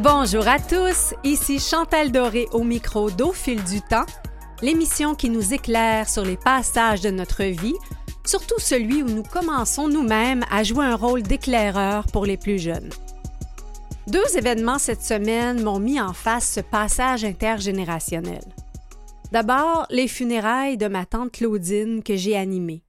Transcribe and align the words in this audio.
Bonjour 0.00 0.46
à 0.46 0.60
tous, 0.60 1.12
ici 1.24 1.58
Chantal 1.58 2.12
Doré 2.12 2.46
au 2.52 2.62
micro 2.62 3.10
d'Au 3.10 3.32
fil 3.32 3.64
du 3.64 3.82
temps, 3.82 4.06
l'émission 4.62 5.16
qui 5.16 5.28
nous 5.28 5.52
éclaire 5.52 6.08
sur 6.08 6.24
les 6.24 6.36
passages 6.36 7.00
de 7.00 7.10
notre 7.10 7.42
vie, 7.42 7.74
surtout 8.24 8.60
celui 8.60 9.02
où 9.02 9.06
nous 9.06 9.24
commençons 9.24 9.88
nous-mêmes 9.88 10.44
à 10.52 10.62
jouer 10.62 10.86
un 10.86 10.94
rôle 10.94 11.24
d'éclaireur 11.24 12.06
pour 12.12 12.26
les 12.26 12.36
plus 12.36 12.60
jeunes. 12.60 12.90
Deux 14.06 14.36
événements 14.36 14.78
cette 14.78 15.02
semaine 15.02 15.64
m'ont 15.64 15.80
mis 15.80 16.00
en 16.00 16.12
face 16.12 16.48
ce 16.48 16.60
passage 16.60 17.24
intergénérationnel. 17.24 18.44
D'abord, 19.32 19.84
les 19.90 20.06
funérailles 20.06 20.76
de 20.76 20.86
ma 20.86 21.06
tante 21.06 21.32
Claudine 21.32 22.04
que 22.04 22.14
j'ai 22.14 22.36
animées. 22.36 22.84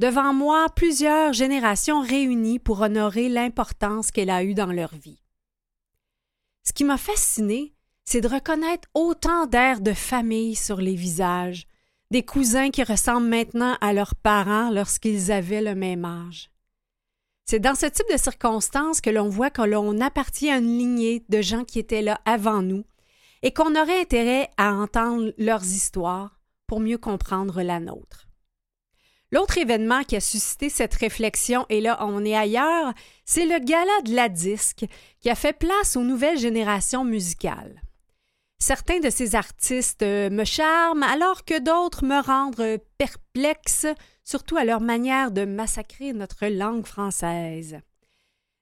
Devant 0.00 0.34
moi, 0.34 0.66
plusieurs 0.74 1.34
générations 1.34 2.00
réunies 2.00 2.58
pour 2.58 2.80
honorer 2.80 3.28
l'importance 3.28 4.10
qu'elle 4.10 4.30
a 4.30 4.42
eue 4.42 4.54
dans 4.54 4.72
leur 4.72 4.96
vie. 4.96 5.20
Ce 6.62 6.72
qui 6.72 6.84
m'a 6.84 6.98
fasciné, 6.98 7.74
c'est 8.04 8.20
de 8.20 8.28
reconnaître 8.28 8.88
autant 8.94 9.46
d'airs 9.46 9.80
de 9.80 9.92
famille 9.92 10.56
sur 10.56 10.76
les 10.76 10.94
visages, 10.94 11.66
des 12.10 12.24
cousins 12.24 12.70
qui 12.70 12.82
ressemblent 12.82 13.28
maintenant 13.28 13.76
à 13.80 13.92
leurs 13.92 14.14
parents 14.14 14.70
lorsqu'ils 14.70 15.30
avaient 15.30 15.62
le 15.62 15.74
même 15.74 16.04
âge. 16.04 16.50
C'est 17.44 17.60
dans 17.60 17.74
ce 17.74 17.86
type 17.86 18.06
de 18.12 18.16
circonstances 18.16 19.00
que 19.00 19.10
l'on 19.10 19.28
voit 19.28 19.50
que 19.50 19.62
l'on 19.62 20.00
appartient 20.00 20.50
à 20.50 20.58
une 20.58 20.78
lignée 20.78 21.24
de 21.28 21.40
gens 21.40 21.64
qui 21.64 21.78
étaient 21.78 22.02
là 22.02 22.20
avant 22.24 22.62
nous 22.62 22.84
et 23.42 23.52
qu'on 23.52 23.74
aurait 23.74 24.00
intérêt 24.00 24.50
à 24.56 24.72
entendre 24.72 25.32
leurs 25.38 25.64
histoires 25.64 26.40
pour 26.66 26.80
mieux 26.80 26.98
comprendre 26.98 27.62
la 27.62 27.80
nôtre. 27.80 28.28
L'autre 29.32 29.58
événement 29.58 30.02
qui 30.02 30.16
a 30.16 30.20
suscité 30.20 30.68
cette 30.68 30.94
réflexion, 30.94 31.64
et 31.68 31.80
là 31.80 32.04
on 32.04 32.24
est 32.24 32.36
ailleurs, 32.36 32.92
c'est 33.30 33.46
le 33.46 33.60
gala 33.60 34.02
de 34.04 34.12
la 34.12 34.28
disque 34.28 34.86
qui 35.20 35.30
a 35.30 35.36
fait 35.36 35.52
place 35.52 35.94
aux 35.94 36.02
nouvelles 36.02 36.36
générations 36.36 37.04
musicales. 37.04 37.80
Certains 38.58 38.98
de 38.98 39.08
ces 39.08 39.36
artistes 39.36 40.02
me 40.02 40.42
charment 40.42 41.04
alors 41.04 41.44
que 41.44 41.60
d'autres 41.60 42.04
me 42.04 42.20
rendent 42.20 42.80
perplexe, 42.98 43.86
surtout 44.24 44.56
à 44.56 44.64
leur 44.64 44.80
manière 44.80 45.30
de 45.30 45.44
massacrer 45.44 46.12
notre 46.12 46.46
langue 46.46 46.84
française. 46.84 47.78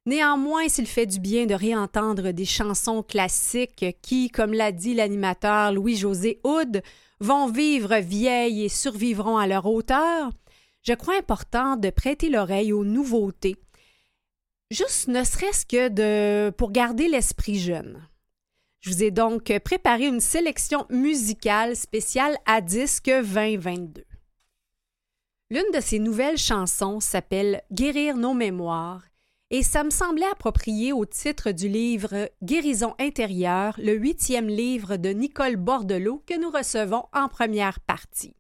Néanmoins, 0.05 0.69
s'il 0.69 0.87
fait 0.87 1.07
du 1.07 1.19
bien 1.19 1.47
de 1.47 1.55
réentendre 1.55 2.33
des 2.33 2.45
chansons 2.45 3.03
classiques 3.03 3.97
qui, 4.03 4.29
comme 4.29 4.53
l'a 4.53 4.71
dit 4.71 4.93
l'animateur 4.93 5.73
Louis-José 5.73 6.41
Houd, 6.45 6.83
vont 7.21 7.47
vivre 7.51 7.97
vieilles 7.97 8.67
et 8.67 8.69
survivront 8.69 9.39
à 9.39 9.47
leur 9.47 9.65
hauteur, 9.65 10.31
je 10.83 10.93
crois 10.93 11.17
important 11.17 11.77
de 11.77 11.89
prêter 11.89 12.29
l'oreille 12.29 12.75
aux 12.75 12.85
nouveautés, 12.85 13.57
juste 14.71 15.09
ne 15.09 15.25
serait-ce 15.25 15.65
que 15.67 15.89
de 15.89 16.51
pour 16.51 16.73
garder 16.73 17.09
l'esprit 17.09 17.59
jeune. 17.59 18.07
Je 18.81 18.91
vous 18.91 19.03
ai 19.03 19.11
donc 19.11 19.53
préparé 19.61 20.07
une 20.07 20.21
sélection 20.21 20.87
musicale 20.91 21.75
spéciale 21.75 22.37
à 22.47 22.61
disque 22.61 23.11
2022. 23.11 24.05
L'une 25.51 25.73
de 25.73 25.81
ces 25.81 25.99
nouvelles 25.99 26.39
chansons 26.39 27.01
s'appelle 27.01 27.63
Guérir 27.73 28.17
nos 28.17 28.35
mémoires 28.35 29.03
et 29.51 29.63
ça 29.63 29.83
me 29.83 29.91
semblait 29.91 30.31
approprié 30.31 30.93
au 30.93 31.07
titre 31.07 31.53
du 31.53 31.69
livre 31.69 32.29
Guérison 32.43 32.95
intérieure, 33.01 33.75
le 33.79 33.95
huitième 33.95 34.49
livre 34.49 34.97
de 34.97 35.09
Nicole 35.09 35.57
Bordelot 35.57 36.23
que 36.27 36.39
nous 36.39 36.51
recevons 36.51 37.07
en 37.15 37.29
première 37.29 37.81
partie. 37.81 38.38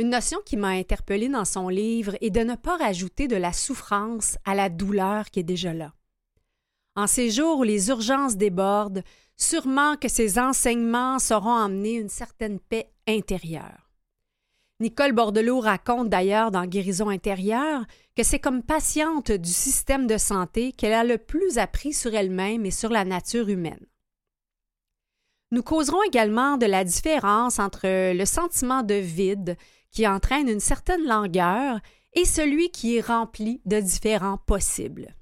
Une 0.00 0.08
notion 0.08 0.38
qui 0.46 0.56
m'a 0.56 0.68
interpellée 0.68 1.28
dans 1.28 1.44
son 1.44 1.68
livre 1.68 2.16
est 2.22 2.30
de 2.30 2.40
ne 2.40 2.54
pas 2.54 2.78
rajouter 2.78 3.28
de 3.28 3.36
la 3.36 3.52
souffrance 3.52 4.38
à 4.46 4.54
la 4.54 4.70
douleur 4.70 5.26
qui 5.26 5.40
est 5.40 5.42
déjà 5.42 5.74
là. 5.74 5.92
En 6.96 7.06
ces 7.06 7.30
jours 7.30 7.58
où 7.58 7.64
les 7.64 7.90
urgences 7.90 8.38
débordent, 8.38 9.02
sûrement 9.36 9.98
que 9.98 10.08
ces 10.08 10.38
enseignements 10.38 11.18
sauront 11.18 11.54
amener 11.54 11.96
une 11.96 12.08
certaine 12.08 12.60
paix 12.60 12.90
intérieure. 13.06 13.90
Nicole 14.80 15.12
Bordelot 15.12 15.60
raconte 15.60 16.08
d'ailleurs 16.08 16.50
dans 16.50 16.64
Guérison 16.64 17.10
intérieure 17.10 17.84
que 18.16 18.22
c'est 18.22 18.38
comme 18.38 18.62
patiente 18.62 19.30
du 19.30 19.52
système 19.52 20.06
de 20.06 20.16
santé 20.16 20.72
qu'elle 20.72 20.94
a 20.94 21.04
le 21.04 21.18
plus 21.18 21.58
appris 21.58 21.92
sur 21.92 22.14
elle-même 22.14 22.64
et 22.64 22.70
sur 22.70 22.88
la 22.88 23.04
nature 23.04 23.50
humaine. 23.50 23.84
Nous 25.52 25.62
causerons 25.62 26.02
également 26.04 26.56
de 26.56 26.66
la 26.66 26.84
différence 26.84 27.58
entre 27.58 28.12
le 28.14 28.24
sentiment 28.24 28.82
de 28.82 28.94
vide 28.94 29.58
qui 29.90 30.06
entraîne 30.06 30.48
une 30.48 30.60
certaine 30.60 31.04
langueur 31.04 31.80
et 32.14 32.24
celui 32.24 32.70
qui 32.70 32.96
est 32.96 33.06
rempli 33.06 33.60
de 33.64 33.80
différents 33.80 34.38
possibles. 34.38 35.14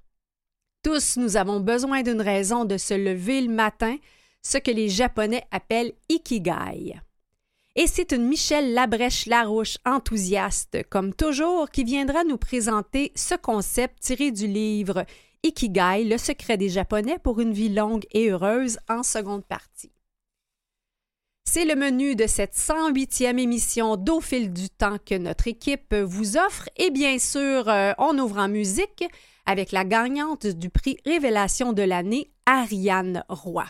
Tous 0.82 1.16
nous 1.16 1.36
avons 1.36 1.60
besoin 1.60 2.02
d'une 2.02 2.22
raison 2.22 2.64
de 2.64 2.76
se 2.76 2.94
lever 2.94 3.40
le 3.40 3.52
matin, 3.52 3.96
ce 4.42 4.58
que 4.58 4.70
les 4.70 4.88
Japonais 4.88 5.44
appellent 5.50 5.92
ikigai. 6.08 7.00
Et 7.76 7.86
c'est 7.86 8.12
une 8.12 8.26
Michelle 8.26 8.74
Labrèche-Larouche 8.74 9.78
enthousiaste, 9.84 10.78
comme 10.90 11.14
toujours, 11.14 11.70
qui 11.70 11.84
viendra 11.84 12.24
nous 12.24 12.38
présenter 12.38 13.12
ce 13.14 13.34
concept 13.34 14.00
tiré 14.00 14.30
du 14.30 14.46
livre 14.46 15.04
Ikigai, 15.44 16.04
le 16.04 16.18
secret 16.18 16.56
des 16.56 16.68
Japonais 16.68 17.18
pour 17.22 17.40
une 17.40 17.52
vie 17.52 17.68
longue 17.68 18.04
et 18.10 18.30
heureuse 18.30 18.78
en 18.88 19.04
seconde 19.04 19.44
partie. 19.44 19.92
C'est 21.50 21.64
le 21.64 21.76
menu 21.76 22.14
de 22.14 22.26
cette 22.26 22.54
108e 22.54 23.38
émission 23.38 23.96
d'Au 23.96 24.20
fil 24.20 24.52
du 24.52 24.68
temps 24.68 24.98
que 24.98 25.14
notre 25.14 25.48
équipe 25.48 25.94
vous 25.94 26.36
offre. 26.36 26.68
Et 26.76 26.90
bien 26.90 27.18
sûr, 27.18 27.70
euh, 27.70 27.92
on 27.96 28.18
ouvre 28.18 28.36
en 28.36 28.48
musique 28.48 29.02
avec 29.46 29.72
la 29.72 29.86
gagnante 29.86 30.46
du 30.46 30.68
prix 30.68 30.98
Révélation 31.06 31.72
de 31.72 31.80
l'année, 31.80 32.30
Ariane 32.44 33.24
Roy. 33.30 33.64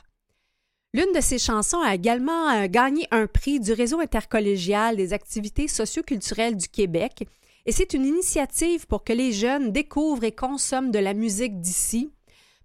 L'une 0.93 1.13
de 1.15 1.21
ses 1.21 1.39
chansons 1.39 1.79
a 1.81 1.95
également 1.95 2.51
euh, 2.51 2.67
gagné 2.67 3.07
un 3.13 3.29
prix 3.29 3.61
du 3.61 3.73
Réseau 3.73 4.01
intercollégial 4.01 4.97
des 4.97 5.13
activités 5.13 5.69
socioculturelles 5.69 6.57
du 6.57 6.67
Québec. 6.67 7.29
Et 7.65 7.71
c'est 7.71 7.95
une 7.95 8.07
initiative 8.07 8.89
pour 8.89 9.05
que 9.05 9.13
les 9.13 9.31
jeunes 9.31 9.71
découvrent 9.71 10.25
et 10.25 10.33
consomment 10.33 10.91
de 10.91 10.99
la 10.99 11.15
musique 11.15 11.61
d'ici 11.61 12.11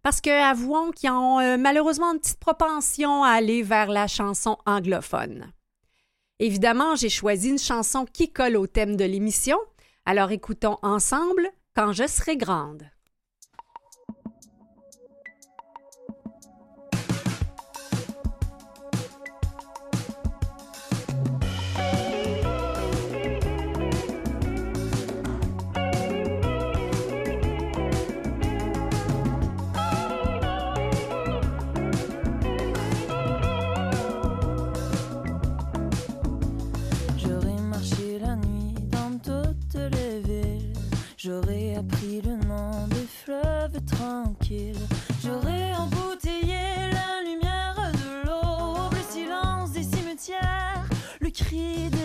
parce 0.04 0.22
que 0.22 0.30
avouons 0.30 0.92
qu'ils 0.92 1.10
ont 1.10 1.40
euh, 1.40 1.58
malheureusement 1.58 2.12
une 2.14 2.20
petite 2.20 2.40
propension 2.40 3.24
à 3.24 3.30
aller 3.30 3.64
vers 3.64 3.88
la 3.88 4.08
chanson 4.08 4.58
anglophone. 4.66 5.52
Évidemment, 6.40 6.96
j'ai 6.96 7.10
choisi 7.10 7.50
une 7.50 7.60
chanson 7.60 8.06
qui 8.06 8.32
colle 8.32 8.58
au 8.58 8.68
thème 8.68 8.98
de 8.98 9.06
l'émission, 9.06 9.58
alors 10.06 10.32
écoutons 10.32 10.78
ensemble 10.82 11.50
Quand 11.76 11.94
je 11.94 12.06
serai 12.06 12.38
grande. 12.38 12.84
J'ai 41.74 41.80
appris 41.80 42.22
le 42.22 42.36
nom 42.48 42.88
des 42.88 43.08
fleuves 43.08 43.80
tranquilles. 43.86 44.76
J'aurais 45.24 45.74
embouteillé 45.74 46.60
la 46.92 47.24
lumière 47.28 47.92
de 47.94 48.28
l'aube, 48.28 48.94
le 48.94 49.12
silence 49.12 49.72
des 49.72 49.82
cimetières, 49.82 50.86
le 51.20 51.32
cri 51.32 51.90
des 51.90 52.03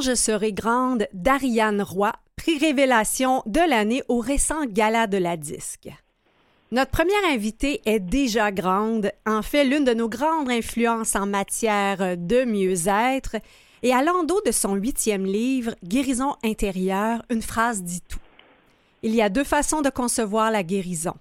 je 0.00 0.14
serai 0.14 0.52
grande 0.52 1.06
d'Ariane 1.12 1.82
Roy, 1.82 2.12
prix 2.36 2.58
révélation 2.58 3.42
de 3.46 3.60
l'année 3.60 4.02
au 4.08 4.18
récent 4.18 4.64
gala 4.66 5.06
de 5.06 5.18
la 5.18 5.36
disque. 5.36 5.88
Notre 6.72 6.90
première 6.90 7.24
invitée 7.30 7.80
est 7.84 8.00
déjà 8.00 8.50
grande, 8.50 9.12
en 9.26 9.42
fait 9.42 9.64
l'une 9.64 9.84
de 9.84 9.94
nos 9.94 10.08
grandes 10.08 10.50
influences 10.50 11.14
en 11.14 11.26
matière 11.26 12.16
de 12.16 12.44
mieux-être, 12.44 13.36
et 13.82 13.92
à 13.92 14.02
l'endos 14.02 14.40
de 14.46 14.50
son 14.50 14.74
huitième 14.74 15.26
livre, 15.26 15.74
Guérison 15.84 16.36
intérieure, 16.42 17.22
une 17.30 17.42
phrase 17.42 17.82
dit 17.82 18.00
tout. 18.00 18.18
Il 19.02 19.14
y 19.14 19.20
a 19.20 19.28
deux 19.28 19.44
façons 19.44 19.82
de 19.82 19.90
concevoir 19.90 20.50
la 20.50 20.62
guérison. 20.62 21.14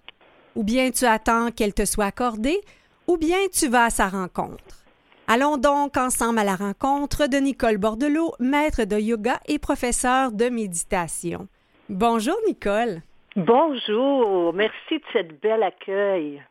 Ou 0.56 0.64
bien 0.64 0.90
tu 0.92 1.06
attends 1.06 1.52
qu'elle 1.52 1.74
te 1.74 1.86
soit 1.86 2.06
accordée, 2.06 2.62
ou 3.08 3.18
bien 3.18 3.40
tu 3.52 3.68
vas 3.68 3.86
à 3.86 3.90
sa 3.90 4.08
rencontre. 4.08 4.83
Allons 5.28 5.58
donc 5.58 5.96
ensemble 5.96 6.40
à 6.40 6.44
la 6.44 6.56
rencontre 6.56 7.28
de 7.28 7.38
Nicole 7.38 7.78
Bordelot, 7.78 8.34
maître 8.40 8.84
de 8.84 9.00
yoga 9.00 9.40
et 9.48 9.58
professeur 9.58 10.34
de 10.34 10.50
méditation. 10.50 11.48
Bonjour 11.88 12.36
Nicole. 12.46 13.02
Bonjour, 13.38 14.54
merci 14.54 14.98
de 14.98 15.04
cette 15.14 15.42
belle 15.42 15.64
accueil. 15.64 16.44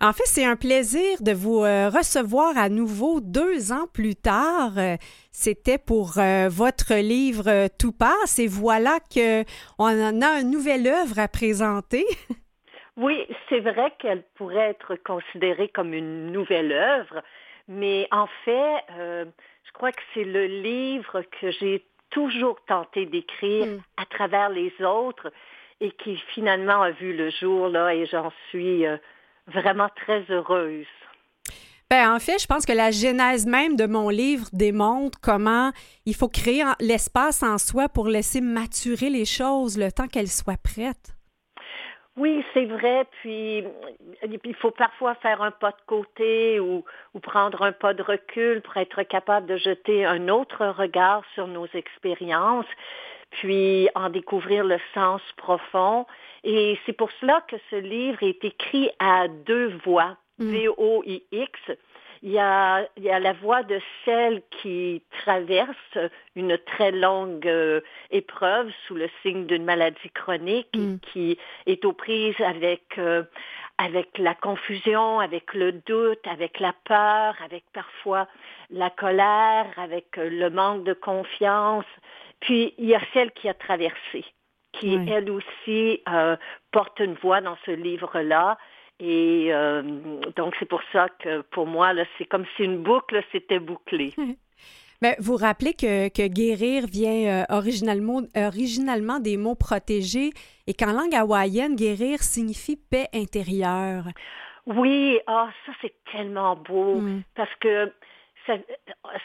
En 0.00 0.12
fait, 0.12 0.26
c'est 0.26 0.44
un 0.44 0.54
plaisir 0.54 1.22
de 1.22 1.32
vous 1.32 1.64
euh, 1.64 1.88
recevoir 1.88 2.56
à 2.56 2.68
nouveau 2.68 3.20
deux 3.20 3.72
ans 3.72 3.86
plus 3.92 4.14
tard. 4.14 4.72
C'était 5.32 5.78
pour 5.78 6.18
euh, 6.18 6.48
votre 6.48 6.94
livre 6.94 7.68
Tout 7.78 7.92
passe 7.92 8.38
et 8.38 8.46
voilà 8.46 8.98
qu'on 9.12 9.44
en 9.78 10.22
a 10.22 10.40
une 10.40 10.50
nouvelle 10.50 10.86
œuvre 10.86 11.18
à 11.18 11.26
présenter. 11.26 12.04
Oui, 12.96 13.26
c'est 13.48 13.58
vrai 13.58 13.92
qu'elle 13.98 14.22
pourrait 14.36 14.70
être 14.70 14.94
considérée 14.94 15.68
comme 15.68 15.94
une 15.94 16.30
nouvelle 16.30 16.70
œuvre, 16.70 17.24
mais 17.68 18.06
en 18.10 18.26
fait, 18.44 18.84
euh, 18.98 19.24
je 19.64 19.72
crois 19.72 19.92
que 19.92 20.02
c'est 20.12 20.24
le 20.24 20.46
livre 20.46 21.22
que 21.40 21.50
j'ai 21.52 21.84
toujours 22.10 22.56
tenté 22.66 23.06
d'écrire 23.06 23.66
hmm. 23.66 23.80
à 23.96 24.06
travers 24.06 24.50
les 24.50 24.72
autres 24.82 25.32
et 25.80 25.90
qui 25.90 26.16
finalement 26.34 26.82
a 26.82 26.90
vu 26.90 27.16
le 27.16 27.30
jour 27.30 27.68
là 27.68 27.94
et 27.94 28.06
j'en 28.06 28.32
suis 28.50 28.86
euh, 28.86 28.96
vraiment 29.48 29.88
très 29.96 30.24
heureuse. 30.30 30.86
Ben, 31.90 32.12
en 32.12 32.18
fait, 32.18 32.40
je 32.40 32.46
pense 32.46 32.64
que 32.64 32.72
la 32.72 32.90
genèse 32.90 33.46
même 33.46 33.76
de 33.76 33.86
mon 33.86 34.08
livre 34.08 34.46
démontre 34.52 35.18
comment 35.20 35.70
il 36.06 36.14
faut 36.14 36.28
créer 36.28 36.64
l'espace 36.80 37.42
en 37.42 37.58
soi 37.58 37.88
pour 37.88 38.08
laisser 38.08 38.40
maturer 38.40 39.10
les 39.10 39.26
choses 39.26 39.78
le 39.78 39.92
temps 39.92 40.08
qu'elles 40.08 40.30
soient 40.30 40.56
prêtes. 40.56 41.14
Oui, 42.16 42.44
c'est 42.54 42.66
vrai. 42.66 43.06
Puis 43.20 43.64
il 44.44 44.54
faut 44.54 44.70
parfois 44.70 45.14
faire 45.16 45.42
un 45.42 45.50
pas 45.50 45.72
de 45.72 45.82
côté 45.86 46.60
ou, 46.60 46.84
ou, 47.12 47.20
prendre 47.20 47.62
un 47.62 47.72
pas 47.72 47.92
de 47.92 48.02
recul 48.02 48.62
pour 48.62 48.76
être 48.76 49.02
capable 49.02 49.46
de 49.46 49.56
jeter 49.56 50.04
un 50.04 50.28
autre 50.28 50.64
regard 50.66 51.22
sur 51.34 51.48
nos 51.48 51.66
expériences, 51.74 52.66
puis 53.30 53.88
en 53.96 54.10
découvrir 54.10 54.64
le 54.64 54.78
sens 54.94 55.22
profond. 55.36 56.06
Et 56.44 56.78
c'est 56.86 56.92
pour 56.92 57.10
cela 57.20 57.42
que 57.48 57.56
ce 57.70 57.76
livre 57.76 58.22
est 58.22 58.44
écrit 58.44 58.90
à 59.00 59.26
deux 59.26 59.76
voix, 59.84 60.16
mm. 60.38 60.52
V-O-I-X. 60.52 61.60
Il 62.26 62.30
y, 62.30 62.38
a, 62.38 62.88
il 62.96 63.02
y 63.02 63.10
a 63.10 63.18
la 63.18 63.34
voix 63.34 63.62
de 63.62 63.78
celle 64.06 64.40
qui 64.62 65.02
traverse 65.24 65.98
une 66.34 66.56
très 66.56 66.90
longue 66.90 67.46
euh, 67.46 67.82
épreuve 68.10 68.70
sous 68.86 68.94
le 68.94 69.10
signe 69.20 69.44
d'une 69.44 69.66
maladie 69.66 70.08
chronique 70.14 70.74
mm. 70.74 71.00
qui 71.12 71.36
est 71.66 71.84
aux 71.84 71.92
prises 71.92 72.40
avec, 72.40 72.96
euh, 72.96 73.24
avec 73.76 74.16
la 74.16 74.34
confusion, 74.34 75.20
avec 75.20 75.52
le 75.52 75.72
doute, 75.72 76.26
avec 76.26 76.60
la 76.60 76.72
peur, 76.86 77.36
avec 77.44 77.64
parfois 77.74 78.26
la 78.70 78.88
colère, 78.88 79.66
avec 79.76 80.16
euh, 80.16 80.30
le 80.30 80.48
manque 80.48 80.84
de 80.84 80.94
confiance. 80.94 81.84
Puis 82.40 82.72
il 82.78 82.86
y 82.86 82.94
a 82.94 83.02
celle 83.12 83.32
qui 83.32 83.50
a 83.50 83.54
traversé, 83.54 84.24
qui 84.72 84.94
elle 84.94 85.30
aussi 85.30 86.02
porte 86.72 87.00
une 87.00 87.14
voix 87.16 87.42
dans 87.42 87.58
ce 87.66 87.70
livre-là 87.70 88.56
et 89.00 89.48
euh, 89.52 89.82
donc, 90.36 90.54
c'est 90.58 90.68
pour 90.68 90.80
ça 90.92 91.08
que 91.18 91.40
pour 91.50 91.66
moi, 91.66 91.92
c'est 92.16 92.26
comme 92.26 92.44
si 92.56 92.64
une 92.64 92.82
boucle 92.82 93.22
s'était 93.32 93.58
bouclée. 93.58 94.14
Mais 95.02 95.16
vous 95.18 95.36
rappelez 95.36 95.74
que, 95.74 96.08
que 96.08 96.28
guérir 96.28 96.86
vient 96.86 97.42
euh, 97.42 97.44
originalement, 97.48 98.22
originalement 98.36 99.18
des 99.18 99.36
mots 99.36 99.56
protégés 99.56 100.30
et 100.66 100.74
qu'en 100.74 100.92
langue 100.92 101.14
hawaïenne, 101.14 101.74
guérir 101.74 102.22
signifie 102.22 102.76
paix 102.76 103.08
intérieure. 103.12 104.04
Oui, 104.66 105.18
ah, 105.26 105.50
ça 105.66 105.72
c'est 105.82 105.94
tellement 106.12 106.56
beau 106.56 107.00
mm. 107.00 107.22
parce 107.34 107.54
que 107.60 107.92
ça, 108.46 108.54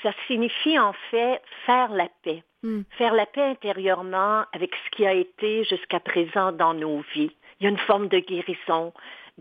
ça, 0.01 0.11
signifie 0.27 0.79
en 0.79 0.93
fait 1.11 1.41
faire 1.65 1.91
la 1.91 2.07
paix. 2.23 2.43
Mm. 2.63 2.81
Faire 2.97 3.13
la 3.13 3.25
paix 3.27 3.43
intérieurement 3.43 4.43
avec 4.51 4.71
ce 4.73 4.97
qui 4.97 5.05
a 5.05 5.13
été 5.13 5.63
jusqu'à 5.65 5.99
présent 5.99 6.51
dans 6.51 6.73
nos 6.73 7.01
vies. 7.13 7.31
Il 7.59 7.65
y 7.65 7.67
a 7.67 7.69
une 7.69 7.77
forme 7.77 8.07
de 8.07 8.19
guérison 8.19 8.93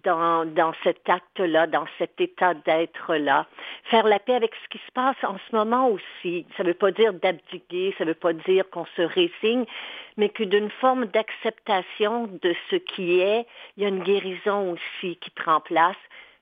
dans, 0.04 0.44
dans 0.44 0.72
cet 0.82 1.08
acte-là, 1.08 1.66
dans 1.66 1.86
cet 1.98 2.20
état 2.20 2.54
d'être-là. 2.54 3.46
Faire 3.84 4.06
la 4.06 4.18
paix 4.18 4.34
avec 4.34 4.52
ce 4.62 4.68
qui 4.68 4.78
se 4.84 4.92
passe 4.92 5.16
en 5.22 5.36
ce 5.48 5.56
moment 5.56 5.88
aussi. 5.88 6.46
Ça 6.56 6.62
ne 6.62 6.68
veut 6.68 6.74
pas 6.74 6.90
dire 6.90 7.12
d'abdiquer, 7.12 7.94
ça 7.98 8.04
ne 8.04 8.10
veut 8.10 8.14
pas 8.14 8.32
dire 8.32 8.68
qu'on 8.70 8.86
se 8.96 9.02
résigne, 9.02 9.64
mais 10.16 10.28
que 10.28 10.44
d'une 10.44 10.70
forme 10.70 11.06
d'acceptation 11.06 12.28
de 12.42 12.54
ce 12.70 12.76
qui 12.76 13.20
est, 13.20 13.46
il 13.76 13.82
y 13.82 13.86
a 13.86 13.88
une 13.88 14.02
guérison 14.02 14.72
aussi 14.72 15.16
qui 15.16 15.30
prend 15.30 15.60
place. 15.60 15.96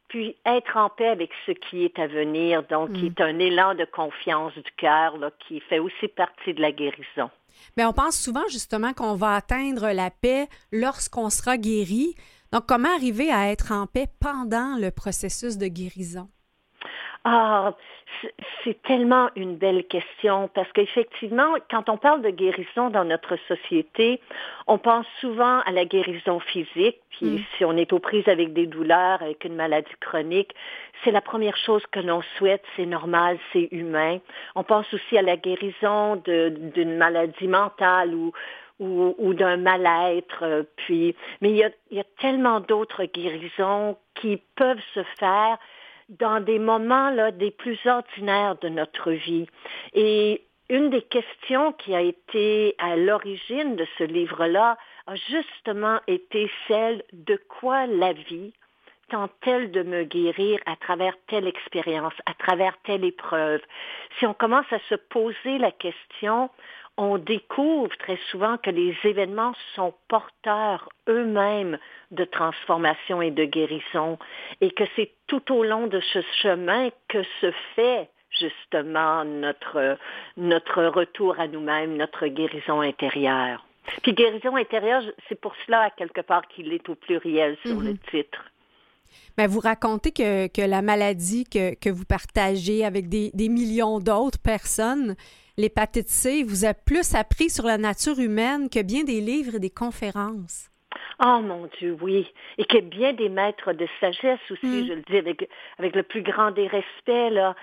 Puis 0.08 0.36
être 0.46 0.76
en 0.76 0.88
paix 0.88 1.08
avec 1.08 1.30
ce 1.46 1.52
qui 1.52 1.84
est 1.84 1.98
à 1.98 2.06
venir, 2.06 2.62
donc 2.64 2.92
qui 2.92 3.04
mm. 3.04 3.06
est 3.06 3.20
un 3.20 3.38
élan 3.40 3.74
de 3.74 3.84
confiance 3.84 4.54
du 4.54 4.70
cœur 4.76 5.14
qui 5.40 5.60
fait 5.60 5.80
aussi 5.80 6.06
partie 6.08 6.54
de 6.54 6.62
la 6.62 6.70
guérison. 6.70 7.28
Mais 7.76 7.84
on 7.84 7.92
pense 7.92 8.16
souvent 8.16 8.46
justement 8.48 8.92
qu'on 8.92 9.14
va 9.14 9.34
atteindre 9.34 9.90
la 9.90 10.10
paix 10.10 10.48
lorsqu'on 10.72 11.30
sera 11.30 11.56
guéri, 11.56 12.14
donc, 12.52 12.66
comment 12.66 12.94
arriver 12.94 13.30
à 13.32 13.50
être 13.50 13.72
en 13.72 13.86
paix 13.86 14.06
pendant 14.20 14.76
le 14.78 14.90
processus 14.90 15.58
de 15.58 15.66
guérison? 15.66 16.28
Ah, 17.24 17.72
c'est 18.62 18.80
tellement 18.82 19.30
une 19.34 19.56
belle 19.56 19.84
question 19.84 20.48
parce 20.54 20.70
qu'effectivement, 20.70 21.54
quand 21.68 21.88
on 21.88 21.96
parle 21.96 22.22
de 22.22 22.30
guérison 22.30 22.88
dans 22.88 23.04
notre 23.04 23.36
société, 23.48 24.20
on 24.68 24.78
pense 24.78 25.06
souvent 25.20 25.58
à 25.60 25.72
la 25.72 25.84
guérison 25.84 26.38
physique. 26.38 27.00
Puis 27.10 27.26
mm. 27.26 27.44
si 27.56 27.64
on 27.64 27.76
est 27.76 27.92
aux 27.92 27.98
prises 27.98 28.28
avec 28.28 28.52
des 28.52 28.66
douleurs, 28.66 29.20
avec 29.22 29.44
une 29.44 29.56
maladie 29.56 29.90
chronique, 30.00 30.54
c'est 31.02 31.10
la 31.10 31.20
première 31.20 31.56
chose 31.56 31.82
que 31.90 31.98
l'on 31.98 32.22
souhaite, 32.38 32.62
c'est 32.76 32.86
normal, 32.86 33.38
c'est 33.52 33.68
humain. 33.72 34.18
On 34.54 34.62
pense 34.62 34.86
aussi 34.94 35.18
à 35.18 35.22
la 35.22 35.36
guérison 35.36 36.16
d'une 36.16 36.96
maladie 36.96 37.48
mentale 37.48 38.14
ou 38.14 38.32
ou, 38.78 39.34
d'un 39.34 39.56
mal-être. 39.56 40.42
Euh, 40.42 40.62
puis, 40.76 41.14
mais 41.40 41.50
il 41.50 41.56
y 41.56 41.64
a, 41.64 41.70
il 41.90 41.96
y 41.96 42.00
a 42.00 42.04
tellement 42.20 42.60
d'autres 42.60 43.04
guérisons 43.04 43.96
qui 44.14 44.42
peuvent 44.56 44.82
se 44.94 45.02
faire 45.18 45.58
dans 46.08 46.40
des 46.40 46.58
moments 46.58 47.10
là 47.10 47.30
des 47.30 47.50
plus 47.50 47.78
ordinaires 47.86 48.56
de 48.60 48.68
notre 48.68 49.10
vie. 49.10 49.46
Et 49.94 50.42
une 50.68 50.90
des 50.90 51.02
questions 51.02 51.72
qui 51.72 51.94
a 51.94 52.00
été 52.00 52.74
à 52.78 52.96
l'origine 52.96 53.76
de 53.76 53.86
ce 53.98 54.04
livre-là 54.04 54.76
a 55.06 55.14
justement 55.14 56.00
été 56.06 56.50
celle 56.68 57.02
de 57.12 57.40
quoi 57.48 57.86
la 57.86 58.12
vie 58.12 58.52
tente-t-elle 59.08 59.70
de 59.70 59.82
me 59.82 60.04
guérir 60.04 60.58
à 60.66 60.76
travers 60.76 61.14
telle 61.28 61.46
expérience, 61.46 62.14
à 62.26 62.34
travers 62.34 62.76
telle 62.82 63.04
épreuve? 63.04 63.60
Si 64.18 64.26
on 64.26 64.34
commence 64.34 64.70
à 64.72 64.80
se 64.88 64.94
poser 64.94 65.58
la 65.58 65.70
question, 65.70 66.50
on 66.96 67.18
découvre 67.18 67.94
très 67.98 68.18
souvent 68.30 68.56
que 68.56 68.70
les 68.70 68.96
événements 69.04 69.52
sont 69.74 69.94
porteurs 70.08 70.88
eux-mêmes 71.08 71.78
de 72.10 72.24
transformation 72.24 73.20
et 73.20 73.30
de 73.30 73.44
guérison 73.44 74.18
et 74.60 74.70
que 74.70 74.84
c'est 74.96 75.10
tout 75.26 75.52
au 75.52 75.62
long 75.62 75.86
de 75.86 76.00
ce 76.00 76.20
chemin 76.42 76.88
que 77.08 77.22
se 77.40 77.50
fait 77.74 78.08
justement 78.30 79.24
notre, 79.24 79.98
notre 80.36 80.84
retour 80.84 81.38
à 81.38 81.48
nous-mêmes, 81.48 81.96
notre 81.96 82.26
guérison 82.26 82.80
intérieure. 82.80 83.64
Puis 84.02 84.12
guérison 84.14 84.56
intérieure, 84.56 85.02
c'est 85.28 85.40
pour 85.40 85.54
cela 85.64 85.90
quelque 85.96 86.20
part 86.20 86.46
qu'il 86.48 86.72
est 86.72 86.88
au 86.88 86.94
pluriel 86.94 87.56
sur 87.64 87.80
le 87.80 87.92
mm-hmm. 87.92 88.10
titre. 88.10 88.44
Mais 89.38 89.46
vous 89.46 89.60
racontez 89.60 90.10
que, 90.10 90.48
que 90.48 90.62
la 90.62 90.82
maladie 90.82 91.44
que, 91.44 91.74
que, 91.74 91.90
vous 91.90 92.04
partagez 92.04 92.84
avec 92.84 93.08
des, 93.08 93.30
des 93.34 93.48
millions 93.48 94.00
d'autres 94.00 94.40
personnes, 94.40 95.14
l'hépatite 95.56 96.08
C 96.08 96.42
vous 96.42 96.64
a 96.64 96.74
plus 96.74 97.14
appris 97.14 97.50
sur 97.50 97.64
la 97.64 97.78
nature 97.78 98.18
humaine 98.18 98.68
que 98.68 98.82
bien 98.82 99.04
des 99.04 99.20
livres 99.20 99.56
et 99.56 99.60
des 99.60 99.70
conférences. 99.70 100.70
Oh 101.24 101.40
mon 101.42 101.68
Dieu, 101.78 101.96
oui. 102.00 102.26
Et 102.58 102.64
que 102.64 102.80
bien 102.80 103.12
des 103.12 103.28
maîtres 103.28 103.72
de 103.72 103.86
sagesse 104.00 104.40
aussi, 104.50 104.66
mm. 104.66 104.86
je 104.88 104.92
le 104.92 105.02
dis 105.02 105.16
avec, 105.16 105.48
avec 105.78 105.94
le 105.94 106.02
plus 106.02 106.22
grand 106.22 106.50
des 106.50 106.66
respects, 106.66 107.32
là. 107.32 107.54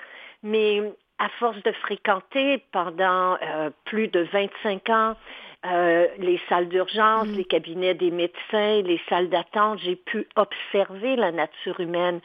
Mais 0.41 0.81
à 1.19 1.29
force 1.39 1.62
de 1.63 1.71
fréquenter 1.71 2.63
pendant 2.71 3.38
euh, 3.41 3.69
plus 3.85 4.07
de 4.07 4.27
25 4.31 4.89
ans 4.89 5.15
euh, 5.65 6.08
les 6.17 6.39
salles 6.50 6.67
d'urgence, 6.67 7.27
mm. 7.27 7.36
les 7.36 7.46
cabinets 7.46 7.93
des 7.93 8.12
médecins, 8.12 8.82
les 8.82 9.00
salles 9.08 9.29
d'attente. 9.29 9.79
J'ai 9.79 9.96
pu 9.96 10.27
observer 10.36 11.15
la 11.15 11.32
nature 11.32 11.79
humaine. 11.79 12.20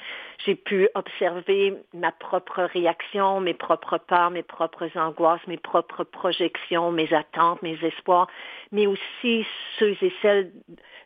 J'ai 0.45 0.55
pu 0.55 0.89
observer 0.95 1.75
ma 1.95 2.13
propre 2.13 2.63
réaction, 2.63 3.41
mes 3.41 3.55
propres 3.55 3.99
peurs, 3.99 4.31
mes 4.31 4.43
propres 4.43 4.89
angoisses, 4.97 5.47
mes 5.47 5.57
propres 5.57 6.05
projections, 6.05 6.91
mes 6.91 7.13
attentes, 7.13 7.63
mes 7.63 7.79
espoirs, 7.83 8.29
mais 8.73 8.87
aussi 8.87 9.47
ceux 9.79 9.97
et 10.03 10.13
celles 10.23 10.53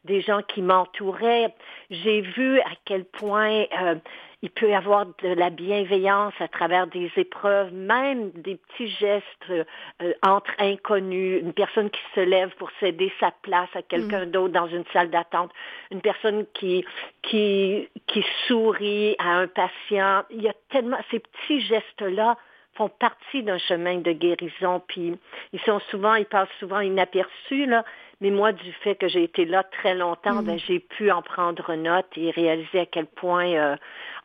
des 0.04 0.20
gens 0.20 0.42
qui 0.42 0.62
m'entouraient. 0.62 1.54
J'ai 1.90 2.20
vu 2.20 2.60
à 2.60 2.70
quel 2.84 3.04
point 3.04 3.64
euh, 3.80 3.94
il 4.42 4.50
peut 4.50 4.70
y 4.70 4.74
avoir 4.74 5.06
de 5.06 5.28
la 5.28 5.50
bienveillance 5.50 6.34
à 6.40 6.48
travers 6.48 6.88
des 6.88 7.10
épreuves, 7.16 7.72
même 7.72 8.30
des 8.32 8.56
petits 8.56 8.88
gestes 8.88 9.24
euh, 9.50 9.64
entre 10.26 10.50
inconnus, 10.58 11.40
une 11.40 11.52
personne 11.52 11.90
qui 11.90 12.00
se 12.14 12.20
lève 12.20 12.50
pour 12.56 12.70
céder 12.80 13.12
sa 13.20 13.30
place 13.42 13.68
à 13.74 13.82
quelqu'un 13.82 14.26
mm. 14.26 14.30
d'autre 14.30 14.52
dans 14.52 14.66
une 14.66 14.84
salle 14.92 15.10
d'attente, 15.10 15.52
une 15.92 16.00
personne 16.00 16.44
qui, 16.54 16.84
qui, 17.22 17.88
qui 18.08 18.24
sourit 18.48 19.14
à 19.18 19.28
un 19.36 19.46
patient. 19.46 20.24
Il 20.30 20.42
y 20.42 20.48
a 20.48 20.54
tellement 20.70 20.98
ces 21.10 21.20
petits 21.20 21.60
gestes-là 21.60 22.36
font 22.74 22.88
partie 22.88 23.42
d'un 23.42 23.58
chemin 23.58 23.98
de 23.98 24.12
guérison, 24.12 24.82
puis 24.86 25.14
ils 25.52 25.60
sont 25.60 25.80
souvent, 25.90 26.14
ils 26.14 26.26
passent 26.26 26.48
souvent 26.58 26.80
inaperçus, 26.80 27.66
là, 27.66 27.84
mais 28.20 28.30
moi, 28.30 28.52
du 28.52 28.72
fait 28.84 28.94
que 28.94 29.08
j'ai 29.08 29.24
été 29.24 29.44
là 29.44 29.64
très 29.64 29.94
longtemps, 29.94 30.42
ben, 30.42 30.54
mm. 30.54 30.60
j'ai 30.66 30.78
pu 30.78 31.10
en 31.10 31.22
prendre 31.22 31.74
note 31.74 32.06
et 32.16 32.30
réaliser 32.30 32.80
à 32.80 32.86
quel 32.86 33.06
point 33.06 33.52
euh, 33.52 33.76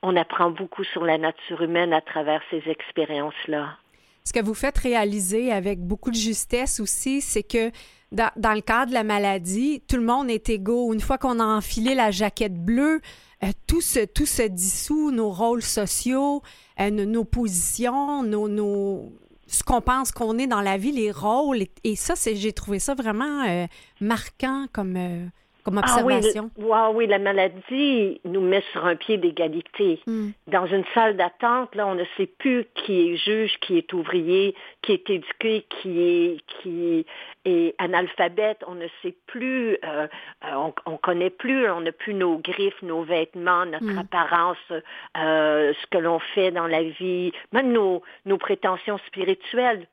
on 0.04 0.16
apprend 0.16 0.51
beaucoup 0.51 0.84
sur 0.84 1.04
la 1.04 1.18
nature 1.18 1.62
humaine 1.62 1.94
à 1.94 2.01
travers 2.01 2.42
ces 2.51 2.62
expériences-là. 2.70 3.77
Ce 4.24 4.34
que 4.34 4.44
vous 4.44 4.54
faites 4.54 4.77
réaliser 4.77 5.51
avec 5.51 5.80
beaucoup 5.80 6.12
de 6.12 6.16
justesse 6.16 6.80
aussi, 6.80 7.22
c'est 7.22 7.44
que 7.44 7.72
dans, 8.12 8.54
le 8.54 8.62
cadre 8.62 8.90
de 8.90 8.94
la 8.94 9.04
maladie, 9.04 9.82
tout 9.88 9.98
le 9.98 10.04
monde 10.04 10.30
est 10.30 10.50
égaux. 10.50 10.94
Une 10.94 11.02
fois 11.02 11.18
qu'on 11.18 11.40
a 11.40 11.46
enfilé 11.46 11.96
la 11.96 12.12
jaquette 12.12 12.56
bleue, 12.56 13.02
euh, 13.44 13.48
tout, 13.68 13.82
se, 13.82 14.06
tout 14.06 14.26
se 14.26 14.44
dissout, 14.44 15.12
nos 15.12 15.30
rôles 15.30 15.62
sociaux, 15.62 16.42
euh, 16.80 16.90
nos, 16.90 17.26
positions, 17.26 18.24
nos, 18.24 19.12
ce 19.48 19.64
qu'on 19.64 19.82
pense 19.82 20.12
qu'on 20.12 20.38
est 20.38 20.48
dans 20.48 20.62
la 20.62 20.78
vie, 20.78 20.92
les 20.92 21.12
rôles. 21.12 21.66
Et, 21.84 21.96
ça, 21.96 22.14
j'ai 22.16 22.54
trouvé 22.54 22.80
ça 22.80 22.96
vraiment 22.96 23.44
euh, 23.48 23.66
marquant 24.00 24.68
comme, 24.72 25.30
comme 25.68 25.80
observation? 25.80 26.50
Ah 26.58 26.90
oui, 26.92 26.96
oui, 26.96 27.08
la 27.08 27.20
maladie 27.20 28.22
nous 28.24 28.40
met 28.40 28.64
sur 28.72 28.86
un 28.86 28.96
pied 28.96 29.18
d'égalité. 29.18 30.00
Hmm. 30.08 30.30
Dans 30.48 30.66
une 30.66 30.86
salle 30.94 31.18
d'attente, 31.18 31.76
là, 31.76 31.86
on 31.88 31.96
ne 31.96 32.06
sait 32.16 32.26
plus 32.26 32.66
qui 32.74 33.02
est 33.02 33.18
juge, 33.18 33.58
qui 33.60 33.78
est 33.78 33.92
ouvrier, 33.92 34.56
qui 34.82 34.94
est 34.94 35.10
éduqué, 35.10 35.66
qui 35.70 36.02
est, 36.02 36.38
qui 36.48 37.06
est 37.44 37.76
analphabète. 37.80 38.64
On 38.66 38.76
ne 38.76 38.88
sait 39.02 39.16
plus, 39.28 39.78
euh, 39.84 40.08
euh, 40.46 40.72
on, 40.86 40.92
ne 40.92 40.98
connaît 40.98 41.30
plus, 41.30 41.70
on 41.70 41.82
n'a 41.82 41.92
plus 41.92 42.14
nos 42.14 42.38
griffes, 42.38 42.82
nos 42.82 43.04
vêtements, 43.04 43.66
notre 43.66 43.94
hmm. 43.94 44.00
apparence, 44.00 44.72
euh, 45.18 45.74
ce 45.74 45.88
que 45.88 45.98
l'on 45.98 46.20
fait 46.34 46.52
dans 46.52 46.68
la 46.68 46.84
vie, 46.84 47.34
même 47.52 47.74
nos, 47.74 48.04
nos 48.26 48.38
prétentions 48.38 49.00
spirituelles 49.08 49.86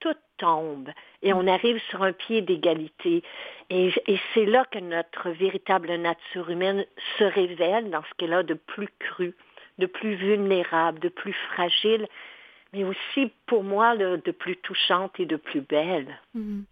tout 0.00 0.16
tombe 0.38 0.88
et 1.22 1.32
on 1.32 1.46
arrive 1.46 1.80
sur 1.90 2.02
un 2.02 2.12
pied 2.12 2.40
d'égalité. 2.42 3.22
Et, 3.68 3.92
c'est 4.34 4.46
là 4.46 4.64
que 4.70 4.78
notre 4.78 5.30
véritable 5.30 5.94
nature 5.94 6.50
humaine 6.50 6.84
se 7.18 7.24
révèle 7.24 7.90
dans 7.90 8.02
ce 8.02 8.14
qu'elle 8.16 8.32
a 8.32 8.42
de 8.42 8.54
plus 8.54 8.88
cru, 8.98 9.34
de 9.78 9.86
plus 9.86 10.14
vulnérable, 10.14 10.98
de 10.98 11.08
plus 11.08 11.34
fragile, 11.52 12.08
mais 12.72 12.84
aussi 12.84 13.32
pour 13.46 13.62
moi 13.62 13.96
de 13.96 14.30
plus 14.30 14.56
touchante 14.56 15.12
et 15.18 15.26
de 15.26 15.36
plus 15.36 15.60
belle. 15.60 16.18
Mm-hmm. 16.36 16.64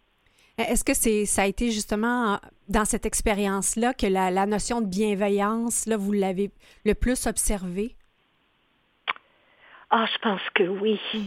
Est-ce 0.58 0.82
que 0.82 0.92
c'est 0.92 1.24
ça 1.24 1.42
a 1.42 1.46
été 1.46 1.70
justement 1.70 2.40
dans 2.68 2.84
cette 2.84 3.06
expérience-là 3.06 3.94
que 3.94 4.06
la, 4.06 4.32
la, 4.32 4.44
notion 4.44 4.80
de 4.80 4.86
bienveillance, 4.86 5.86
là, 5.86 5.96
vous 5.96 6.10
l'avez 6.12 6.50
le 6.84 6.94
plus 6.94 7.28
observée? 7.28 7.94
Ah, 9.90 10.06
je 10.12 10.18
pense 10.18 10.40
que 10.54 10.64
oui. 10.64 11.00
Mm. 11.14 11.18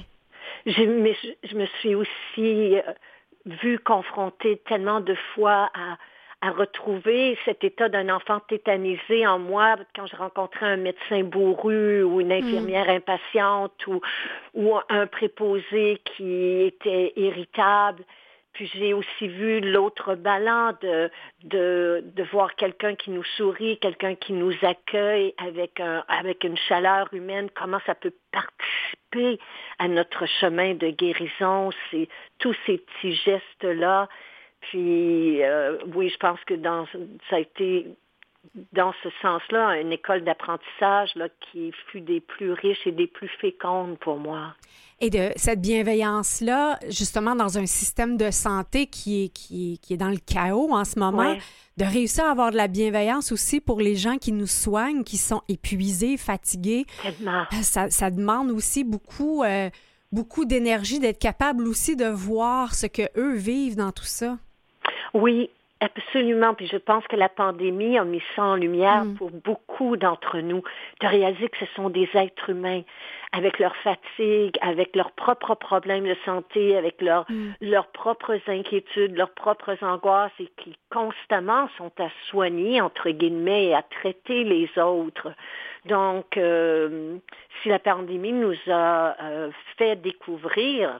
Je, 0.65 1.25
je, 1.43 1.55
me 1.55 1.65
suis 1.79 1.95
aussi 1.95 2.75
vue 3.45 3.79
confrontée 3.79 4.61
tellement 4.67 4.99
de 4.99 5.15
fois 5.33 5.69
à, 5.73 5.97
à 6.41 6.51
retrouver 6.51 7.37
cet 7.45 7.63
état 7.63 7.87
d'un 7.87 8.09
enfant 8.09 8.39
tétanisé 8.39 9.27
en 9.27 9.39
moi 9.39 9.75
quand 9.95 10.07
je 10.07 10.15
rencontrais 10.15 10.65
un 10.65 10.77
médecin 10.77 11.23
bourru 11.23 12.03
ou 12.03 12.19
une 12.19 12.29
mm. 12.29 12.43
infirmière 12.43 12.89
impatiente 12.89 13.85
ou, 13.87 14.01
ou 14.53 14.75
un 14.89 15.07
préposé 15.07 16.01
qui 16.03 16.63
était 16.63 17.13
irritable. 17.15 18.03
Puis 18.53 18.69
j'ai 18.75 18.93
aussi 18.93 19.27
vu 19.27 19.61
l'autre 19.61 20.15
ballon 20.15 20.75
de, 20.81 21.09
de, 21.43 22.03
de 22.03 22.23
voir 22.31 22.55
quelqu'un 22.55 22.95
qui 22.95 23.11
nous 23.11 23.23
sourit, 23.37 23.77
quelqu'un 23.79 24.15
qui 24.15 24.33
nous 24.33 24.53
accueille 24.61 25.33
avec, 25.37 25.79
un, 25.79 26.03
avec 26.07 26.43
une 26.43 26.57
chaleur 26.57 27.13
humaine, 27.13 27.49
comment 27.55 27.79
ça 27.85 27.95
peut 27.95 28.13
participer 28.31 29.39
à 29.79 29.87
notre 29.87 30.25
chemin 30.25 30.73
de 30.73 30.89
guérison, 30.89 31.69
c'est 31.89 32.09
tous 32.39 32.55
ces 32.65 32.77
petits 32.77 33.13
gestes-là. 33.15 34.09
Puis 34.61 35.43
euh, 35.43 35.77
oui, 35.95 36.09
je 36.09 36.17
pense 36.17 36.39
que 36.45 36.53
dans, 36.53 36.85
ça 37.29 37.37
a 37.37 37.39
été 37.39 37.87
dans 38.73 38.93
ce 39.03 39.09
sens-là 39.21 39.79
une 39.79 39.91
école 39.91 40.23
d'apprentissage 40.23 41.11
qui 41.51 41.71
fut 41.87 42.01
des 42.01 42.19
plus 42.19 42.51
riches 42.51 42.85
et 42.85 42.91
des 42.91 43.07
plus 43.07 43.29
fécondes 43.39 43.97
pour 43.99 44.17
moi 44.17 44.55
et 45.01 45.09
de 45.09 45.31
cette 45.35 45.59
bienveillance-là, 45.59 46.77
justement, 46.87 47.35
dans 47.35 47.57
un 47.57 47.65
système 47.65 48.17
de 48.17 48.29
santé 48.29 48.85
qui 48.85 49.25
est, 49.25 49.29
qui 49.29 49.79
est, 49.89 49.97
dans 49.97 50.09
le 50.09 50.17
chaos 50.17 50.69
en 50.71 50.85
ce 50.85 50.99
moment, 50.99 51.35
de 51.77 51.83
réussir 51.83 52.25
à 52.25 52.31
avoir 52.31 52.51
de 52.51 52.57
la 52.57 52.67
bienveillance 52.67 53.31
aussi 53.31 53.59
pour 53.59 53.81
les 53.81 53.95
gens 53.95 54.17
qui 54.17 54.31
nous 54.31 54.47
soignent, 54.47 55.03
qui 55.03 55.17
sont 55.17 55.41
épuisés, 55.49 56.17
fatigués. 56.17 56.85
Euh, 57.03 57.11
ça, 57.63 57.89
ça 57.89 58.11
demande 58.11 58.51
aussi 58.51 58.83
beaucoup, 58.83 59.43
euh, 59.43 59.71
beaucoup 60.11 60.45
d'énergie 60.45 60.99
d'être 60.99 61.19
capable 61.19 61.67
aussi 61.67 61.95
de 61.95 62.05
voir 62.05 62.75
ce 62.75 62.85
que 62.85 63.03
eux 63.17 63.33
vivent 63.33 63.77
dans 63.77 63.91
tout 63.91 64.03
ça. 64.03 64.37
Oui, 65.15 65.49
Absolument. 65.81 66.53
Puis 66.53 66.67
je 66.67 66.77
pense 66.77 67.05
que 67.07 67.15
la 67.15 67.27
pandémie 67.27 67.97
a 67.97 68.03
mis 68.03 68.21
ça 68.35 68.43
en 68.43 68.55
lumière 68.55 69.03
mm. 69.03 69.15
pour 69.15 69.31
beaucoup 69.31 69.97
d'entre 69.97 70.37
nous, 70.37 70.61
de 71.01 71.07
réaliser 71.07 71.49
que 71.49 71.57
ce 71.57 71.65
sont 71.75 71.89
des 71.89 72.07
êtres 72.13 72.51
humains 72.51 72.83
avec 73.31 73.57
leur 73.57 73.75
fatigue, 73.77 74.57
avec 74.61 74.95
leurs 74.95 75.11
propres 75.11 75.55
problèmes 75.55 76.07
de 76.07 76.15
santé, 76.23 76.77
avec 76.77 77.01
leur, 77.01 77.25
mm. 77.29 77.53
leurs 77.61 77.87
propres 77.87 78.37
inquiétudes, 78.47 79.17
leurs 79.17 79.33
propres 79.33 79.75
angoisses 79.81 80.31
et 80.39 80.51
qui 80.57 80.77
constamment 80.91 81.67
sont 81.79 81.91
à 81.97 82.09
soigner, 82.29 82.79
entre 82.79 83.09
guillemets, 83.09 83.67
et 83.67 83.73
à 83.73 83.81
traiter 83.81 84.43
les 84.43 84.69
autres. 84.77 85.31
Donc, 85.85 86.37
euh, 86.37 87.17
si 87.61 87.69
la 87.69 87.79
pandémie 87.79 88.33
nous 88.33 88.55
a 88.67 89.15
euh, 89.19 89.49
fait 89.77 89.95
découvrir 89.95 90.99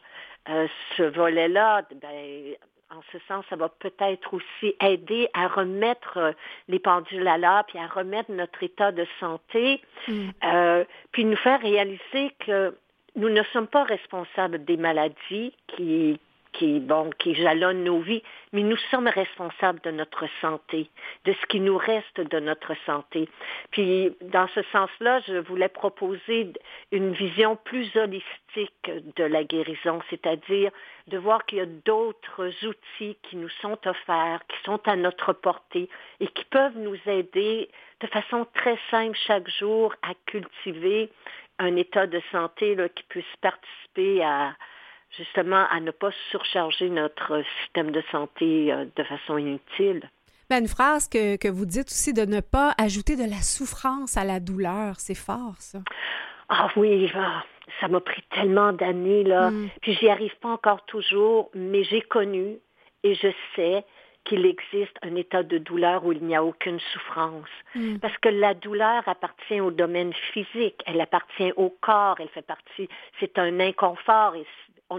euh, 0.49 0.67
ce 0.97 1.03
volet-là, 1.03 1.83
ben, 2.01 2.55
en 2.91 3.01
ce 3.11 3.17
sens, 3.27 3.45
ça 3.49 3.55
va 3.55 3.69
peut-être 3.69 4.33
aussi 4.33 4.75
aider 4.81 5.29
à 5.33 5.47
remettre 5.47 6.17
euh, 6.17 6.31
les 6.67 6.79
pendules 6.79 7.27
à 7.27 7.37
l'heure, 7.37 7.63
puis 7.65 7.79
à 7.79 7.87
remettre 7.87 8.31
notre 8.31 8.61
état 8.63 8.91
de 8.91 9.05
santé, 9.19 9.81
mm. 10.07 10.29
euh, 10.43 10.83
puis 11.11 11.25
nous 11.25 11.37
faire 11.37 11.61
réaliser 11.61 12.35
que 12.45 12.75
nous 13.15 13.29
ne 13.29 13.43
sommes 13.53 13.67
pas 13.67 13.83
responsables 13.83 14.63
des 14.65 14.77
maladies 14.77 15.53
qui, 15.67 16.19
qui, 16.53 16.79
bon, 16.79 17.09
qui 17.17 17.35
jalonnent 17.35 17.83
nos 17.83 17.99
vies, 17.99 18.23
mais 18.53 18.61
nous 18.61 18.77
sommes 18.89 19.07
responsables 19.07 19.79
de 19.81 19.91
notre 19.91 20.25
santé, 20.41 20.89
de 21.25 21.33
ce 21.33 21.45
qui 21.47 21.59
nous 21.59 21.77
reste 21.77 22.19
de 22.19 22.39
notre 22.39 22.73
santé. 22.85 23.29
Puis, 23.71 24.11
dans 24.21 24.47
ce 24.49 24.61
sens-là, 24.71 25.19
je 25.27 25.37
voulais 25.37 25.69
proposer 25.69 26.51
une 26.91 27.13
vision 27.13 27.55
plus 27.55 27.95
holistique 27.95 28.91
de 29.15 29.23
la 29.23 29.43
guérison, 29.43 29.99
c'est-à-dire 30.09 30.71
de 31.07 31.17
voir 31.17 31.45
qu'il 31.45 31.59
y 31.59 31.61
a 31.61 31.65
d'autres 31.65 32.51
outils 32.65 33.17
qui 33.23 33.37
nous 33.37 33.49
sont 33.61 33.77
offerts, 33.87 34.41
qui 34.47 34.57
sont 34.63 34.87
à 34.87 34.95
notre 34.95 35.33
portée 35.33 35.89
et 36.19 36.27
qui 36.27 36.45
peuvent 36.45 36.77
nous 36.77 36.97
aider 37.05 37.69
de 38.01 38.07
façon 38.07 38.45
très 38.53 38.77
simple 38.89 39.17
chaque 39.27 39.49
jour 39.49 39.93
à 40.01 40.13
cultiver 40.25 41.09
un 41.59 41.75
état 41.75 42.07
de 42.07 42.21
santé 42.31 42.75
là, 42.75 42.89
qui 42.89 43.03
puisse 43.03 43.35
participer 43.41 44.23
à, 44.23 44.55
justement 45.17 45.65
à 45.69 45.79
ne 45.79 45.91
pas 45.91 46.11
surcharger 46.29 46.89
notre 46.89 47.43
système 47.61 47.91
de 47.91 48.03
santé 48.11 48.71
euh, 48.71 48.85
de 48.95 49.03
façon 49.03 49.37
inutile. 49.37 50.09
Ben, 50.49 50.59
une 50.63 50.67
phrase 50.67 51.07
que, 51.07 51.37
que, 51.37 51.47
vous 51.47 51.65
dites 51.65 51.87
aussi 51.87 52.13
de 52.13 52.25
ne 52.25 52.41
pas 52.41 52.73
ajouter 52.77 53.15
de 53.15 53.23
la 53.23 53.41
souffrance 53.41 54.17
à 54.17 54.25
la 54.25 54.39
douleur, 54.39 54.95
c'est 54.99 55.15
fort 55.15 55.55
ça. 55.59 55.79
Ah 56.49 56.69
oui, 56.75 57.09
ah, 57.15 57.43
ça 57.79 57.87
m'a 57.87 58.01
pris 58.01 58.21
tellement 58.31 58.73
d'années 58.73 59.23
là, 59.23 59.51
mm. 59.51 59.69
puis 59.81 59.93
j'y 59.93 60.09
arrive 60.09 60.35
pas 60.41 60.49
encore 60.49 60.83
toujours, 60.85 61.49
mais 61.55 61.83
j'ai 61.85 62.01
connu 62.01 62.57
et 63.03 63.15
je 63.15 63.29
sais 63.55 63.85
qu'il 64.25 64.45
existe 64.45 64.95
un 65.01 65.15
état 65.15 65.41
de 65.41 65.57
douleur 65.57 66.05
où 66.05 66.11
il 66.11 66.23
n'y 66.23 66.35
a 66.35 66.43
aucune 66.43 66.79
souffrance. 66.93 67.49
Mm. 67.73 67.97
Parce 67.99 68.17
que 68.17 68.29
la 68.29 68.53
douleur 68.53 69.07
appartient 69.07 69.61
au 69.61 69.71
domaine 69.71 70.13
physique, 70.33 70.81
elle 70.85 71.01
appartient 71.01 71.51
au 71.55 71.69
corps, 71.81 72.17
elle 72.19 72.29
fait 72.29 72.45
partie, 72.45 72.87
c'est 73.19 73.39
un 73.39 73.59
inconfort 73.59 74.35
et 74.35 74.45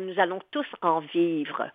nous 0.01 0.19
allons 0.19 0.41
tous 0.51 0.67
en 0.83 1.01
vivre. 1.01 1.71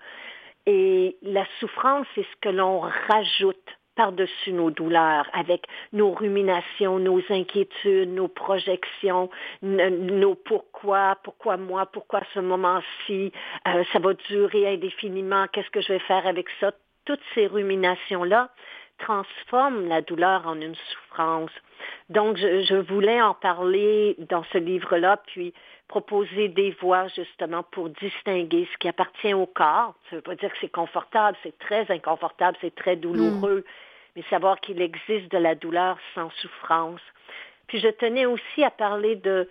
Et 0.65 1.17
la 1.21 1.45
souffrance, 1.59 2.05
c'est 2.13 2.23
ce 2.23 2.35
que 2.41 2.49
l'on 2.49 2.79
rajoute 2.79 3.77
par-dessus 3.97 4.53
nos 4.53 4.69
douleurs, 4.69 5.27
avec 5.33 5.65
nos 5.91 6.11
ruminations, 6.11 6.99
nos 6.99 7.21
inquiétudes, 7.29 8.13
nos 8.13 8.27
projections, 8.27 9.29
nos 9.63 10.35
pourquoi, 10.35 11.17
pourquoi 11.23 11.57
moi, 11.57 11.87
pourquoi 11.87 12.21
ce 12.33 12.39
moment-ci, 12.39 13.31
euh, 13.67 13.83
ça 13.91 13.99
va 13.99 14.13
durer 14.13 14.73
indéfiniment, 14.73 15.47
qu'est-ce 15.51 15.71
que 15.71 15.81
je 15.81 15.93
vais 15.93 15.99
faire 15.99 16.27
avec 16.27 16.47
ça? 16.59 16.71
Toutes 17.05 17.23
ces 17.33 17.47
ruminations-là 17.47 18.49
transforment 18.99 19.87
la 19.87 20.01
douleur 20.01 20.47
en 20.47 20.59
une 20.59 20.75
souffrance. 20.75 21.51
Donc, 22.09 22.37
je, 22.37 22.63
je 22.63 22.75
voulais 22.75 23.21
en 23.21 23.33
parler 23.33 24.15
dans 24.29 24.43
ce 24.51 24.57
livre-là, 24.57 25.21
puis 25.27 25.53
proposer 25.87 26.49
des 26.49 26.71
voies 26.81 27.07
justement 27.09 27.63
pour 27.63 27.89
distinguer 27.89 28.67
ce 28.71 28.77
qui 28.77 28.87
appartient 28.87 29.33
au 29.33 29.45
corps. 29.45 29.95
Ça 30.09 30.15
ne 30.15 30.17
veut 30.17 30.21
pas 30.21 30.35
dire 30.35 30.51
que 30.51 30.57
c'est 30.59 30.71
confortable, 30.71 31.37
c'est 31.43 31.57
très 31.59 31.89
inconfortable, 31.91 32.57
c'est 32.61 32.75
très 32.75 32.95
douloureux, 32.95 33.63
mais 34.15 34.23
savoir 34.29 34.59
qu'il 34.59 34.81
existe 34.81 35.31
de 35.31 35.37
la 35.37 35.55
douleur 35.55 35.97
sans 36.13 36.29
souffrance. 36.41 37.01
Puis 37.67 37.79
je 37.79 37.87
tenais 37.87 38.25
aussi 38.25 38.63
à 38.63 38.71
parler 38.71 39.15
de, 39.15 39.49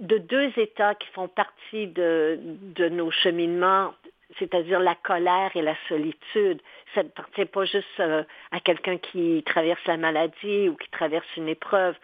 de 0.00 0.18
deux 0.18 0.52
états 0.56 0.94
qui 0.94 1.08
font 1.08 1.28
partie 1.28 1.86
de, 1.88 2.38
de 2.42 2.88
nos 2.88 3.10
cheminements, 3.10 3.94
c'est-à-dire 4.38 4.80
la 4.80 4.94
colère 4.94 5.50
et 5.54 5.62
la 5.62 5.74
solitude. 5.88 6.60
Ça 6.94 7.02
ne 7.02 7.08
appartient 7.08 7.44
pas 7.44 7.64
juste 7.64 8.00
euh, 8.00 8.22
à 8.50 8.60
quelqu'un 8.60 8.98
qui 8.98 9.42
traverse 9.46 9.84
la 9.86 9.96
maladie 9.96 10.68
ou 10.68 10.76
qui 10.76 10.88
traverse 10.90 11.26
une 11.36 11.48
épreuve 11.48 11.96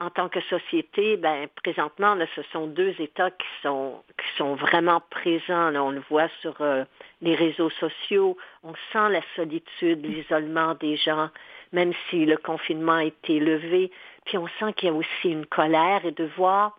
en 0.00 0.08
tant 0.08 0.30
que 0.30 0.40
société, 0.42 1.18
ben, 1.18 1.46
présentement, 1.62 2.16
ce 2.34 2.42
sont 2.52 2.66
deux 2.66 2.94
États 2.98 3.30
qui 3.30 3.46
sont, 3.62 4.02
qui 4.16 4.38
sont 4.38 4.54
vraiment 4.54 5.02
présents. 5.10 5.74
On 5.76 5.90
le 5.90 6.02
voit 6.08 6.28
sur 6.40 6.54
euh, 6.62 6.84
les 7.20 7.34
réseaux 7.34 7.68
sociaux. 7.68 8.36
On 8.64 8.72
sent 8.92 9.10
la 9.10 9.20
solitude, 9.36 10.04
l'isolement 10.04 10.74
des 10.74 10.96
gens, 10.96 11.28
même 11.72 11.92
si 12.08 12.24
le 12.24 12.38
confinement 12.38 12.94
a 12.94 13.04
été 13.04 13.40
levé. 13.40 13.90
Puis 14.24 14.38
on 14.38 14.48
sent 14.58 14.72
qu'il 14.74 14.88
y 14.88 14.90
a 14.90 14.94
aussi 14.94 15.28
une 15.28 15.46
colère 15.46 16.06
et 16.06 16.12
de 16.12 16.24
voir 16.36 16.78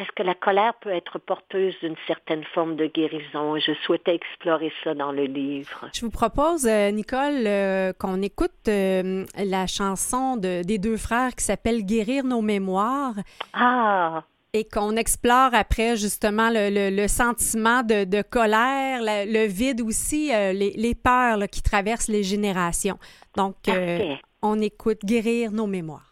est-ce 0.00 0.12
que 0.16 0.22
la 0.22 0.34
colère 0.34 0.72
peut 0.80 0.90
être 0.90 1.18
porteuse 1.18 1.74
d'une 1.82 1.96
certaine 2.06 2.42
forme 2.54 2.76
de 2.76 2.86
guérison? 2.86 3.58
Je 3.58 3.72
souhaitais 3.84 4.14
explorer 4.14 4.72
ça 4.82 4.94
dans 4.94 5.12
le 5.12 5.24
livre. 5.24 5.90
Je 5.92 6.00
vous 6.00 6.10
propose, 6.10 6.66
euh, 6.66 6.90
Nicole, 6.90 7.46
euh, 7.46 7.92
qu'on 7.92 8.22
écoute 8.22 8.50
euh, 8.68 9.26
la 9.36 9.66
chanson 9.66 10.36
de, 10.36 10.62
des 10.62 10.78
deux 10.78 10.96
frères 10.96 11.34
qui 11.34 11.44
s'appelle 11.44 11.84
Guérir 11.84 12.24
nos 12.24 12.40
mémoires. 12.40 13.14
Ah! 13.52 14.22
Et 14.54 14.64
qu'on 14.64 14.96
explore 14.96 15.50
après 15.52 15.96
justement 15.96 16.48
le, 16.50 17.06
sentiment 17.06 17.82
de, 17.82 18.22
colère, 18.22 19.00
le 19.02 19.46
vide 19.46 19.82
aussi, 19.82 20.28
les, 20.28 20.72
les, 20.76 20.94
peurs 20.96 21.46
qui 21.48 21.62
traversent 21.62 22.08
les 22.08 22.24
générations. 22.24 22.98
Donc, 23.36 23.54
on 24.42 24.60
écoute 24.60 25.04
Guérir 25.04 25.52
nos 25.52 25.68
mémoires. 25.68 26.09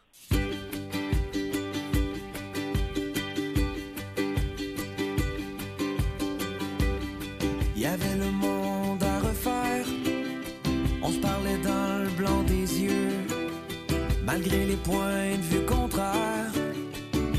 Malgré 14.38 14.66
les 14.66 14.76
points 14.76 15.36
de 15.36 15.42
vue 15.42 15.64
contraires, 15.64 16.52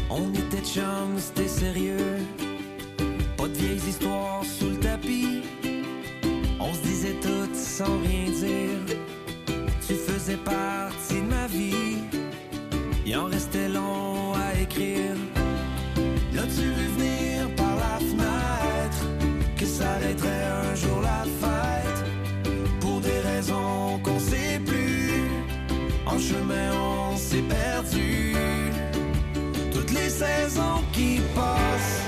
on 0.09 0.33
était 0.33 0.65
chums, 0.65 1.17
c'était 1.17 1.47
sérieux. 1.47 2.17
Pas 3.37 3.47
de 3.47 3.53
vieilles 3.53 3.87
histoires 3.87 4.43
sous 4.43 4.71
le 4.71 4.79
tapis. 4.79 5.43
On 6.59 6.73
se 6.73 6.79
disait 6.81 7.15
tout 7.21 7.47
sans 7.53 7.99
rien 7.99 8.29
dire. 8.31 8.97
Tu 9.87 9.93
faisais 9.93 10.37
partie 10.37 11.21
de 11.21 11.29
ma 11.29 11.47
vie. 11.47 11.99
Il 13.05 13.15
en 13.15 13.25
restait 13.27 13.69
long 13.69 14.33
à 14.33 14.59
écrire. 14.59 15.15
Là, 16.33 16.41
tu 16.43 16.63
veux 16.63 16.87
venir? 16.97 17.28
S'arrêterait 20.09 20.43
un 20.43 20.75
jour 20.75 21.01
la 21.01 21.23
fête. 21.39 22.03
Pour 22.79 22.99
des 22.99 23.19
raisons 23.19 23.99
qu'on 24.03 24.19
sait 24.19 24.59
plus. 24.65 25.29
En 26.05 26.17
chemin, 26.17 26.71
on 26.73 27.15
s'est 27.15 27.43
perdu. 27.43 28.35
Toutes 29.71 29.91
les 29.91 30.09
saisons 30.09 30.81
qui 30.93 31.19
passent 31.35 31.98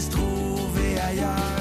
se. 0.00 1.57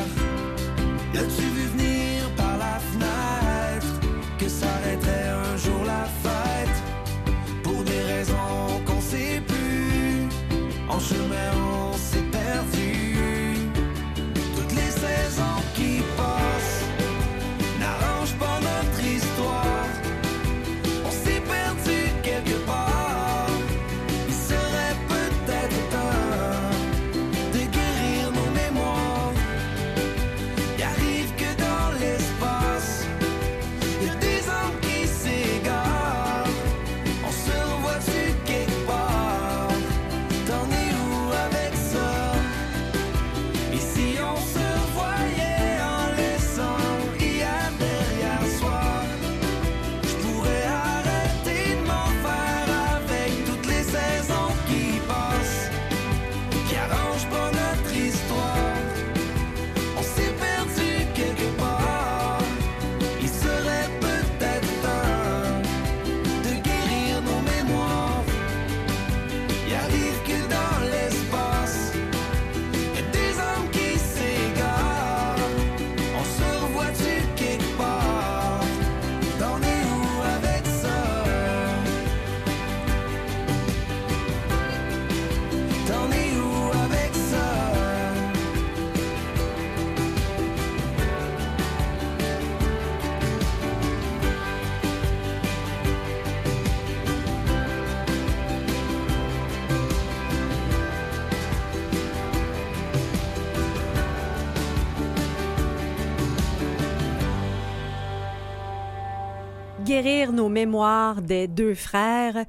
Guérir 109.87 110.33
nos 110.33 110.49
mémoires 110.49 111.21
des 111.21 111.47
deux 111.47 111.73
frères. 111.73 112.43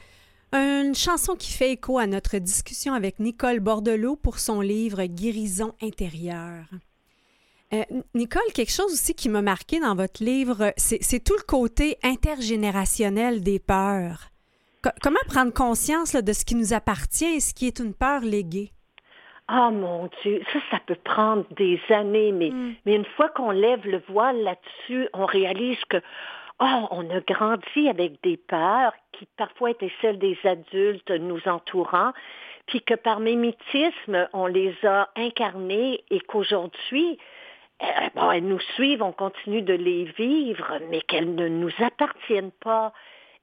Une 0.52 0.96
chanson 0.96 1.36
qui 1.36 1.52
fait 1.52 1.70
écho 1.70 1.96
à 1.96 2.08
notre 2.08 2.38
discussion 2.38 2.94
avec 2.94 3.20
Nicole 3.20 3.60
Bordelot 3.60 4.16
pour 4.16 4.40
son 4.40 4.60
livre 4.60 5.04
Guérison 5.04 5.72
intérieure. 5.80 6.66
Euh, 7.72 7.84
Nicole, 8.12 8.42
quelque 8.54 8.72
chose 8.72 8.92
aussi 8.92 9.14
qui 9.14 9.28
m'a 9.28 9.40
marqué 9.40 9.78
dans 9.78 9.94
votre 9.94 10.24
livre, 10.24 10.72
c'est 10.76 11.22
tout 11.22 11.36
le 11.36 11.46
côté 11.46 11.96
intergénérationnel 12.02 13.44
des 13.44 13.60
peurs. 13.60 14.30
comment 15.00 15.20
prendre 15.28 15.52
conscience 15.52 16.14
de 16.14 16.32
ce 16.32 16.44
qui 16.44 16.56
nous 16.56 16.72
appartient 16.72 17.36
et 17.36 17.40
ce 17.40 17.54
qui 17.54 17.68
est 17.68 17.78
une 17.78 17.94
peur 17.94 18.22
léguée? 18.22 18.72
Ah 19.46 19.70
mon 19.70 20.10
Dieu, 20.22 20.42
ça, 20.52 20.58
ça 20.72 20.80
peut 20.84 20.98
prendre 21.04 21.44
des 21.56 21.80
années, 21.88 22.32
mais, 22.32 22.50
mm. 22.50 22.74
mais 22.84 22.96
une 22.96 23.06
fois 23.16 23.28
qu'on 23.28 23.52
lève 23.52 23.86
le 23.86 24.02
voile 24.08 24.42
là-dessus, 24.42 25.08
on 25.14 25.24
réalise 25.24 25.78
que 25.88 26.02
oh, 26.60 26.86
on 26.90 27.10
a 27.10 27.20
grandi 27.20 27.88
avec 27.88 28.22
des 28.22 28.36
peurs 28.36 28.92
qui 29.12 29.26
parfois 29.36 29.70
étaient 29.70 29.92
celles 30.00 30.18
des 30.18 30.38
adultes 30.44 31.10
nous 31.10 31.40
entourant, 31.46 32.12
puis 32.66 32.82
que 32.82 32.94
par 32.94 33.20
mimétisme, 33.20 34.28
on 34.32 34.46
les 34.46 34.74
a 34.84 35.08
incarnées 35.16 36.04
et 36.10 36.20
qu'aujourd'hui, 36.20 37.18
euh, 37.82 37.86
bon, 38.14 38.30
elles 38.30 38.44
nous 38.44 38.60
suivent, 38.74 39.02
on 39.02 39.12
continue 39.12 39.62
de 39.62 39.74
les 39.74 40.04
vivre, 40.04 40.78
mais 40.90 41.00
qu'elles 41.02 41.34
ne 41.34 41.48
nous 41.48 41.72
appartiennent 41.78 42.50
pas. 42.50 42.92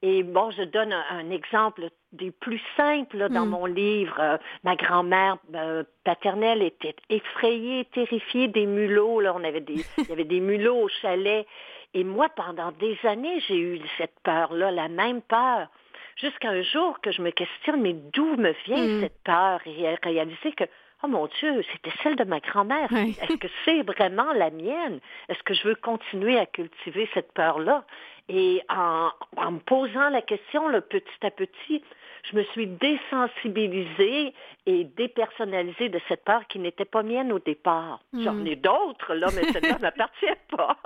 Et 0.02 0.24
bon, 0.24 0.52
je 0.52 0.64
donne 0.64 0.94
un, 0.94 1.32
exemple 1.32 1.90
des 2.12 2.32
plus 2.32 2.62
simples 2.76 3.30
dans 3.30 3.46
hmm. 3.46 3.50
mon 3.50 3.66
livre. 3.66 4.20
Euh, 4.20 4.38
ma 4.64 4.76
grand-mère 4.76 5.38
euh, 5.56 5.84
paternelle 6.04 6.62
était 6.62 6.96
effrayée, 7.10 7.86
terrifiée 7.86 8.48
des 8.50 8.66
mulots. 8.66 9.22
Là, 9.22 9.34
on 9.36 9.44
avait 9.44 9.62
des, 9.62 9.86
il 9.98 10.10
y 10.10 10.12
avait 10.12 10.26
des 10.26 10.42
mulots 10.42 10.84
au 10.84 10.88
chalet. 11.02 11.48
Et 11.96 12.04
moi, 12.04 12.28
pendant 12.36 12.74
des 12.74 12.98
années, 13.06 13.40
j'ai 13.48 13.58
eu 13.58 13.80
cette 13.98 14.20
peur-là, 14.24 14.70
la 14.70 14.90
même 14.90 15.22
peur. 15.22 15.70
Jusqu'à 16.18 16.50
un 16.50 16.62
jour 16.62 17.00
que 17.02 17.12
je 17.12 17.22
me 17.22 17.32
questionne, 17.32 17.82
mais 17.82 17.94
d'où 17.94 18.36
me 18.36 18.54
vient 18.66 18.86
hmm. 18.86 19.02
cette 19.02 19.24
peur? 19.24 19.62
Et 19.66 19.96
réaliser 20.04 20.52
que 20.52 20.66
Oh 21.04 21.08
mon 21.08 21.28
Dieu, 21.40 21.64
c'était 21.72 21.96
celle 22.04 22.16
de 22.16 22.24
ma 22.24 22.40
grand-mère. 22.40 22.92
Est-ce 22.92 23.38
que 23.38 23.48
c'est 23.64 23.82
vraiment 23.84 24.34
la 24.34 24.50
mienne? 24.50 25.00
Est-ce 25.30 25.42
que 25.44 25.54
je 25.54 25.68
veux 25.68 25.76
continuer 25.76 26.38
à 26.38 26.46
cultiver 26.46 27.08
cette 27.14 27.32
peur-là? 27.34 27.86
Et 28.28 28.62
en, 28.70 29.12
me 29.52 29.60
posant 29.60 30.10
la 30.10 30.22
question, 30.22 30.68
le 30.68 30.82
petit 30.82 31.26
à 31.26 31.32
petit, 31.32 31.84
je 32.30 32.36
me 32.36 32.44
suis 32.46 32.68
désensibilisée 32.68 34.34
et 34.66 34.84
dépersonnalisée 34.84 35.90
de 35.90 36.02
cette 36.08 36.26
peur 36.26 36.48
qui 36.48 36.60
n'était 36.60 36.86
pas 36.86 37.04
mienne 37.04 37.32
au 37.32 37.40
départ. 37.40 38.00
J'en 38.14 38.34
hmm. 38.34 38.48
ai 38.48 38.56
d'autres, 38.56 39.14
là, 39.14 39.28
mais 39.36 39.44
celle-là 39.52 39.78
ne 39.78 39.82
m'appartient 39.82 40.26
pas. 40.50 40.78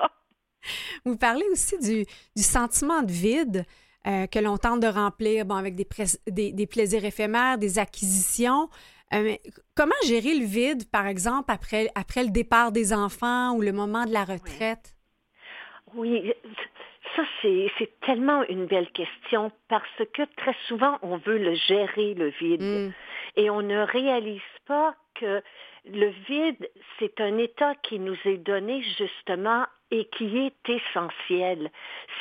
Vous 1.05 1.17
parlez 1.17 1.45
aussi 1.51 1.77
du, 1.79 2.41
sentiment 2.41 3.01
de 3.01 3.11
vide 3.11 3.65
euh, 4.07 4.27
que 4.27 4.39
l'on 4.39 4.57
tente 4.57 4.79
de 4.79 4.87
remplir 4.87 5.45
bon, 5.45 5.55
avec 5.55 5.75
des, 5.75 6.51
des, 6.51 6.67
plaisirs 6.67 7.05
éphémères, 7.05 7.57
des 7.57 7.79
acquisitions. 7.79 8.69
Euh, 9.13 9.35
comment 9.75 9.95
gérer 10.05 10.35
le 10.35 10.45
vide, 10.45 10.89
par 10.89 11.07
exemple, 11.07 11.51
après, 11.51 11.89
après 11.95 12.23
le 12.23 12.29
départ 12.29 12.71
des 12.71 12.93
enfants 12.93 13.53
ou 13.55 13.61
le 13.61 13.71
moment 13.71 14.05
de 14.05 14.13
la 14.13 14.23
retraite? 14.23 14.95
Oui, 15.95 16.31
ça, 17.15 17.23
c'est 17.41 17.99
tellement 18.01 18.43
une 18.43 18.67
belle 18.67 18.89
question 18.91 19.51
parce 19.67 19.83
que 20.13 20.23
très 20.37 20.55
souvent, 20.67 20.99
on 21.01 21.17
veut 21.17 21.37
le 21.37 21.55
gérer, 21.55 22.13
le 22.13 22.29
vide. 22.39 22.61
Mm. 22.61 22.93
Et 23.35 23.49
on 23.49 23.61
ne 23.61 23.81
réalise 23.81 24.41
pas 24.65 24.95
que 25.15 25.41
le 25.85 26.09
vide, 26.27 26.69
c'est 26.99 27.19
un 27.19 27.37
état 27.37 27.73
qui 27.75 27.99
nous 27.99 28.17
est 28.25 28.37
donné 28.37 28.83
justement 28.97 29.65
et 29.91 30.05
qui 30.05 30.37
est 30.37 30.69
essentiel. 30.69 31.71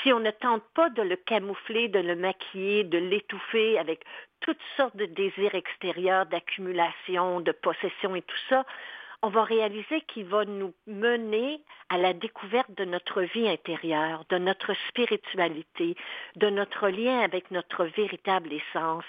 Si 0.03 0.13
on 0.13 0.21
ne 0.21 0.31
tente 0.31 0.65
pas 0.75 0.91
de 0.91 1.03
le 1.03 1.17
camoufler, 1.17 1.89
de 1.89 2.01
le 2.01 2.17
maquiller, 2.17 2.85
de 2.85 2.99
l'étouffer 2.99 3.79
avec 3.79 4.05
toutes 4.41 4.63
sortes 4.77 4.97
de 4.97 5.07
désirs 5.07 5.55
extérieurs, 5.55 6.27
d'accumulation, 6.27 7.41
de 7.41 7.53
possession 7.53 8.15
et 8.15 8.23
tout 8.23 8.37
ça, 8.49 8.65
on 9.23 9.31
va 9.31 9.43
réaliser 9.43 10.01
qu'il 10.03 10.27
va 10.27 10.45
nous 10.45 10.73
mener 10.87 11.61
à 11.89 11.99
la 11.99 12.13
découverte 12.13 12.71
de 12.77 12.85
notre 12.85 13.23
vie 13.23 13.49
intérieure, 13.49 14.25
de 14.29 14.39
notre 14.39 14.75
spiritualité, 14.89 15.97
de 16.37 16.51
notre 16.51 16.89
lien 16.89 17.21
avec 17.21 17.51
notre 17.51 17.85
véritable 17.85 18.53
essence. 18.53 19.05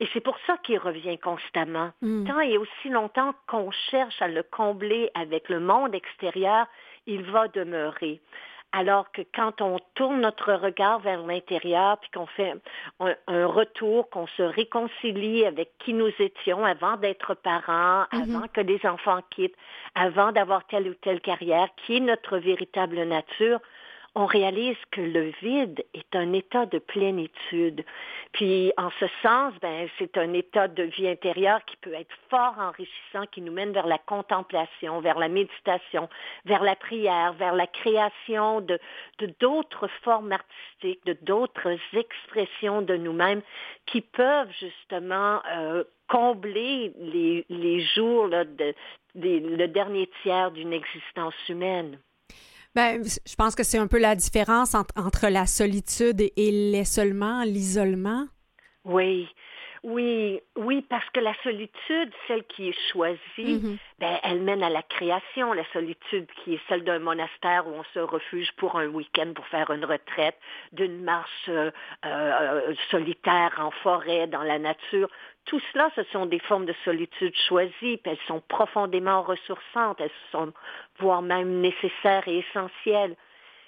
Et 0.00 0.08
c'est 0.12 0.20
pour 0.20 0.36
ça 0.46 0.56
qu'il 0.58 0.78
revient 0.78 1.18
constamment. 1.18 1.92
Mm. 2.02 2.26
Tant 2.26 2.40
et 2.40 2.58
aussi 2.58 2.88
longtemps 2.88 3.32
qu'on 3.46 3.70
cherche 3.90 4.20
à 4.20 4.26
le 4.26 4.42
combler 4.42 5.10
avec 5.14 5.48
le 5.48 5.60
monde 5.60 5.94
extérieur, 5.94 6.66
il 7.06 7.22
va 7.22 7.48
demeurer. 7.48 8.20
Alors 8.72 9.12
que 9.12 9.22
quand 9.32 9.60
on 9.60 9.78
tourne 9.94 10.20
notre 10.20 10.52
regard 10.52 10.98
vers 10.98 11.22
l'intérieur, 11.22 11.96
puis 11.98 12.10
qu'on 12.10 12.26
fait 12.26 12.54
un, 12.98 13.46
retour, 13.46 14.10
qu'on 14.10 14.26
se 14.26 14.42
réconcilie 14.42 15.46
avec 15.46 15.70
qui 15.78 15.94
nous 15.94 16.10
étions 16.18 16.64
avant 16.64 16.96
d'être 16.96 17.34
parents, 17.34 18.02
mm-hmm. 18.02 18.34
avant 18.34 18.48
que 18.48 18.60
les 18.60 18.84
enfants 18.84 19.20
quittent, 19.30 19.54
avant 19.94 20.32
d'avoir 20.32 20.66
telle 20.66 20.88
ou 20.88 20.94
telle 20.94 21.20
carrière, 21.20 21.68
qui 21.86 21.98
est 21.98 22.00
notre 22.00 22.38
véritable 22.38 23.00
nature, 23.04 23.60
on 24.16 24.26
réalise 24.26 24.76
que 24.92 25.00
le 25.00 25.32
vide 25.42 25.84
est 25.92 26.14
un 26.14 26.32
état 26.32 26.66
de 26.66 26.78
plénitude. 26.78 27.84
Puis 28.32 28.72
en 28.76 28.90
ce 29.00 29.06
sens, 29.22 29.52
ben, 29.60 29.88
c'est 29.98 30.16
un 30.16 30.32
état 30.32 30.68
de 30.68 30.84
vie 30.84 31.08
intérieure 31.08 31.64
qui 31.64 31.76
peut 31.78 31.94
être 31.94 32.14
fort 32.30 32.54
enrichissant, 32.58 33.26
qui 33.32 33.40
nous 33.40 33.52
mène 33.52 33.72
vers 33.72 33.86
la 33.86 33.98
contemplation, 33.98 35.00
vers 35.00 35.18
la 35.18 35.28
méditation, 35.28 36.08
vers 36.44 36.62
la 36.62 36.76
prière, 36.76 37.32
vers 37.34 37.54
la 37.54 37.66
création 37.66 38.60
de 38.60 38.78
d'autres 39.40 39.88
formes 40.02 40.32
artistiques, 40.32 41.04
de 41.06 41.16
d'autres 41.22 41.76
expressions 41.92 42.82
de 42.82 42.96
nous-mêmes 42.96 43.42
qui 43.86 44.00
peuvent 44.00 44.52
justement 44.58 45.40
euh, 45.52 45.84
combler 46.08 46.92
les, 46.98 47.80
jours 47.80 48.28
le 48.28 49.66
dernier 49.66 50.08
tiers 50.22 50.50
d'une 50.50 50.72
existence 50.72 51.34
humaine. 51.48 51.98
Ben, 52.74 53.04
je 53.04 53.34
pense 53.36 53.54
que 53.54 53.62
c'est 53.62 53.78
un 53.78 53.86
peu 53.86 54.00
la 54.00 54.16
différence 54.16 54.74
entre, 54.74 55.28
la 55.28 55.46
solitude 55.46 56.20
et 56.20 56.50
l'isolement, 56.50 57.44
l'isolement. 57.44 58.26
Oui, 58.84 59.28
oui, 59.84 60.40
oui, 60.56 60.80
parce 60.80 61.08
que 61.10 61.20
la 61.20 61.34
solitude, 61.42 62.10
celle 62.26 62.42
qui 62.44 62.70
est 62.70 62.90
choisie, 62.90 63.18
mm-hmm. 63.36 63.78
ben, 63.98 64.18
elle 64.22 64.40
mène 64.40 64.62
à 64.62 64.70
la 64.70 64.82
création. 64.82 65.52
La 65.52 65.70
solitude 65.74 66.26
qui 66.42 66.54
est 66.54 66.60
celle 66.70 66.84
d'un 66.84 67.00
monastère 67.00 67.66
où 67.66 67.72
on 67.72 67.84
se 67.92 67.98
refuge 67.98 68.50
pour 68.56 68.76
un 68.78 68.86
week-end 68.86 69.34
pour 69.34 69.46
faire 69.48 69.70
une 69.70 69.84
retraite, 69.84 70.38
d'une 70.72 71.04
marche 71.04 71.50
euh, 71.50 71.70
euh, 72.06 72.74
solitaire 72.90 73.56
en 73.58 73.70
forêt, 73.82 74.26
dans 74.26 74.42
la 74.42 74.58
nature. 74.58 75.10
Tout 75.44 75.60
cela, 75.74 75.90
ce 75.96 76.02
sont 76.04 76.24
des 76.24 76.38
formes 76.38 76.64
de 76.64 76.74
solitude 76.86 77.34
choisies, 77.46 77.98
puis 77.98 78.00
elles 78.06 78.26
sont 78.26 78.42
profondément 78.48 79.20
ressourçantes, 79.20 80.00
elles 80.00 80.10
sont 80.32 80.54
voire 80.98 81.20
même 81.20 81.60
nécessaires 81.60 82.26
et 82.26 82.38
essentielles. 82.38 83.16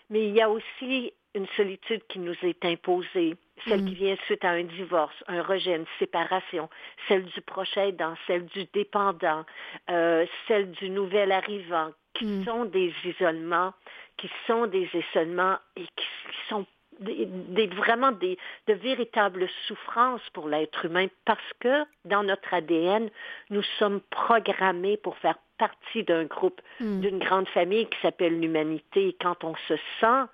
Mais 0.09 0.29
il 0.29 0.35
y 0.35 0.41
a 0.41 0.49
aussi 0.49 1.13
une 1.37 1.47
solitude 1.57 2.03
qui 2.09 2.19
nous 2.19 2.35
est 2.43 2.65
imposée, 2.65 3.37
celle 3.69 3.85
qui 3.85 3.93
mm. 3.93 3.99
vient 3.99 4.17
suite 4.25 4.45
à 4.45 4.51
un 4.51 4.65
divorce, 4.65 5.15
un 5.29 5.43
rejet, 5.43 5.77
une 5.77 5.87
séparation, 5.99 6.69
celle 7.07 7.25
du 7.25 7.41
proche 7.43 7.77
aidant, 7.77 8.15
celle 8.27 8.47
du 8.47 8.65
dépendant, 8.73 9.45
euh, 9.91 10.27
celle 10.49 10.71
du 10.73 10.89
nouvel 10.89 11.31
arrivant, 11.31 11.93
qui 12.15 12.25
mm. 12.25 12.45
sont 12.45 12.65
des 12.65 12.93
isolements, 13.05 13.75
qui 14.17 14.31
sont 14.47 14.67
des 14.67 14.89
isolements 14.95 15.59
et 15.77 15.85
qui 15.85 16.07
sont 16.49 16.67
des, 17.01 17.67
vraiment 17.67 18.13
des, 18.13 18.39
de 18.69 18.73
véritables 18.73 19.47
souffrances 19.67 20.27
pour 20.33 20.49
l'être 20.49 20.87
humain 20.87 21.09
parce 21.27 21.53
que 21.61 21.85
dans 22.07 22.23
notre 22.23 22.55
ADN, 22.55 23.11
nous 23.51 23.63
sommes 23.79 24.01
programmés 24.11 24.97
pour 24.97 25.19
faire 25.19 25.37
partie 25.59 26.05
d'un 26.05 26.25
groupe, 26.25 26.63
hmm. 26.81 27.01
d'une 27.01 27.19
grande 27.19 27.49
famille 27.49 27.87
qui 27.87 27.99
s'appelle 28.01 28.41
l'humanité. 28.41 29.09
Et 29.09 29.17
quand 29.21 29.45
on 29.45 29.55
se 29.69 29.75
sent 30.01 30.25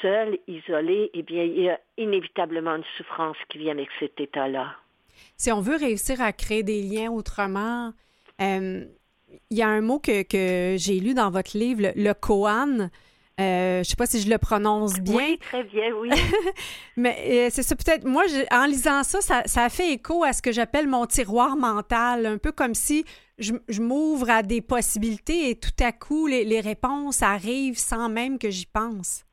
seul, 0.00 0.38
isolé, 0.46 1.10
eh 1.14 1.22
bien, 1.22 1.42
il 1.42 1.62
y 1.62 1.68
a 1.68 1.80
inévitablement 1.96 2.76
une 2.76 2.84
souffrance 2.96 3.36
qui 3.48 3.58
vient 3.58 3.72
avec 3.72 3.88
cet 3.98 4.20
état-là. 4.20 4.76
Si 5.36 5.50
on 5.52 5.60
veut 5.60 5.76
réussir 5.76 6.20
à 6.20 6.32
créer 6.32 6.62
des 6.62 6.82
liens 6.82 7.10
autrement, 7.10 7.92
euh, 8.40 8.84
il 9.50 9.56
y 9.56 9.62
a 9.62 9.68
un 9.68 9.80
mot 9.80 9.98
que, 9.98 10.22
que 10.22 10.76
j'ai 10.78 11.00
lu 11.00 11.14
dans 11.14 11.30
votre 11.30 11.56
livre, 11.56 11.82
le, 11.82 11.92
le 11.94 12.14
koan. 12.14 12.90
Euh, 13.38 13.74
je 13.74 13.78
ne 13.80 13.84
sais 13.84 13.96
pas 13.96 14.06
si 14.06 14.22
je 14.22 14.30
le 14.30 14.38
prononce 14.38 14.98
bien. 14.98 15.16
Oui, 15.16 15.38
très 15.38 15.62
bien, 15.64 15.92
oui. 16.00 16.08
Mais 16.96 17.16
euh, 17.28 17.48
c'est 17.50 17.62
ça, 17.62 17.76
peut-être, 17.76 18.06
moi, 18.06 18.24
en 18.50 18.64
lisant 18.64 19.02
ça, 19.02 19.20
ça, 19.20 19.62
a 19.62 19.68
fait 19.68 19.92
écho 19.92 20.24
à 20.24 20.32
ce 20.32 20.40
que 20.40 20.52
j'appelle 20.52 20.86
mon 20.86 21.04
tiroir 21.04 21.54
mental, 21.54 22.24
un 22.24 22.38
peu 22.38 22.50
comme 22.50 22.74
si 22.74 23.04
je, 23.36 23.52
m'ouvre 23.78 24.30
à 24.30 24.42
des 24.42 24.62
possibilités 24.62 25.50
et 25.50 25.56
tout 25.56 25.84
à 25.84 25.92
coup, 25.92 26.26
les 26.26 26.60
réponses 26.60 27.22
arrivent 27.22 27.78
sans 27.78 28.08
même 28.08 28.38
que 28.38 28.48
j'y 28.48 28.66
pense. 28.66 29.25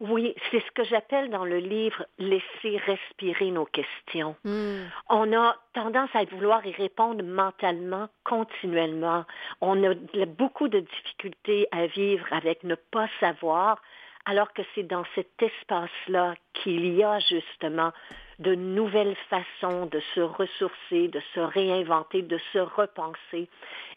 Oui, 0.00 0.34
c'est 0.50 0.60
ce 0.60 0.70
que 0.72 0.84
j'appelle 0.84 1.30
dans 1.30 1.44
le 1.44 1.58
livre 1.58 2.04
laisser 2.18 2.78
respirer 2.86 3.50
nos 3.50 3.64
questions. 3.66 4.36
Hmm. 4.44 4.82
On 5.08 5.32
a 5.32 5.56
tendance 5.72 6.10
à 6.14 6.24
vouloir 6.24 6.66
y 6.66 6.72
répondre 6.72 7.22
mentalement, 7.24 8.08
continuellement. 8.24 9.24
On 9.60 9.82
a 9.84 9.94
beaucoup 10.26 10.68
de 10.68 10.80
difficultés 10.80 11.68
à 11.70 11.86
vivre 11.86 12.26
avec 12.32 12.64
ne 12.64 12.74
pas 12.74 13.08
savoir, 13.20 13.80
alors 14.24 14.52
que 14.52 14.62
c'est 14.74 14.84
dans 14.84 15.04
cet 15.14 15.40
espace-là 15.40 16.34
qu'il 16.54 16.94
y 16.94 17.02
a 17.04 17.18
justement 17.20 17.92
de 18.38 18.54
nouvelles 18.54 19.16
façons 19.28 19.86
de 19.86 20.00
se 20.14 20.20
ressourcer, 20.20 21.08
de 21.08 21.20
se 21.34 21.40
réinventer, 21.40 22.22
de 22.22 22.38
se 22.52 22.58
repenser. 22.58 23.48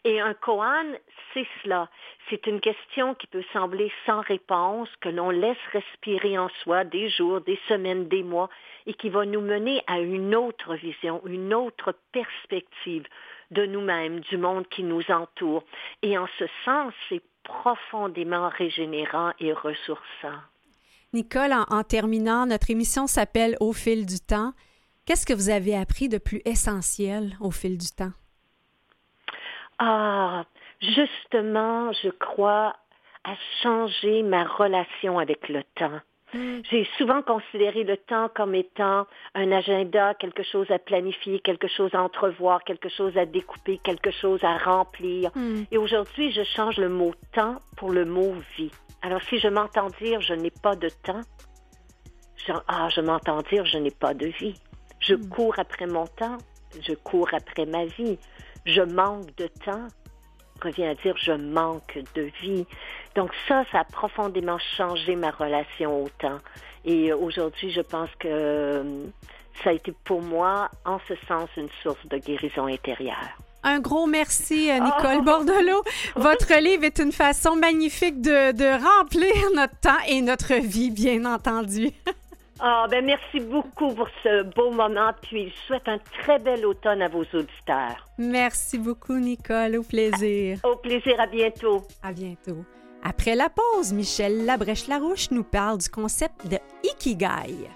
Et 0.04 0.20
un 0.20 0.34
koan, 0.34 0.96
c'est 1.32 1.46
cela. 1.62 1.88
C'est 2.30 2.46
une 2.46 2.60
question 2.60 3.14
qui 3.14 3.26
peut 3.26 3.44
sembler 3.52 3.90
sans 4.06 4.20
réponse, 4.20 4.88
que 5.00 5.08
l'on 5.08 5.30
laisse 5.30 5.56
respirer 5.72 6.38
en 6.38 6.48
soi 6.62 6.84
des 6.84 7.08
jours, 7.08 7.40
des 7.40 7.58
semaines, 7.68 8.08
des 8.08 8.22
mois, 8.22 8.48
et 8.86 8.94
qui 8.94 9.08
va 9.08 9.24
nous 9.24 9.40
mener 9.40 9.82
à 9.86 10.00
une 10.00 10.34
autre 10.34 10.74
vision, 10.74 11.20
une 11.26 11.52
autre 11.52 11.94
perspective 12.12 13.06
de 13.50 13.66
nous-mêmes, 13.66 14.20
du 14.20 14.36
monde 14.36 14.68
qui 14.68 14.82
nous 14.82 15.10
entoure. 15.10 15.64
Et 16.02 16.16
en 16.16 16.28
ce 16.38 16.44
sens, 16.64 16.92
c'est 17.08 17.22
profondément 17.42 18.48
régénérant 18.50 19.32
et 19.40 19.52
ressourçant. 19.52 20.38
Nicole, 21.14 21.52
en, 21.52 21.82
terminant, 21.84 22.44
notre 22.44 22.70
émission 22.70 23.06
s'appelle 23.06 23.56
Au 23.60 23.72
fil 23.72 24.04
du 24.04 24.20
temps. 24.20 24.52
Qu'est-ce 25.06 25.24
que 25.24 25.32
vous 25.32 25.48
avez 25.48 25.74
appris 25.74 26.10
de 26.10 26.18
plus 26.18 26.42
essentiel 26.44 27.34
au 27.40 27.50
fil 27.50 27.78
du 27.78 27.86
temps? 27.86 28.12
Ah, 29.78 30.44
justement, 30.82 31.92
je 31.92 32.10
crois 32.10 32.76
à 33.24 33.34
changer 33.62 34.22
ma 34.22 34.44
relation 34.44 35.18
avec 35.18 35.48
le 35.48 35.62
temps. 35.76 36.00
Hmm. 36.34 36.60
J'ai 36.70 36.86
souvent 36.98 37.22
considéré 37.22 37.84
le 37.84 37.96
temps 37.96 38.28
comme 38.34 38.54
étant 38.54 39.06
un 39.34 39.52
agenda, 39.52 40.14
quelque 40.14 40.42
chose 40.42 40.70
à 40.70 40.78
planifier, 40.78 41.40
quelque 41.40 41.68
chose 41.68 41.90
à 41.94 42.02
entrevoir, 42.02 42.64
quelque 42.64 42.88
chose 42.88 43.16
à 43.16 43.24
découper, 43.24 43.78
quelque 43.78 44.10
chose 44.10 44.42
à 44.44 44.58
remplir. 44.58 45.30
Hmm. 45.34 45.62
Et 45.70 45.78
aujourd'hui, 45.78 46.30
je 46.32 46.42
change 46.42 46.76
le 46.76 46.88
mot 46.88 47.12
temps 47.32 47.56
pour 47.76 47.90
le 47.90 48.04
mot 48.04 48.34
vie. 48.56 48.70
Alors 49.02 49.22
si 49.22 49.38
je 49.38 49.48
m'entends 49.48 49.88
dire 50.02 50.20
je 50.20 50.34
n'ai 50.34 50.50
pas 50.50 50.74
de 50.74 50.88
temps, 50.88 51.20
je, 52.36 52.52
ah, 52.66 52.88
je 52.90 53.00
m'entends 53.00 53.42
dire 53.42 53.64
je 53.64 53.78
n'ai 53.78 53.90
pas 53.90 54.12
de 54.12 54.26
vie. 54.26 54.54
Je 55.00 55.14
hmm. 55.14 55.28
cours 55.28 55.58
après 55.58 55.86
mon 55.86 56.06
temps, 56.06 56.38
je 56.80 56.94
cours 56.94 57.28
après 57.32 57.64
ma 57.64 57.86
vie. 57.86 58.18
Je 58.66 58.82
manque 58.82 59.34
de 59.36 59.46
temps 59.46 59.88
revient 60.62 60.84
à 60.84 60.94
dire 60.94 61.16
je 61.16 61.32
manque 61.32 61.98
de 62.14 62.30
vie. 62.42 62.66
Donc 63.18 63.32
ça, 63.48 63.64
ça 63.72 63.80
a 63.80 63.84
profondément 63.84 64.58
changé 64.76 65.16
ma 65.16 65.32
relation 65.32 66.04
au 66.04 66.08
temps. 66.20 66.38
Et 66.84 67.12
aujourd'hui, 67.12 67.72
je 67.72 67.80
pense 67.80 68.08
que 68.20 68.28
euh, 68.28 69.06
ça 69.64 69.70
a 69.70 69.72
été 69.72 69.92
pour 70.04 70.22
moi, 70.22 70.70
en 70.84 71.00
ce 71.08 71.14
sens, 71.26 71.48
une 71.56 71.68
source 71.82 72.06
de 72.06 72.16
guérison 72.18 72.66
intérieure. 72.66 73.36
Un 73.64 73.80
gros 73.80 74.06
merci, 74.06 74.70
euh, 74.70 74.74
Nicole 74.74 75.16
oh! 75.18 75.22
Bordelot. 75.22 75.82
Votre 76.14 76.60
livre 76.60 76.84
est 76.84 77.00
une 77.00 77.10
façon 77.10 77.56
magnifique 77.56 78.20
de, 78.20 78.52
de 78.52 79.00
remplir 79.00 79.34
notre 79.56 79.76
temps 79.80 80.04
et 80.06 80.22
notre 80.22 80.54
vie, 80.54 80.92
bien 80.92 81.24
entendu. 81.24 81.90
Ah, 82.60 82.86
ben 82.90 83.04
merci 83.04 83.38
beaucoup 83.38 83.94
pour 83.94 84.08
ce 84.24 84.42
beau 84.42 84.72
moment, 84.72 85.12
puis 85.22 85.48
je 85.48 85.56
souhaite 85.68 85.86
un 85.86 85.98
très 86.20 86.40
bel 86.40 86.66
automne 86.66 87.02
à 87.02 87.06
vos 87.06 87.22
auditeurs. 87.22 88.04
Merci 88.18 88.78
beaucoup, 88.78 89.16
Nicole. 89.16 89.76
Au 89.76 89.84
plaisir. 89.84 90.58
Au 90.64 90.74
plaisir, 90.74 91.20
à 91.20 91.28
bientôt. 91.28 91.84
À 92.02 92.12
bientôt. 92.12 92.64
Après 93.02 93.36
la 93.36 93.48
pause, 93.48 93.92
Michel 93.92 94.44
Labrèche-Larouche 94.44 95.30
nous 95.30 95.44
parle 95.44 95.78
du 95.78 95.88
concept 95.88 96.46
de 96.48 96.58
Ikigai. 96.84 97.68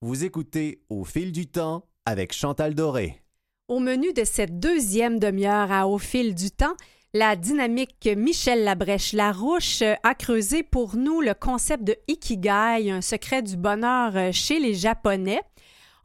Vous 0.00 0.24
écoutez 0.24 0.80
Au 0.88 1.04
fil 1.04 1.32
du 1.32 1.46
temps 1.46 1.84
avec 2.04 2.32
Chantal 2.32 2.74
Doré. 2.74 3.22
Au 3.68 3.78
menu 3.78 4.12
de 4.12 4.24
cette 4.24 4.58
deuxième 4.58 5.18
demi-heure 5.18 5.70
à 5.70 5.88
Au 5.88 5.98
fil 5.98 6.34
du 6.34 6.50
temps, 6.50 6.76
la 7.12 7.36
dynamique 7.36 8.08
Michel 8.16 8.64
Labrèche-Larouche 8.64 9.82
a 10.02 10.14
creusé 10.14 10.62
pour 10.62 10.96
nous 10.96 11.20
le 11.20 11.34
concept 11.34 11.84
de 11.84 11.96
Ikigai, 12.08 12.90
un 12.90 13.00
secret 13.00 13.42
du 13.42 13.56
bonheur 13.56 14.32
chez 14.32 14.60
les 14.60 14.74
Japonais. 14.74 15.40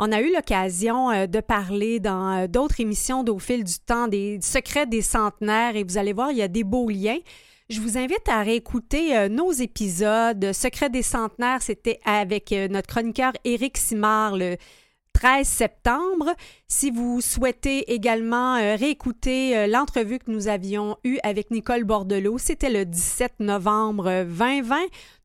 On 0.03 0.11
a 0.11 0.19
eu 0.19 0.33
l'occasion 0.33 1.11
euh, 1.11 1.27
de 1.27 1.39
parler 1.41 1.99
dans 1.99 2.31
euh, 2.31 2.47
d'autres 2.47 2.81
émissions 2.81 3.23
d'au 3.23 3.37
fil 3.37 3.63
du 3.63 3.77
temps 3.77 4.07
des 4.07 4.39
secrets 4.41 4.87
des 4.87 5.03
centenaires 5.03 5.75
et 5.75 5.83
vous 5.83 5.99
allez 5.99 6.11
voir, 6.11 6.31
il 6.31 6.39
y 6.39 6.41
a 6.41 6.47
des 6.47 6.63
beaux 6.63 6.89
liens. 6.89 7.19
Je 7.69 7.79
vous 7.79 7.99
invite 7.99 8.27
à 8.27 8.41
réécouter 8.41 9.15
euh, 9.15 9.29
nos 9.29 9.51
épisodes. 9.51 10.53
Secret 10.53 10.89
des 10.89 11.03
centenaires, 11.03 11.61
c'était 11.61 11.99
avec 12.03 12.51
notre 12.71 12.87
chroniqueur 12.87 13.33
Éric 13.43 13.77
Simard 13.77 14.37
13 15.21 15.47
septembre. 15.47 16.33
Si 16.67 16.89
vous 16.89 17.21
souhaitez 17.21 17.93
également 17.93 18.55
euh, 18.55 18.75
réécouter 18.75 19.67
l'entrevue 19.67 20.17
que 20.17 20.31
nous 20.31 20.47
avions 20.47 20.97
eue 21.03 21.19
avec 21.21 21.51
Nicole 21.51 21.83
Bordelot, 21.83 22.39
c'était 22.39 22.71
le 22.71 22.85
17 22.85 23.33
novembre 23.39 24.23
2020. 24.23 24.77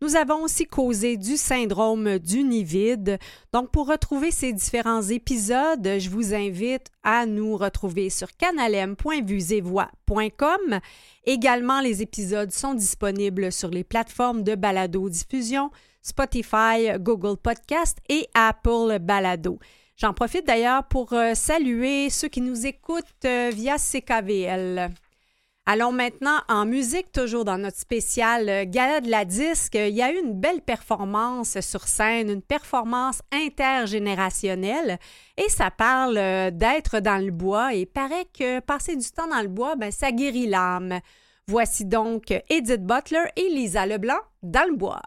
Nous 0.02 0.16
avons 0.16 0.42
aussi 0.42 0.66
causé 0.66 1.16
du 1.16 1.38
syndrome 1.38 2.18
du 2.18 2.42
nid 2.42 2.62
vide. 2.62 3.18
Donc, 3.54 3.70
pour 3.70 3.88
retrouver 3.88 4.30
ces 4.30 4.52
différents 4.52 5.00
épisodes, 5.00 5.88
je 5.98 6.10
vous 6.10 6.34
invite 6.34 6.88
à 7.02 7.24
nous 7.24 7.56
retrouver 7.56 8.10
sur 8.10 8.28
canalem.vusevoix.com 8.36 10.80
Également, 11.24 11.80
les 11.80 12.02
épisodes 12.02 12.52
sont 12.52 12.74
disponibles 12.74 13.50
sur 13.50 13.70
les 13.70 13.82
plateformes 13.82 14.42
de 14.42 14.56
balado-diffusion, 14.56 15.70
Spotify, 16.02 16.98
Google 16.98 17.38
Podcast 17.38 17.96
et 18.10 18.28
Apple 18.34 18.98
Balado. 19.00 19.58
J'en 19.96 20.12
profite 20.12 20.46
d'ailleurs 20.46 20.84
pour 20.84 21.14
euh, 21.14 21.32
saluer 21.32 22.10
ceux 22.10 22.28
qui 22.28 22.42
nous 22.42 22.66
écoutent 22.66 23.24
euh, 23.24 23.50
via 23.50 23.76
CKVL. 23.78 24.90
Allons 25.64 25.90
maintenant 25.90 26.38
en 26.50 26.66
musique, 26.66 27.10
toujours 27.12 27.46
dans 27.46 27.56
notre 27.56 27.78
spécial 27.78 28.46
euh, 28.50 28.64
Gala 28.66 29.00
de 29.00 29.08
la 29.08 29.24
disque. 29.24 29.74
Il 29.74 29.94
y 29.94 30.02
a 30.02 30.12
eu 30.12 30.18
une 30.18 30.38
belle 30.38 30.60
performance 30.60 31.58
sur 31.60 31.88
scène, 31.88 32.28
une 32.28 32.42
performance 32.42 33.22
intergénérationnelle 33.32 34.98
et 35.38 35.48
ça 35.48 35.70
parle 35.70 36.16
d'être 36.52 37.00
dans 37.00 37.24
le 37.24 37.32
bois 37.32 37.72
et 37.72 37.86
paraît 37.86 38.26
que 38.38 38.60
passer 38.60 38.96
du 38.96 39.10
temps 39.10 39.28
dans 39.28 39.40
le 39.40 39.48
bois, 39.48 39.76
ben, 39.76 39.90
ça 39.90 40.12
guérit 40.12 40.46
l'âme. 40.46 41.00
Voici 41.48 41.86
donc 41.86 42.34
Edith 42.50 42.84
Butler 42.84 43.30
et 43.36 43.48
Lisa 43.48 43.86
Leblanc 43.86 44.20
dans 44.42 44.68
le 44.68 44.76
bois. 44.76 45.00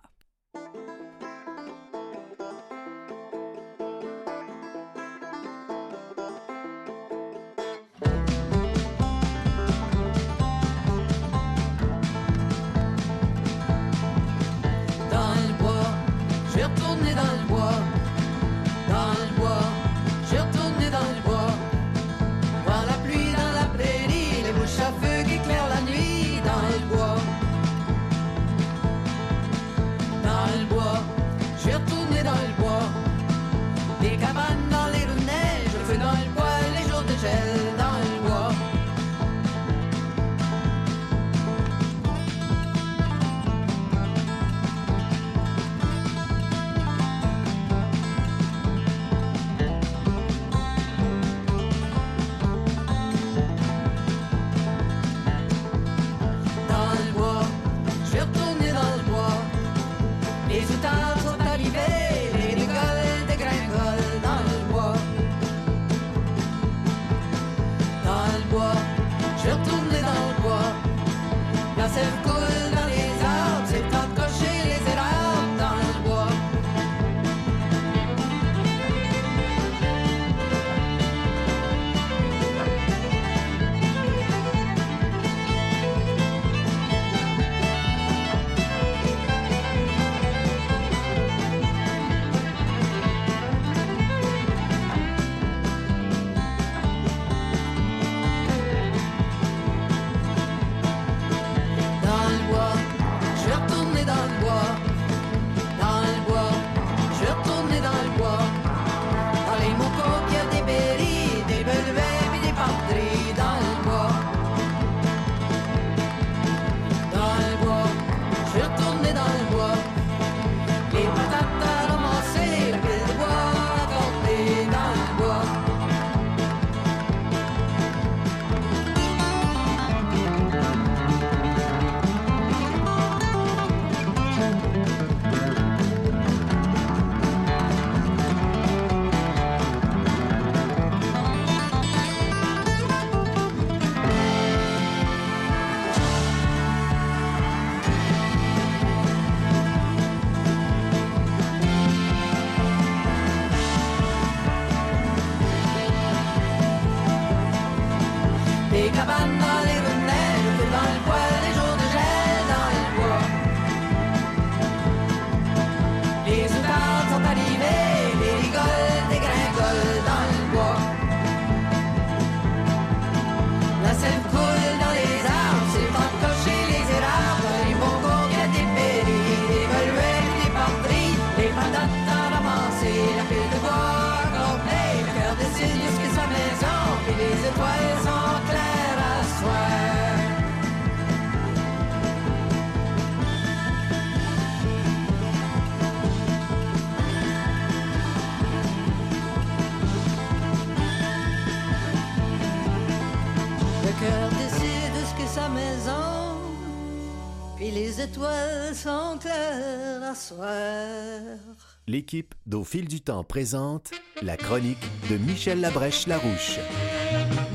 L'équipe 211.99 212.33
d'Au 212.45 212.63
fil 212.63 212.87
du 212.87 213.01
temps 213.01 213.25
présente 213.25 213.91
la 214.21 214.37
chronique 214.37 214.79
de 215.09 215.17
Michel 215.17 215.59
Labrèche-Larouche. 215.59 216.57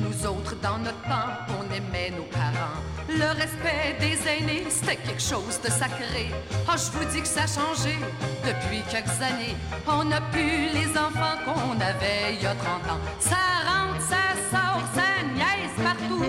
Nous 0.04 0.26
autres, 0.26 0.54
dans 0.60 0.76
notre 0.76 1.00
temps, 1.04 1.32
on 1.58 1.64
aimait 1.74 2.10
nos 2.10 2.24
parents. 2.24 2.76
Le 3.08 3.28
respect 3.40 3.96
des 4.00 4.18
aînés, 4.28 4.66
c'était 4.68 4.96
quelque 4.96 5.22
chose 5.22 5.58
de 5.64 5.70
sacré. 5.70 6.28
Ah, 6.68 6.76
je 6.76 6.90
vous 6.92 7.10
dis 7.10 7.22
que 7.22 7.26
ça 7.26 7.44
a 7.44 7.46
changé 7.46 7.96
depuis 8.44 8.82
quelques 8.90 9.18
années. 9.22 9.56
On 9.88 10.04
n'a 10.04 10.20
plus 10.20 10.68
les 10.74 10.90
enfants 10.90 11.38
qu'on 11.46 11.80
avait 11.80 12.34
il 12.34 12.42
y 12.42 12.46
a 12.46 12.54
30 12.54 12.66
ans. 12.90 13.00
Ça 13.20 13.44
rentre, 13.64 14.02
ça 14.02 14.24
sort, 14.52 14.82
ça 14.94 15.24
niaise 15.34 15.82
partout. 15.82 16.22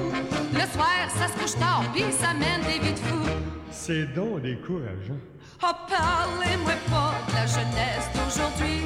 Le 0.53 0.65
soir, 0.73 1.11
ça 1.17 1.27
se 1.27 1.33
couche 1.33 1.59
tard, 1.59 1.83
puis 1.93 2.05
ça 2.17 2.33
mène 2.33 2.61
des 2.61 2.79
vies 2.79 2.93
de 2.93 2.99
fous. 2.99 3.29
C'est 3.71 4.05
donc 4.13 4.41
décourageant. 4.41 5.19
Oh, 5.63 5.71
parlez-moi 5.89 6.73
pas 6.89 7.13
de 7.27 7.33
la 7.33 7.45
jeunesse 7.47 8.09
d'aujourd'hui. 8.13 8.83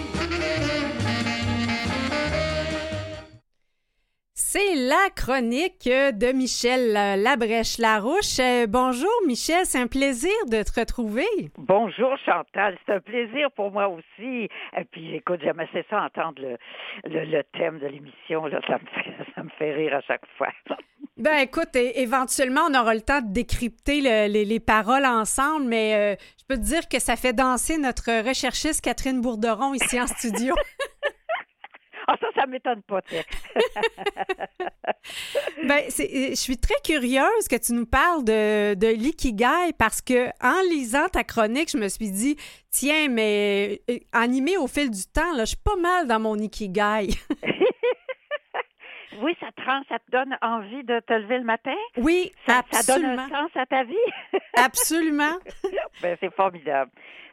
C'est 4.51 4.73
la 4.73 5.11
chronique 5.15 5.83
de 5.85 6.31
Michel 6.33 6.93
Labrèche-Larouche. 7.21 8.39
Euh, 8.39 8.65
Bonjour 8.65 9.11
Michel, 9.27 9.63
c'est 9.65 9.77
un 9.77 9.85
plaisir 9.85 10.31
de 10.47 10.63
te 10.63 10.79
retrouver. 10.79 11.27
Bonjour 11.59 12.17
Chantal, 12.25 12.75
c'est 12.83 12.93
un 12.93 12.99
plaisir 12.99 13.51
pour 13.55 13.69
moi 13.69 13.87
aussi. 13.89 14.49
Et 14.75 14.85
puis 14.91 15.13
écoute, 15.17 15.39
j'aime 15.43 15.59
assez 15.59 15.85
ça 15.87 16.01
entendre 16.01 16.41
le, 16.41 16.57
le, 17.03 17.25
le 17.25 17.43
thème 17.59 17.77
de 17.77 17.85
l'émission. 17.85 18.47
Là, 18.47 18.59
ça 18.65 18.79
me 18.79 18.87
fait 18.87 19.11
ça 19.35 19.43
me 19.43 19.49
fait 19.59 19.71
rire 19.71 19.93
à 19.93 20.01
chaque 20.01 20.25
fois. 20.35 20.49
Ben 21.17 21.39
écoute, 21.39 21.75
éventuellement, 21.75 22.61
on 22.71 22.79
aura 22.79 22.93
le 22.95 23.01
temps 23.01 23.19
de 23.19 23.33
décrypter 23.33 23.99
le- 23.99 24.31
les, 24.31 24.45
les 24.45 24.59
paroles 24.61 25.05
ensemble, 25.05 25.65
mais 25.65 25.93
euh, 25.93 26.15
je 26.39 26.45
peux 26.47 26.55
te 26.55 26.65
dire 26.65 26.87
que 26.87 26.97
ça 26.99 27.17
fait 27.17 27.33
danser 27.33 27.77
notre 27.77 28.25
recherchiste 28.25 28.81
Catherine 28.81 29.19
Bourderon 29.19 29.73
ici 29.73 29.99
en 29.99 30.07
studio. 30.07 30.55
Ah 32.11 32.15
ça, 32.19 32.27
ça 32.35 32.47
m'étonne 32.47 32.81
pas. 32.81 33.01
Ben, 35.63 35.83
euh, 35.83 36.29
je 36.29 36.35
suis 36.35 36.57
très 36.57 36.79
curieuse 36.83 37.47
que 37.49 37.55
tu 37.55 37.73
nous 37.73 37.85
parles 37.85 38.23
de, 38.23 38.73
de 38.73 38.87
l'ikigai 38.87 39.73
parce 39.77 40.01
que 40.01 40.29
en 40.41 40.61
lisant 40.69 41.07
ta 41.09 41.23
chronique, 41.23 41.69
je 41.71 41.77
me 41.77 41.87
suis 41.87 42.09
dit, 42.09 42.35
tiens, 42.71 43.07
mais 43.09 43.81
euh, 43.89 43.97
animé 44.13 44.57
au 44.57 44.67
fil 44.67 44.89
du 44.89 45.03
temps, 45.13 45.33
là, 45.35 45.45
je 45.45 45.49
suis 45.49 45.63
pas 45.63 45.75
mal 45.75 46.07
dans 46.07 46.19
mon 46.19 46.35
ikigai. 46.37 47.09
oui, 49.21 49.35
ça 49.39 49.51
te 49.55 49.61
rend, 49.61 49.81
ça 49.89 49.99
te 49.99 50.11
donne 50.11 50.35
envie 50.41 50.83
de 50.83 50.99
te 51.01 51.13
lever 51.13 51.37
le 51.37 51.45
matin? 51.45 51.75
Oui, 51.97 52.31
Ça, 52.47 52.63
ça 52.71 52.93
donne 52.93 53.05
un 53.05 53.29
sens 53.29 53.51
à 53.55 53.65
ta 53.65 53.83
vie? 53.83 53.95
Absolument. 54.55 55.37
ben, 56.01 56.17
c'est 56.19 56.33
formidable. 56.33 56.91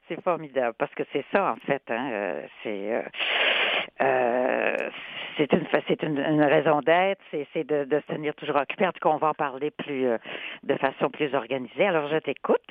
C'est 0.09 0.23
formidable 0.23 0.75
parce 0.79 0.95
que 0.95 1.03
c'est 1.13 1.25
ça 1.33 1.53
en 1.53 1.57
fait. 1.67 1.83
Hein, 1.91 2.11
euh, 2.13 2.43
c'est 2.63 2.95
euh, 2.95 3.03
euh, 4.03 4.77
c'est 5.37 5.53
une 5.53 5.67
c'est 5.89 6.03
une, 6.03 6.19
une 6.19 6.43
raison 6.45 6.81
d'être. 6.81 7.21
C'est 7.31 7.47
c'est 7.53 7.65
de, 7.65 7.85
de 7.85 8.01
se 8.01 8.07
tenir 8.15 8.35
toujours 8.35 8.57
occupé. 8.57 8.87
En 8.87 8.93
tout 8.93 9.01
cas, 9.01 9.09
on 9.09 9.17
va 9.19 9.29
en 9.31 9.35
parler 9.35 9.71
plus 9.71 10.07
de 10.63 10.75
façon 10.77 11.11
plus 11.11 11.35
organisée. 11.35 11.87
Alors, 11.87 12.09
je 12.09 12.19
t'écoute. 12.19 12.63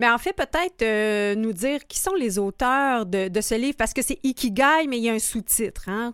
Mais 0.00 0.10
en 0.10 0.18
fait, 0.18 0.34
peut-être 0.36 0.82
euh, 0.82 1.34
nous 1.36 1.52
dire 1.52 1.80
qui 1.88 1.98
sont 1.98 2.14
les 2.14 2.38
auteurs 2.38 3.06
de, 3.06 3.28
de 3.28 3.40
ce 3.40 3.54
livre 3.54 3.76
parce 3.78 3.94
que 3.94 4.02
c'est 4.02 4.18
ikigai, 4.24 4.86
mais 4.88 4.98
il 4.98 5.04
y 5.04 5.10
a 5.10 5.14
un 5.14 5.18
sous-titre, 5.18 5.88
hein? 5.88 6.12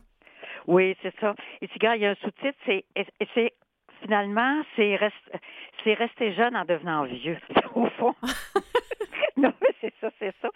Oui, 0.67 0.97
c'est 1.03 1.13
ça. 1.21 1.35
Ici, 1.61 1.79
gars, 1.79 1.97
il 1.97 2.03
y 2.03 2.07
a 2.07 2.11
un 2.11 2.15
sous-titre. 2.15 2.57
C'est 2.65 2.85
finalement 4.03 4.63
c'est 4.77 4.97
rest- 4.97 5.33
c'est 5.83 5.95
rester 5.95 6.33
jeune 6.35 6.57
en 6.57 6.65
devenant 6.65 7.05
vieux. 7.05 7.39
Au 7.75 7.87
fond. 7.99 8.15
non, 9.37 9.53
mais 9.61 9.68
c'est 9.81 9.93
ça, 10.01 10.11
c'est 10.18 10.35
ça. 10.41 10.49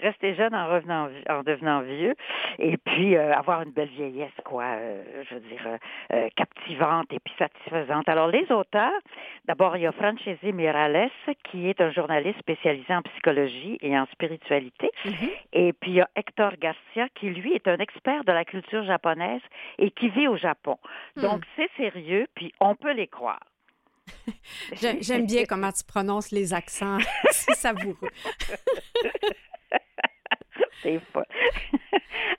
Rester 0.00 0.34
jeune 0.34 0.54
en 0.54 0.68
revenant 0.68 1.08
en 1.28 1.42
devenant 1.42 1.80
vieux, 1.82 2.14
et 2.58 2.76
puis 2.76 3.16
euh, 3.16 3.34
avoir 3.34 3.62
une 3.62 3.70
belle 3.72 3.88
vieillesse, 3.88 4.32
quoi. 4.44 4.64
euh, 4.64 5.02
je 5.28 5.34
veux 5.34 5.40
dire 5.40 5.62
euh, 5.66 5.76
euh, 6.12 6.28
captivante 6.36 7.12
et 7.12 7.20
puis 7.20 7.34
satisfaisante. 7.38 8.08
Alors 8.08 8.28
les 8.28 8.50
auteurs, 8.50 8.92
d'abord 9.46 9.76
il 9.76 9.82
y 9.82 9.86
a 9.86 9.92
Francesi 9.92 10.52
Mirales 10.52 11.10
qui 11.44 11.68
est 11.68 11.80
un 11.80 11.90
journaliste 11.90 12.38
spécialisé 12.38 12.94
en 12.94 13.02
psychologie 13.02 13.78
et 13.80 13.98
en 13.98 14.06
spiritualité. 14.06 14.90
Et 15.52 15.72
puis 15.72 15.92
il 15.92 15.96
y 15.96 16.00
a 16.00 16.08
Hector 16.16 16.52
Garcia 16.58 17.08
qui, 17.14 17.30
lui, 17.30 17.52
est 17.54 17.68
un 17.68 17.78
expert 17.78 18.24
de 18.24 18.32
la 18.32 18.44
culture 18.44 18.84
japonaise 18.84 19.42
et 19.78 19.90
qui 19.90 20.08
vit 20.08 20.28
au 20.28 20.36
Japon. 20.36 20.76
Donc, 21.16 21.42
c'est 21.56 21.70
sérieux, 21.76 22.26
puis 22.34 22.52
on 22.60 22.74
peut 22.74 22.92
les 22.92 23.06
croire. 23.06 23.40
J'ai- 24.80 25.02
J'aime 25.02 25.26
bien 25.26 25.44
comment 25.44 25.72
tu 25.72 25.84
prononces 25.84 26.30
les 26.30 26.52
accents. 26.54 26.98
c'est 27.30 27.54
savoureux. 27.54 27.96
C'est 30.82 31.00
pas. 31.12 31.24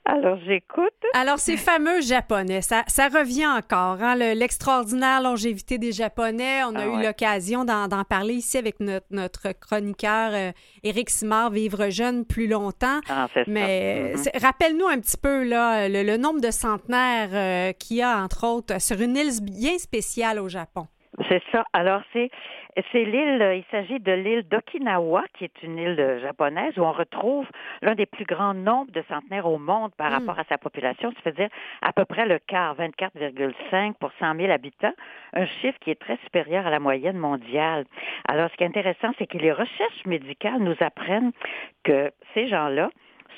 Alors, 0.04 0.38
j'écoute. 0.46 0.94
Alors, 1.14 1.38
ces 1.40 1.56
fameux 1.56 2.00
Japonais, 2.00 2.62
ça, 2.62 2.84
ça 2.86 3.08
revient 3.08 3.46
encore. 3.46 4.00
Hein? 4.00 4.14
le- 4.14 4.34
L'extraordinaire 4.38 5.20
longévité 5.20 5.78
des 5.78 5.90
Japonais. 5.90 6.62
On 6.64 6.74
a 6.76 6.82
Ah 6.82 6.86
eu 6.86 6.90
ouais. 6.96 7.06
l'occasion 7.06 7.64
d'en 7.64 8.04
parler 8.04 8.34
ici 8.34 8.56
avec 8.56 8.78
notre, 8.78 9.06
notre 9.10 9.50
chroniqueur 9.52 10.30
euh, 10.32 10.52
Éric 10.84 11.10
Simard, 11.10 11.50
Vivre 11.50 11.90
jeune 11.90 12.24
plus 12.24 12.46
longtemps. 12.46 13.00
Ah. 13.08 13.26
Mais 13.48 14.12
Mhm. 14.14 14.22
c'est- 14.22 14.36
rappelle-nous 14.38 14.86
un 14.86 15.00
petit 15.00 15.16
peu 15.16 15.42
là, 15.42 15.88
le, 15.88 16.04
le 16.04 16.16
nombre 16.16 16.40
de 16.40 16.52
centenaires 16.52 17.30
euh, 17.32 17.72
qu'il 17.72 17.96
y 17.98 18.02
a, 18.02 18.16
entre 18.22 18.46
autres, 18.46 18.80
sur 18.80 19.00
une 19.00 19.16
île 19.16 19.32
bien 19.42 19.76
spéciale 19.78 20.38
au 20.38 20.48
Japon. 20.48 20.86
C'est 21.28 21.42
ça. 21.50 21.64
Alors, 21.72 22.02
c'est 22.12 22.30
c'est 22.92 23.04
l'île, 23.04 23.40
il 23.56 23.64
s'agit 23.70 24.00
de 24.00 24.12
l'île 24.12 24.46
d'Okinawa, 24.48 25.24
qui 25.34 25.44
est 25.44 25.62
une 25.62 25.78
île 25.78 25.98
euh, 25.98 26.20
japonaise 26.20 26.76
où 26.78 26.82
on 26.82 26.92
retrouve 26.92 27.46
l'un 27.80 27.94
des 27.94 28.04
plus 28.04 28.26
grands 28.26 28.52
nombres 28.52 28.92
de 28.92 29.02
centenaires 29.08 29.46
au 29.46 29.58
monde 29.58 29.92
par 29.96 30.10
Mm. 30.10 30.14
rapport 30.14 30.38
à 30.38 30.44
sa 30.44 30.58
population, 30.58 31.12
c'est-à-dire 31.22 31.48
à 31.80 31.92
peu 31.92 32.04
près 32.04 32.26
le 32.26 32.38
quart, 32.38 32.76
24,5 32.76 33.94
pour 33.94 34.10
100 34.18 34.34
000 34.36 34.50
habitants, 34.52 34.92
un 35.32 35.46
chiffre 35.46 35.78
qui 35.80 35.90
est 35.90 36.00
très 36.00 36.18
supérieur 36.24 36.66
à 36.66 36.70
la 36.70 36.80
moyenne 36.80 37.16
mondiale. 37.16 37.84
Alors, 38.28 38.50
ce 38.50 38.56
qui 38.56 38.64
est 38.64 38.66
intéressant, 38.66 39.12
c'est 39.18 39.26
que 39.26 39.38
les 39.38 39.52
recherches 39.52 40.04
médicales 40.04 40.60
nous 40.60 40.76
apprennent 40.80 41.32
que 41.84 42.10
ces 42.34 42.48
gens-là 42.48 42.90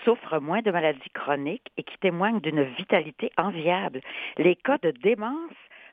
souffrent 0.05 0.41
moins 0.41 0.63
de 0.63 0.71
maladies 0.71 1.11
chroniques 1.15 1.71
et 1.77 1.83
qui 1.83 1.97
témoignent 1.99 2.41
d'une 2.41 2.63
vitalité 2.63 3.31
enviable. 3.37 4.01
Les 4.37 4.57
cas 4.57 4.79
de 4.83 4.91
démence 4.91 5.53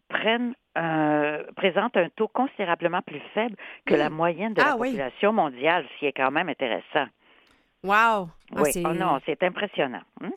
prennent 0.10 0.54
un- 0.76 1.40
présentent 1.56 1.98
un 1.98 2.10
taux 2.16 2.28
considérablement 2.28 3.02
plus 3.02 3.22
faible 3.34 3.56
que 3.86 3.96
la 3.96 4.10
moyenne 4.10 4.54
de 4.54 4.62
Ah 4.62 4.70
la 4.72 4.78
oui. 4.78 4.90
population 4.90 5.32
mondiale, 5.34 5.86
ce 5.94 6.00
qui 6.00 6.06
est 6.08 6.14
quand 6.14 6.32
même 6.32 6.50
intéressant. 6.50 7.08
Wow! 7.84 7.94
Ah, 7.94 8.28
oui. 8.58 8.72
c'est- 8.74 8.84
Oh 8.86 8.94
non, 8.94 9.20
c'est 9.26 9.42
impressionnant. 9.44 10.02
hein? 10.22 10.32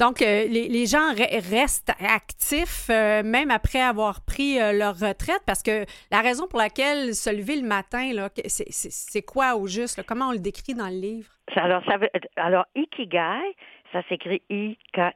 Donc, 0.00 0.22
euh, 0.22 0.46
les, 0.48 0.68
les 0.68 0.86
gens 0.86 1.12
re- 1.14 1.50
restent 1.54 1.92
actifs 2.00 2.88
euh, 2.90 3.22
même 3.22 3.52
après 3.52 3.80
avoir 3.80 4.22
pris 4.24 4.60
euh, 4.60 4.72
leur 4.72 4.94
retraite 4.98 5.40
parce 5.46 5.62
que 5.62 5.84
la 6.10 6.20
raison 6.20 6.48
pour 6.48 6.58
laquelle 6.58 7.14
se 7.14 7.30
lever 7.30 7.54
le 7.60 7.66
matin, 7.66 8.10
c'est- 8.46 9.22
quoi 9.22 9.54
au 9.54 9.68
juste? 9.68 9.96
là? 9.98 10.02
Comment 10.06 10.30
on 10.30 10.32
le 10.32 10.40
décrit 10.40 10.74
dans 10.74 10.88
le 10.88 10.98
livre? 11.00 11.30
Alors, 11.54 11.82
ça 11.84 11.96
veut, 11.96 12.10
alors, 12.36 12.64
Ikigai, 12.74 13.54
ça 13.92 14.02
s'écrit 14.08 14.42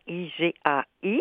I-K-I-G-A-I. 0.08 1.20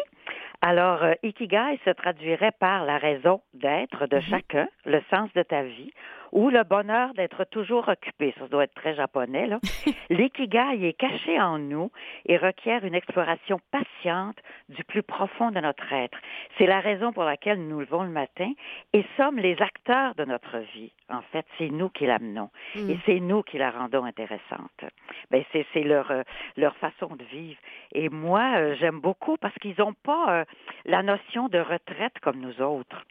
Alors, 0.69 1.01
euh, 1.01 1.13
Ikigai 1.23 1.79
se 1.85 1.91
traduirait 1.91 2.51
par 2.59 2.83
la 2.83 2.97
raison 2.97 3.39
d'être 3.53 4.05
de 4.05 4.19
chacun, 4.19 4.67
le 4.85 5.01
sens 5.09 5.31
de 5.33 5.41
ta 5.41 5.63
vie, 5.63 5.93
ou 6.31 6.49
le 6.49 6.63
bonheur 6.63 7.13
d'être 7.13 7.43
toujours 7.45 7.87
occupé. 7.87 8.33
Ça 8.39 8.47
doit 8.47 8.65
être 8.65 8.75
très 8.75 8.95
japonais, 8.95 9.47
là. 9.47 9.59
L'ikigai 10.09 10.87
est 10.87 10.97
caché 10.97 11.39
en 11.39 11.57
nous 11.57 11.91
et 12.25 12.37
requiert 12.37 12.83
une 12.83 12.95
exploration 12.95 13.59
patiente 13.71 14.37
du 14.69 14.83
plus 14.83 15.03
profond 15.03 15.51
de 15.51 15.59
notre 15.59 15.91
être. 15.93 16.17
C'est 16.57 16.67
la 16.67 16.79
raison 16.79 17.13
pour 17.13 17.23
laquelle 17.23 17.59
nous 17.59 17.67
nous 17.67 17.79
levons 17.81 18.03
le 18.03 18.09
matin 18.09 18.51
et 18.93 19.05
sommes 19.17 19.37
les 19.37 19.61
acteurs 19.61 20.15
de 20.15 20.25
notre 20.25 20.57
vie. 20.73 20.91
En 21.09 21.21
fait, 21.31 21.45
c'est 21.57 21.69
nous 21.69 21.89
qui 21.89 22.05
l'amenons 22.05 22.49
Mm. 22.75 22.89
et 22.89 22.99
c'est 23.05 23.19
nous 23.19 23.43
qui 23.43 23.57
la 23.57 23.71
rendons 23.71 24.03
intéressante. 24.03 24.85
Ben, 25.31 25.43
c'est, 25.51 25.65
c'est 25.73 25.83
leur, 25.83 26.09
euh, 26.11 26.23
leur 26.55 26.75
façon 26.77 27.15
de 27.15 27.23
vivre. 27.25 27.59
Et 27.93 28.09
moi, 28.09 28.57
euh, 28.57 28.75
j'aime 28.79 28.99
beaucoup 28.99 29.37
parce 29.37 29.55
qu'ils 29.55 29.75
n'ont 29.79 29.93
pas 29.93 30.39
euh, 30.39 30.45
la 30.85 31.03
notion 31.03 31.47
de 31.47 31.59
retraite 31.59 32.19
comme 32.21 32.39
nous 32.39 32.61
autres. 32.61 33.05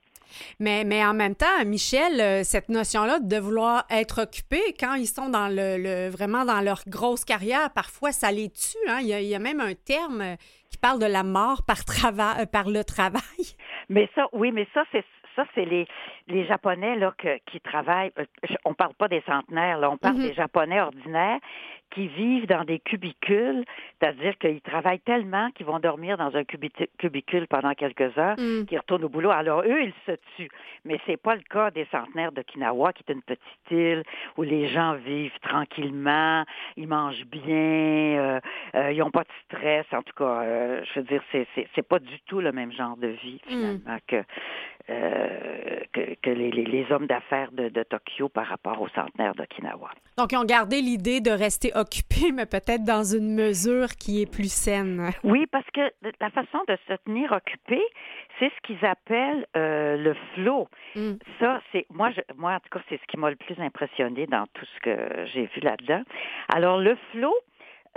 Mais, 0.60 0.84
mais 0.84 1.04
en 1.04 1.14
même 1.14 1.34
temps, 1.34 1.46
Michel, 1.64 2.20
euh, 2.20 2.42
cette 2.44 2.68
notion-là 2.68 3.18
de 3.20 3.36
vouloir 3.38 3.84
être 3.90 4.22
occupé 4.22 4.60
quand 4.78 4.94
ils 4.94 5.06
sont 5.06 5.28
dans 5.28 5.48
le, 5.48 5.76
le- 5.78 6.08
vraiment 6.10 6.44
dans 6.44 6.60
leur 6.60 6.80
grosse 6.86 7.24
carrière, 7.24 7.70
parfois 7.74 8.12
ça 8.12 8.30
les 8.32 8.50
tue. 8.50 8.76
hein. 8.88 8.98
Il, 9.00 9.06
y 9.08 9.14
a, 9.14 9.20
il 9.20 9.28
y 9.28 9.34
a 9.34 9.38
même 9.38 9.60
un 9.60 9.74
terme 9.74 10.20
euh, 10.20 10.36
qui 10.70 10.78
parle 10.78 10.98
de 11.00 11.06
la 11.06 11.22
mort 11.22 11.62
par, 11.66 11.78
trava- 11.84 12.40
euh, 12.42 12.46
par 12.46 12.68
le 12.68 12.84
travail. 12.84 13.22
Mais 13.88 14.08
ça, 14.14 14.26
oui, 14.32 14.50
mais 14.52 14.66
ça, 14.74 14.82
c'est 14.92 15.04
ça, 15.36 15.44
c'est 15.54 15.66
les, 15.66 15.86
les 16.28 16.46
Japonais 16.46 16.96
là, 16.96 17.12
que- 17.18 17.38
qui 17.50 17.60
travaillent. 17.60 18.10
On 18.64 18.72
parle 18.72 18.94
pas 18.94 19.06
des 19.06 19.22
centenaires, 19.26 19.78
là, 19.78 19.90
on 19.90 19.98
parle 19.98 20.16
Mhm. 20.16 20.22
des 20.28 20.34
Japonais 20.34 20.80
ordinaires 20.80 21.38
qui 21.90 22.08
vivent 22.08 22.46
dans 22.46 22.64
des 22.64 22.78
cubicules, 22.78 23.64
c'est-à-dire 24.00 24.36
qu'ils 24.38 24.60
travaillent 24.60 25.00
tellement 25.00 25.50
qu'ils 25.52 25.66
vont 25.66 25.78
dormir 25.78 26.16
dans 26.18 26.34
un 26.36 26.42
cubi- 26.42 26.70
cubicule 26.98 27.46
pendant 27.46 27.72
quelques 27.74 28.16
heures, 28.18 28.36
Mm. 28.38 28.64
qu'ils 28.66 28.78
retournent 28.78 29.04
au 29.04 29.08
boulot. 29.08 29.30
Alors 29.30 29.62
eux, 29.62 29.82
ils 29.82 29.94
se 30.06 30.12
tuent. 30.36 30.50
Mais 30.84 30.98
c'est 31.06 31.16
pas 31.16 31.34
le 31.36 31.42
cas 31.42 31.70
des 31.70 31.86
centenaires 31.90 32.32
d'Okinawa, 32.32 32.92
qui 32.92 33.02
est 33.08 33.12
une 33.12 33.22
petite 33.22 33.70
île 33.70 34.02
où 34.36 34.42
les 34.42 34.68
gens 34.68 34.94
vivent 34.94 35.38
tranquillement, 35.42 36.44
ils 36.76 36.86
mangent 36.88 37.24
bien, 37.26 37.54
euh, 37.54 38.40
euh, 38.74 38.92
ils 38.92 38.98
n'ont 38.98 39.10
pas 39.10 39.22
de 39.24 39.32
stress. 39.46 39.86
En 39.92 40.02
tout 40.02 40.12
cas, 40.16 40.42
euh, 40.42 40.82
je 40.92 41.00
veux 41.00 41.06
dire, 41.06 41.22
c'est, 41.32 41.46
c'est, 41.74 41.82
pas 41.86 41.98
du 41.98 42.20
tout 42.26 42.40
le 42.40 42.52
même 42.52 42.72
genre 42.72 42.96
de 42.96 43.08
vie 43.08 43.40
Mm. 43.46 43.48
finalement 43.48 43.98
que, 44.06 44.22
que, 45.92 46.14
que 46.22 46.30
les, 46.30 46.50
les- 46.50 46.64
les 46.64 46.92
hommes 46.92 47.06
d'affaires 47.06 47.50
de, 47.52 47.68
de 47.68 47.82
Tokyo 47.82 48.28
par 48.28 48.46
rapport 48.46 48.80
aux 48.80 48.88
centenaires 48.88 49.34
d'Okinawa. 49.34 49.90
Donc, 50.18 50.32
ils 50.32 50.36
ont 50.36 50.44
gardé 50.44 50.80
l'idée 50.80 51.20
de 51.20 51.30
rester 51.30 51.72
occupés, 51.76 52.32
mais 52.32 52.46
peut-être 52.46 52.84
dans 52.84 53.04
une 53.04 53.34
mesure 53.34 53.88
qui 53.98 54.22
est 54.22 54.30
plus 54.30 54.52
saine. 54.52 55.10
Oui, 55.24 55.46
parce 55.46 55.66
que 55.72 55.80
la 56.20 56.30
façon 56.30 56.58
de 56.68 56.76
se 56.88 56.94
tenir 57.04 57.32
occupé, 57.32 57.80
c'est 58.38 58.50
ce 58.50 58.60
qu'ils 58.66 58.84
appellent 58.84 59.46
euh, 59.56 59.96
le 59.96 60.14
flow. 60.34 60.68
Mm. 60.94 61.12
Ça, 61.38 61.60
c'est 61.72 61.86
moi, 61.90 62.10
je, 62.10 62.20
moi 62.36 62.54
en 62.54 62.60
tout 62.60 62.68
cas, 62.70 62.84
c'est 62.88 63.00
ce 63.00 63.06
qui 63.08 63.18
m'a 63.18 63.30
le 63.30 63.36
plus 63.36 63.58
impressionné 63.60 64.26
dans 64.26 64.46
tout 64.54 64.66
ce 64.66 64.80
que 64.80 65.26
j'ai 65.32 65.46
vu 65.54 65.60
là-dedans. 65.60 66.02
Alors, 66.54 66.78
le 66.78 66.96
flow, 67.12 67.34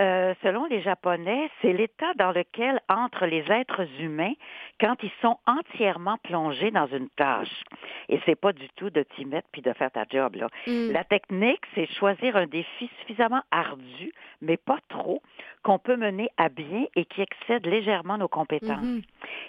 euh, 0.00 0.34
selon 0.42 0.64
les 0.66 0.80
Japonais, 0.80 1.50
c'est 1.60 1.72
l'état 1.72 2.12
dans 2.16 2.32
lequel 2.32 2.80
entrent 2.88 3.26
les 3.26 3.44
êtres 3.50 3.86
humains 4.00 4.32
quand 4.80 4.96
ils 5.02 5.12
sont 5.20 5.38
entièrement 5.46 6.16
plongés 6.22 6.70
dans 6.70 6.86
une 6.86 7.10
tâche. 7.10 7.62
Et 8.08 8.18
c'est 8.24 8.34
pas 8.34 8.52
du 8.52 8.68
tout 8.76 8.90
de 8.90 9.02
t'y 9.02 9.26
mettre 9.26 9.48
puis 9.52 9.62
de 9.62 9.72
faire 9.74 9.90
ta 9.90 10.04
job 10.08 10.36
là. 10.36 10.48
Mm. 10.66 10.92
La 10.92 11.04
technique, 11.04 11.60
c'est 11.74 11.86
choisir 11.92 12.36
un 12.36 12.46
défi 12.46 12.90
suffisamment 13.00 13.42
ardu, 13.50 14.12
mais 14.40 14.56
pas 14.56 14.78
trop, 14.88 15.22
qu'on 15.62 15.78
peut 15.78 15.96
mener 15.96 16.30
à 16.36 16.48
bien 16.48 16.86
et 16.96 17.04
qui 17.04 17.20
excède 17.20 17.66
légèrement 17.66 18.16
nos 18.16 18.28
compétences. 18.28 18.82
Mhm. 18.82 19.02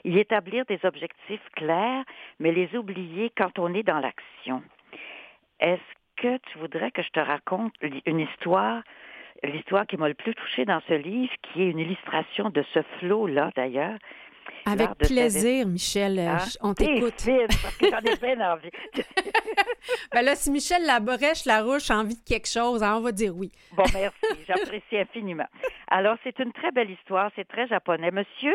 Y 0.04 0.20
établir 0.20 0.66
des 0.66 0.80
objectifs 0.84 1.47
clairs, 1.56 2.04
mais 2.39 2.52
les 2.52 2.76
oublier 2.76 3.32
quand 3.38 3.58
on 3.60 3.74
est 3.74 3.84
dans 3.84 3.99
l'action. 3.99 4.62
Est-ce 5.60 5.80
que 6.18 6.38
tu 6.52 6.58
voudrais 6.58 6.91
que 6.91 7.02
je 7.02 7.10
te 7.10 7.20
raconte 7.20 7.74
une 8.06 8.20
histoire, 8.20 8.84
l'histoire 9.44 9.88
qui 9.88 9.98
m'a 9.98 10.08
le 10.08 10.14
plus 10.14 10.36
touchée 10.36 10.66
dans 10.66 10.82
ce 10.88 10.94
livre, 10.94 11.34
qui 11.42 11.64
est 11.64 11.70
une 11.70 11.80
illustration 11.80 12.50
de 12.50 12.64
ce 12.74 12.82
flot-là 13.00 13.52
d'ailleurs? 13.56 13.98
Avec 14.66 14.89
plaisir, 15.00 15.68
Michel. 15.68 16.20
euh, 16.20 16.28
Hein? 16.30 16.38
je- 16.39 16.58
On 16.62 16.74
t'écoute. 16.74 17.14
parce 17.64 17.78
que 17.78 17.89
j'en 17.89 17.98
ai 18.00 18.16
bien 18.18 18.52
envie. 18.54 18.70
Ben 20.14 20.22
là, 20.24 20.36
si 20.36 20.52
Michel 20.52 20.84
Labrèche, 20.86 21.46
Larouche 21.46 21.89
a 21.89 21.98
envie 21.98 22.16
de 22.16 22.24
quelque 22.24 22.48
chose, 22.48 22.84
hein, 22.84 22.96
on 22.98 23.02
va 23.02 23.12
dire 23.12 23.36
oui. 23.36 23.52
Bon, 23.74 23.84
merci. 23.94 24.16
J'apprécie 24.48 24.98
infiniment. 24.98 25.48
Alors, 25.88 26.18
c'est 26.24 26.38
une 26.39 26.52
très 26.54 26.72
belle 26.72 26.92
histoire. 26.92 27.32
C'est 27.36 27.48
très 27.48 27.68
japonais. 27.68 28.12
Monsieur 28.12 28.54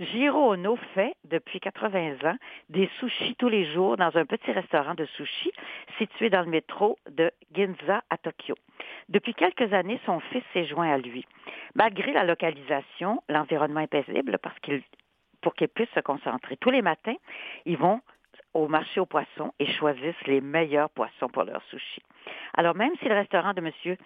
Jiro 0.00 0.52
Ono 0.52 0.76
fait, 0.94 1.14
depuis 1.24 1.60
80 1.60 2.16
ans, 2.24 2.36
des 2.68 2.88
sushis 3.00 3.34
tous 3.38 3.48
les 3.48 3.72
jours 3.72 3.96
dans 3.96 4.14
un 4.16 4.26
petit 4.26 4.52
restaurant 4.52 4.94
de 4.94 5.06
sushis 5.16 5.52
situé 5.96 6.28
dans 6.30 6.42
le 6.42 6.50
métro 6.50 6.98
de 7.10 7.30
Ginza 7.54 8.02
à 8.10 8.18
Tokyo. 8.18 8.54
Depuis 9.08 9.34
quelques 9.34 9.72
années, 9.72 10.00
son 10.04 10.20
fils 10.20 10.42
s'est 10.52 10.66
joint 10.66 10.92
à 10.92 10.98
lui. 10.98 11.24
Malgré 11.74 12.12
la 12.12 12.24
localisation, 12.24 13.22
l'environnement 13.28 13.80
est 13.80 13.86
paisible 13.86 14.38
parce 14.42 14.58
qu'il, 14.60 14.82
pour 15.48 15.54
qu'il 15.54 15.68
puisse 15.68 15.88
se 15.94 16.00
concentrer. 16.00 16.58
Tous 16.58 16.68
les 16.68 16.82
matins, 16.82 17.14
ils 17.64 17.78
vont 17.78 18.02
au 18.52 18.68
marché 18.68 19.00
aux 19.00 19.06
poissons 19.06 19.50
et 19.58 19.64
choisissent 19.64 20.26
les 20.26 20.42
meilleurs 20.42 20.90
poissons 20.90 21.28
pour 21.28 21.44
leur 21.44 21.62
sushi. 21.70 22.02
Alors, 22.52 22.74
même 22.76 22.92
si 23.00 23.08
le 23.08 23.14
restaurant 23.14 23.54
de 23.54 23.62
Monsieur 23.62 23.96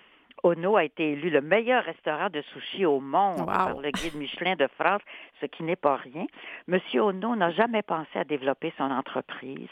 Ono 0.44 0.76
a 0.76 0.84
été 0.84 1.12
élu 1.12 1.30
le 1.30 1.40
meilleur 1.40 1.82
restaurant 1.84 2.28
de 2.30 2.42
sushi 2.42 2.86
au 2.86 3.00
monde 3.00 3.40
Wow. 3.40 3.46
par 3.46 3.80
le 3.80 3.90
guide 3.90 4.14
Michelin 4.14 4.54
de 4.54 4.68
France, 4.78 5.02
ce 5.40 5.46
qui 5.46 5.64
n'est 5.64 5.76
pas 5.76 5.96
rien, 5.96 6.26
Monsieur 6.68 7.02
Ono 7.02 7.34
n'a 7.34 7.50
jamais 7.50 7.82
pensé 7.82 8.18
à 8.18 8.24
développer 8.24 8.72
son 8.78 8.90
entreprise 8.90 9.68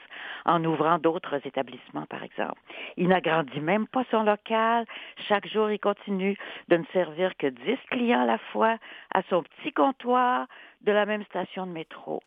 en 0.47 0.65
ouvrant 0.65 0.99
d'autres 0.99 1.41
établissements, 1.47 2.07
par 2.07 2.25
exemple. 2.25 2.61
Il 2.97 3.09
n'agrandit 3.09 3.61
même 3.61 3.87
pas 3.87 4.03
son 4.11 4.25
local. 4.25 4.87
Chaque 5.29 5.47
jour, 5.47 5.71
il 5.71 5.79
continue 5.79 6.37
de 6.69 6.77
ne 6.79 6.85
servir 6.93 7.37
que 7.37 7.47
10 7.47 7.79
clients 7.91 8.23
à 8.23 8.27
la 8.27 8.39
fois 8.39 8.77
à 9.15 9.23
son 9.31 9.45
petit 9.45 9.73
comptoir 9.73 10.47
de 10.83 10.93
la 10.93 11.07
même 11.07 11.25
station 11.25 11.67
de 11.67 11.73
métro. 11.73 12.23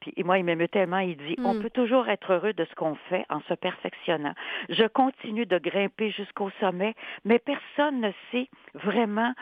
Puis 0.00 0.12
moi, 0.24 0.38
il 0.38 0.44
m'aimait 0.44 0.66
tellement, 0.68 0.98
il 0.98 1.16
dit, 1.16 1.36
on 1.44 1.54
Mm. 1.54 1.62
peut 1.62 1.70
toujours 1.70 2.08
être 2.08 2.32
heureux 2.32 2.52
de 2.52 2.64
ce 2.64 2.74
qu'on 2.74 2.96
fait 3.08 3.24
en 3.30 3.40
se 3.42 3.54
perfectionnant. 3.54 4.34
Je 4.68 4.84
continue 4.88 5.46
de 5.46 5.58
grimper 5.58 6.10
jusqu'au 6.10 6.50
sommet, 6.58 6.94
mais 7.24 7.38
personne 7.38 8.00
ne 8.00 8.10
sait 8.32 8.48
vraiment 8.74 9.32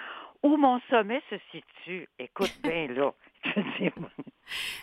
où 0.43 0.57
mon 0.59 0.79
sommet 0.91 1.23
se 1.31 1.37
situe. 1.51 2.09
Écoute 2.19 2.53
bien 2.63 2.89
là. 2.89 3.13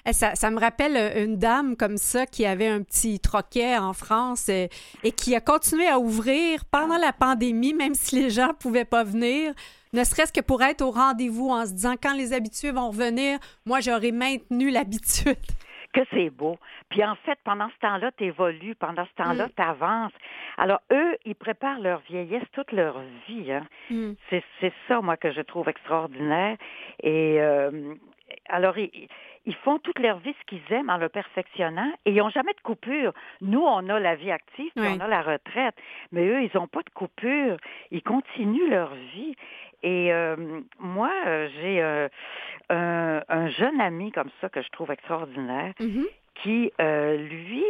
Eh, 0.06 0.14
Ça, 0.14 0.34
ça 0.36 0.50
me 0.50 0.60
rappelle 0.60 0.96
euh, 0.98 1.24
une 1.26 1.38
dame 1.38 1.76
comme 1.76 1.98
ça 1.98 2.26
qui 2.26 2.46
avait 2.46 2.68
un 2.68 2.82
petit 2.82 3.20
troquet 3.20 3.78
en 3.78 3.94
France 3.94 4.50
euh, 4.50 4.68
et 5.04 5.12
qui 5.12 5.36
a 5.36 5.42
continué 5.42 5.88
à 5.88 6.00
ouvrir 6.00 6.66
pendant 6.72 6.98
la 6.98 7.14
pandémie, 7.14 7.74
même 7.74 7.94
si 7.94 8.16
les 8.20 8.30
gens 8.32 8.48
ne 8.48 8.54
pouvaient 8.54 8.86
pas 8.86 9.04
venir, 9.04 9.54
ne 9.94 10.04
serait-ce 10.04 10.34
que 10.34 10.42
pour 10.42 10.62
être 10.62 10.82
au 10.82 10.92
rendez-vous 10.92 11.50
en 11.50 11.66
se 11.66 11.74
disant 11.74 11.96
quand 12.02 12.14
les 12.16 12.34
habitués 12.34 12.72
vont 12.72 12.90
revenir, 12.90 13.40
moi 13.66 13.80
j'aurais 13.80 14.12
maintenu 14.12 14.70
l'habitude. 14.70 15.36
que 15.94 16.02
c'est 16.12 16.30
beau. 16.30 16.58
Puis 16.90 17.04
en 17.04 17.16
fait, 17.26 17.40
pendant 17.44 17.70
ce 17.70 17.80
temps-là, 17.80 18.12
tu 18.18 18.26
évolues, 18.26 18.76
pendant 18.76 19.06
ce 19.06 19.24
temps-là, 19.24 19.48
Mm. 19.48 19.52
tu 19.56 19.64
avances. 19.64 20.12
Alors 20.58 20.80
eux, 20.92 21.18
ils 21.26 21.34
préparent 21.36 21.80
leur 21.80 22.02
vieillesse 22.10 22.44
toute 22.54 22.72
leur 22.72 23.02
vie. 23.28 23.52
Hein. 23.52 23.66
Mm. 23.90 24.12
C'est, 24.30 24.44
c'est 24.60 24.74
ça, 24.88 25.02
moi, 25.02 25.18
que 25.18 25.32
je 25.32 25.42
trouve 25.42 25.68
extraordinaire. 25.70 26.58
Et 27.02 27.38
euh, 27.40 27.96
alors, 28.50 28.76
ils, 29.48 29.56
font 29.56 29.80
toute 29.80 29.98
leur 30.00 30.20
vie 30.20 30.36
ce 30.40 30.46
qu'ils 30.46 30.62
aiment 30.74 30.90
en 30.92 30.98
le 30.98 31.10
perfectionnant 31.10 31.92
et 32.06 32.12
ils 32.12 32.18
n'ont 32.18 32.30
jamais 32.30 32.54
de 32.54 32.62
coupure. 32.62 33.14
Nous, 33.42 33.60
on 33.62 33.90
a 33.90 34.00
la 34.00 34.16
vie 34.16 34.32
active, 34.32 34.72
puis 34.76 34.86
Oui. 34.86 34.96
on 34.96 35.00
a 35.00 35.08
la 35.08 35.22
retraite. 35.24 35.76
Mais 36.12 36.28
eux, 36.28 36.44
ils 36.44 36.52
n'ont 36.56 36.68
pas 36.68 36.82
de 36.84 36.90
coupure. 36.92 37.58
Ils 37.92 38.04
continuent 38.04 38.70
leur 38.70 38.94
vie. 39.14 39.36
Et 39.84 40.12
euh, 40.14 40.36
moi, 40.80 41.12
euh, 41.26 41.48
j'ai 41.62 41.82
euh, 41.82 42.08
un, 42.70 43.22
un 43.30 43.48
jeune 43.50 43.80
ami 43.82 44.12
comme 44.12 44.30
ça 44.42 44.50
que 44.50 44.62
je 44.62 44.70
trouve 44.70 44.92
extraordinaire 44.92 45.74
Mhm. 45.80 46.06
qui, 46.36 46.72
euh, 46.82 47.18
lui, 47.18 47.64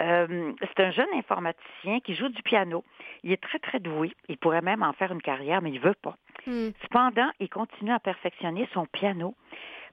euh, 0.00 0.52
c'est 0.60 0.80
un 0.82 0.90
jeune 0.90 1.12
informaticien 1.14 2.00
qui 2.00 2.14
joue 2.14 2.28
du 2.28 2.42
piano. 2.42 2.82
Il 3.22 3.32
est 3.32 3.40
très, 3.42 3.58
très 3.58 3.78
doué. 3.80 4.12
Il 4.28 4.38
pourrait 4.38 4.60
même 4.62 4.82
en 4.82 4.92
faire 4.92 5.12
une 5.12 5.22
carrière, 5.22 5.62
mais 5.62 5.70
il 5.70 5.80
veut 5.80 5.94
pas. 6.02 6.16
Mm. 6.46 6.70
Cependant, 6.82 7.30
il 7.40 7.48
continue 7.48 7.92
à 7.92 7.98
perfectionner 8.00 8.68
son 8.74 8.86
piano 8.86 9.34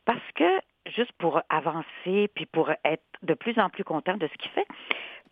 parce 0.05 0.19
que, 0.35 0.59
juste 0.87 1.11
pour 1.13 1.41
avancer, 1.49 2.29
puis 2.35 2.45
pour 2.45 2.69
être 2.83 3.03
de 3.23 3.33
plus 3.33 3.57
en 3.59 3.69
plus 3.69 3.83
content 3.83 4.17
de 4.17 4.27
ce 4.27 4.33
qu'il 4.37 4.51
fait, 4.51 4.67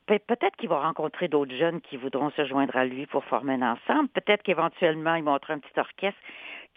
pe- 0.06 0.20
peut-être 0.20 0.56
qu'il 0.58 0.70
va 0.70 0.80
rencontrer 0.80 1.28
d'autres 1.28 1.56
jeunes 1.56 1.82
qui 1.82 1.98
voudront 1.98 2.30
se 2.32 2.46
joindre 2.46 2.76
à 2.76 2.86
lui 2.86 3.06
pour 3.06 3.24
former 3.26 3.54
un 3.54 3.74
ensemble. 3.74 4.10
Peut-être 4.10 4.44
qu'éventuellement, 4.44 5.16
il 5.16 5.24
montrera 5.24 5.54
un 5.54 5.60
petit 5.60 5.80
orchestre 5.80 6.20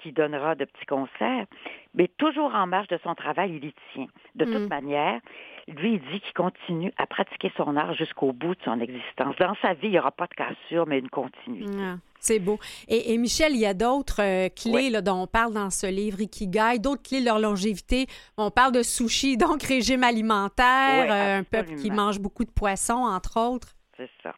qui 0.02 0.12
donnera 0.12 0.54
de 0.54 0.64
petits 0.64 0.86
concerts. 0.86 1.46
Mais 1.94 2.08
toujours 2.18 2.54
en 2.54 2.66
marge 2.66 2.88
de 2.88 2.98
son 3.02 3.14
travail, 3.14 3.56
il 3.56 3.64
y 3.68 3.74
tient. 3.94 4.06
De 4.34 4.44
toute 4.44 4.62
Mm. 4.64 4.68
manière, 4.68 5.20
lui, 5.68 5.94
il 5.94 6.00
dit 6.12 6.20
qu'il 6.20 6.32
continue 6.34 6.92
à 6.96 7.06
pratiquer 7.06 7.52
son 7.56 7.76
art 7.76 7.94
jusqu'au 7.94 8.32
bout 8.32 8.54
de 8.54 8.60
son 8.64 8.80
existence. 8.80 9.36
Dans 9.38 9.54
sa 9.62 9.74
vie, 9.74 9.88
il 9.88 9.90
n'y 9.90 9.98
aura 9.98 10.10
pas 10.10 10.26
de 10.26 10.34
cassure, 10.34 10.86
mais 10.86 10.98
une 10.98 11.08
continuité. 11.10 11.70
Ah, 11.80 11.96
c'est 12.18 12.38
beau. 12.38 12.58
Et, 12.88 13.12
et 13.12 13.18
Michel, 13.18 13.52
il 13.52 13.60
y 13.60 13.66
a 13.66 13.74
d'autres 13.74 14.22
euh, 14.22 14.48
clés 14.48 14.72
Oui. 14.72 14.90
là, 14.90 15.02
dont 15.02 15.22
on 15.22 15.26
parle 15.26 15.52
dans 15.54 15.70
ce 15.70 15.86
livre 15.86 16.20
Ikigai, 16.20 16.78
d'autres 16.80 17.02
clés 17.02 17.20
de 17.20 17.26
leur 17.26 17.38
longévité. 17.38 18.06
On 18.38 18.50
parle 18.50 18.72
de 18.72 18.82
sushi, 18.82 19.36
donc 19.36 19.62
régime 19.62 20.02
alimentaire, 20.02 21.04
Oui, 21.06 21.10
euh, 21.12 21.38
un 21.40 21.44
peuple 21.44 21.74
qui 21.76 21.90
mange 21.90 22.18
beaucoup 22.18 22.44
de 22.44 22.50
poissons, 22.50 22.94
entre 23.04 23.38
autres. 23.38 23.74
C'est 23.96 24.10
ça. 24.22 24.32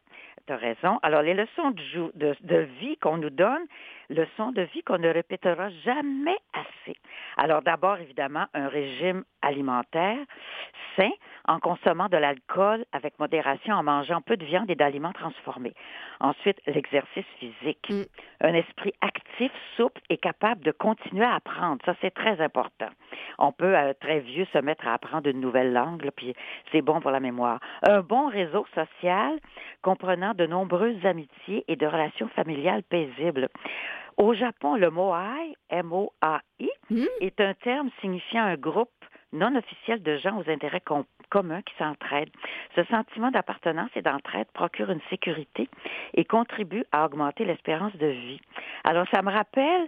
Tu 0.47 0.53
raison. 0.53 0.99
Alors, 1.01 1.23
les 1.23 1.33
leçons 1.33 1.71
de 1.71 2.57
vie 2.79 2.97
qu'on 2.97 3.17
nous 3.17 3.31
donne, 3.31 3.65
leçons 4.09 4.51
de 4.51 4.61
vie 4.61 4.83
qu'on 4.83 4.99
ne 4.99 5.09
répétera 5.09 5.69
jamais 5.83 6.37
assez. 6.53 6.95
Alors, 7.37 7.63
d'abord, 7.63 7.97
évidemment, 7.97 8.45
un 8.53 8.67
régime 8.67 9.23
alimentaire 9.41 10.19
sain 10.95 11.09
en 11.47 11.59
consommant 11.59 12.09
de 12.09 12.17
l'alcool 12.17 12.85
avec 12.91 13.19
modération, 13.19 13.73
en 13.75 13.83
mangeant 13.83 14.21
peu 14.21 14.37
de 14.37 14.45
viande 14.45 14.69
et 14.69 14.75
d'aliments 14.75 15.13
transformés. 15.13 15.73
Ensuite, 16.19 16.59
l'exercice 16.67 17.25
physique. 17.39 17.89
Mm. 17.89 18.03
Un 18.41 18.53
esprit 18.53 18.93
actif, 19.01 19.51
souple 19.75 20.01
et 20.09 20.17
capable 20.17 20.63
de 20.63 20.71
continuer 20.71 21.25
à 21.25 21.35
apprendre. 21.35 21.81
Ça, 21.85 21.95
c'est 22.01 22.13
très 22.13 22.41
important. 22.41 22.89
On 23.37 23.51
peut, 23.51 23.77
euh, 23.77 23.93
très 23.99 24.19
vieux, 24.19 24.45
se 24.53 24.57
mettre 24.59 24.87
à 24.87 24.93
apprendre 24.93 25.29
une 25.29 25.39
nouvelle 25.39 25.73
langue, 25.73 26.03
là, 26.03 26.11
puis 26.11 26.33
c'est 26.71 26.81
bon 26.81 27.01
pour 27.01 27.11
la 27.11 27.19
mémoire. 27.19 27.59
Un 27.87 28.01
bon 28.01 28.27
réseau 28.27 28.65
social 28.73 29.39
comprenant 29.81 30.33
de 30.33 30.45
nombreuses 30.45 31.05
amitiés 31.05 31.63
et 31.67 31.75
de 31.75 31.85
relations 31.85 32.27
familiales 32.29 32.83
paisibles. 32.83 33.49
Au 34.17 34.33
Japon, 34.33 34.75
le 34.75 34.89
moai, 34.89 35.55
M-O-A-I, 35.69 36.69
Mm. 36.89 37.05
est 37.21 37.41
un 37.41 37.53
terme 37.55 37.89
signifiant 37.99 38.43
un 38.43 38.55
groupe 38.55 38.91
non 39.35 39.55
officielle 39.55 40.01
de 40.01 40.17
gens 40.17 40.37
aux 40.37 40.49
intérêts 40.49 40.81
com- 40.81 41.05
communs 41.29 41.61
qui 41.61 41.73
s'entraident. 41.77 42.31
Ce 42.75 42.83
sentiment 42.85 43.31
d'appartenance 43.31 43.89
et 43.95 44.01
d'entraide 44.01 44.47
procure 44.53 44.89
une 44.91 45.01
sécurité 45.09 45.69
et 46.13 46.25
contribue 46.25 46.83
à 46.91 47.05
augmenter 47.05 47.45
l'espérance 47.45 47.95
de 47.97 48.07
vie. 48.07 48.39
Alors, 48.83 49.05
ça 49.13 49.21
me 49.21 49.31
rappelle 49.31 49.87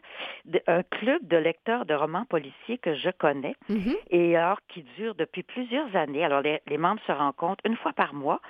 un 0.67 0.83
club 0.83 1.25
de 1.27 1.37
lecteurs 1.37 1.85
de 1.85 1.93
romans 1.93 2.25
policiers 2.25 2.77
que 2.77 2.95
je 2.95 3.09
connais 3.09 3.55
Mhm. 3.69 3.95
et 4.09 4.35
alors 4.35 4.59
qui 4.67 4.83
dure 4.97 5.15
depuis 5.15 5.43
plusieurs 5.43 5.95
années. 5.95 6.23
Alors, 6.25 6.41
les, 6.41 6.59
les 6.67 6.77
membres 6.77 7.01
se 7.05 7.11
rencontrent 7.11 7.63
une 7.65 7.77
fois 7.77 7.93
par 7.93 8.13
mois 8.13 8.41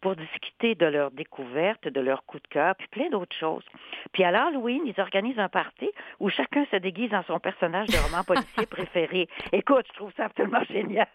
pour 0.00 0.14
discuter 0.16 0.74
de 0.74 0.86
leurs 0.86 1.10
découvertes, 1.10 1.88
de 1.88 2.00
leurs 2.00 2.24
coups 2.24 2.42
de 2.44 2.48
cœur, 2.48 2.74
puis 2.76 2.86
plein 2.88 3.08
d'autres 3.10 3.34
choses. 3.36 3.64
Puis 4.12 4.22
à 4.24 4.30
l'Halloween, 4.30 4.82
ils 4.86 5.00
organisent 5.00 5.38
un 5.38 5.48
party 5.48 5.90
où 6.20 6.28
chacun 6.30 6.64
se 6.70 6.76
déguise 6.76 7.12
en 7.14 7.22
son 7.24 7.40
personnage 7.40 7.88
de 7.88 7.96
roman 7.96 8.22
policier 8.24 8.66
préféré. 8.70 9.28
Écoute, 9.52 9.86
je 9.88 9.92
trouve 9.94 10.12
ça 10.16 10.26
absolument 10.26 10.45
génial. 10.68 11.08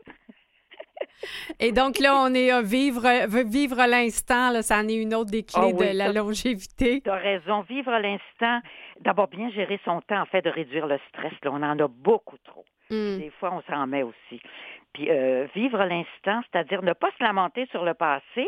Et 1.60 1.72
donc 1.72 2.00
là, 2.00 2.16
on 2.16 2.34
est 2.34 2.52
à 2.52 2.62
vivre, 2.62 3.08
vivre 3.46 3.86
l'instant, 3.88 4.52
là, 4.52 4.62
ça 4.62 4.80
en 4.80 4.88
est 4.88 4.96
une 4.96 5.14
autre 5.14 5.32
des 5.32 5.44
clés 5.44 5.62
Ah 5.62 5.68
oui, 5.68 5.92
de 5.94 5.98
la 5.98 6.12
longévité. 6.12 7.02
Tu 7.02 7.10
as 7.10 7.16
raison. 7.16 7.62
Vivre 7.62 7.92
l'instant, 7.92 8.62
d'abord 9.02 9.28
bien 9.28 9.50
gérer 9.52 9.80
son 9.86 10.02
temps, 10.02 10.22
en 10.22 10.26
fait, 10.26 10.42
de 10.42 10.50
réduire 10.50 10.88
le 10.88 11.00
stress. 11.10 11.34
Là, 11.44 11.52
on 11.52 11.62
en 11.62 11.80
a 11.80 11.88
beaucoup 11.88 12.38
trop. 12.44 12.66
Mm. 12.90 13.20
Des 13.20 13.32
fois, 13.40 13.54
on 13.54 13.62
s'en 13.72 13.88
met 13.88 14.04
aussi. 14.04 14.42
Puis 14.94 15.10
euh, 15.10 15.48
vivre 15.56 15.84
l'instant, 15.86 16.42
c'est-à-dire 16.52 16.82
ne 16.82 16.94
pas 16.94 17.10
se 17.18 17.24
lamenter 17.24 17.66
sur 17.68 17.86
le 17.86 17.94
passé, 17.94 18.48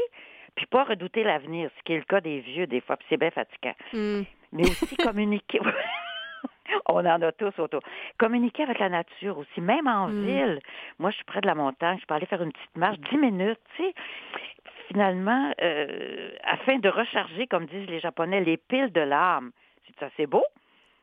puis 0.55 0.65
pas 0.65 0.83
redouter 0.83 1.23
l'avenir, 1.23 1.69
ce 1.77 1.83
qui 1.83 1.93
est 1.93 1.97
le 1.97 2.03
cas 2.03 2.21
des 2.21 2.41
vieux 2.41 2.67
des 2.67 2.81
fois, 2.81 2.97
puis 2.97 3.05
c'est 3.09 3.17
bien 3.17 3.31
fatigant. 3.31 3.75
Mm. 3.93 4.21
Mais 4.51 4.63
aussi 4.63 4.95
communiquer. 4.97 5.59
On 6.87 7.05
en 7.05 7.21
a 7.21 7.31
tous 7.31 7.57
autour. 7.59 7.81
Communiquer 8.17 8.63
avec 8.63 8.79
la 8.79 8.89
nature 8.89 9.37
aussi, 9.37 9.61
même 9.61 9.87
en 9.87 10.07
Mm. 10.07 10.25
ville. 10.25 10.59
Moi, 10.99 11.09
je 11.11 11.15
suis 11.17 11.25
près 11.25 11.41
de 11.41 11.47
la 11.47 11.55
montagne, 11.55 11.97
je 11.99 12.05
peux 12.05 12.13
aller 12.13 12.25
faire 12.25 12.41
une 12.41 12.51
petite 12.51 12.77
marche, 12.77 12.99
dix 13.09 13.17
minutes, 13.17 13.59
tu 13.75 13.83
sais. 13.83 13.93
Finalement, 14.87 15.53
euh, 15.61 16.29
afin 16.43 16.77
de 16.77 16.89
recharger, 16.89 17.47
comme 17.47 17.65
disent 17.65 17.87
les 17.89 17.99
Japonais, 17.99 18.41
les 18.43 18.57
piles 18.57 18.91
de 18.91 19.01
l'âme. 19.01 19.51
C'est 19.87 19.97
ça, 19.99 20.09
c'est 20.17 20.27
beau? 20.27 20.43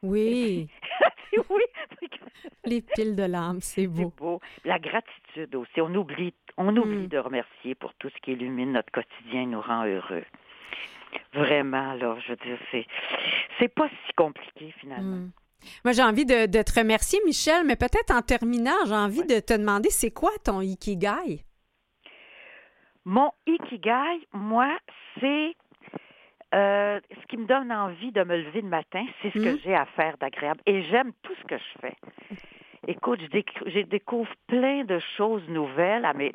Oui, 0.03 0.69
oui, 1.51 1.63
les 2.65 2.81
piles 2.83 3.17
de 3.17 3.25
l'âme, 3.25 3.61
c'est 3.61 3.87
beau. 3.87 4.13
c'est 4.15 4.23
beau. 4.23 4.41
La 4.65 4.79
gratitude 4.79 5.55
aussi. 5.57 5.81
On 5.81 5.95
oublie, 5.95 6.33
on 6.57 6.75
oublie 6.77 7.05
Mm. 7.05 7.09
de 7.09 7.19
remercier 7.19 7.75
pour 7.75 7.93
tout 7.95 8.09
ce 8.09 8.17
qui 8.23 8.33
illumine 8.33 8.73
notre 8.73 8.91
quotidien 8.93 9.43
et 9.43 9.47
nous 9.47 9.61
rend 9.61 9.85
heureux. 9.85 10.25
Vraiment, 11.35 11.95
là, 11.95 12.17
je 12.25 12.31
veux 12.33 12.37
dire, 12.37 12.59
c'est, 12.71 12.87
c'est 13.59 13.69
pas 13.69 13.89
si 13.89 14.13
compliqué 14.15 14.73
finalement. 14.79 15.17
Mm. 15.17 15.31
Moi, 15.85 15.93
j'ai 15.93 16.03
envie 16.03 16.25
de, 16.27 16.47
de 16.47 16.63
te 16.63 16.79
remercier, 16.79 17.19
Michel, 17.25 17.65
mais 17.67 17.77
peut-être 17.77 18.11
en 18.13 18.23
terminant, 18.23 18.77
j'ai 18.87 18.95
envie 18.95 19.25
de 19.25 19.41
te 19.41 19.53
demander, 19.57 19.91
c'est 19.91 20.11
quoi 20.11 20.31
ton 20.45 20.61
ikigai? 20.61 21.45
Mon 23.05 23.31
ikigai, 23.47 24.27
moi, 24.33 24.77
c'est 25.21 25.55
euh, 26.55 27.01
ce 27.11 27.27
qui 27.29 27.37
me 27.37 27.47
donne 27.47 27.73
envie 27.73 28.13
de 28.13 28.23
me 28.25 28.37
lever 28.37 28.61
le 28.61 28.69
matin, 28.69 29.05
c'est 29.23 29.31
ce 29.33 29.39
que 29.39 29.55
Mm. 29.55 29.59
j'ai 29.65 29.75
à 29.75 29.87
faire 29.97 30.17
d'agréable. 30.19 30.61
Et 30.67 30.83
j'aime 30.85 31.13
tout 31.23 31.33
ce 31.41 31.47
que 31.47 31.57
je 31.57 31.81
fais. 31.81 31.97
Écoute, 32.87 33.21
je, 33.21 33.27
déc- 33.27 33.63
je 33.67 33.81
découvre 33.81 34.31
plein 34.47 34.85
de 34.85 34.99
choses 35.17 35.47
nouvelles, 35.49 36.05
à 36.05 36.15
mes, 36.15 36.33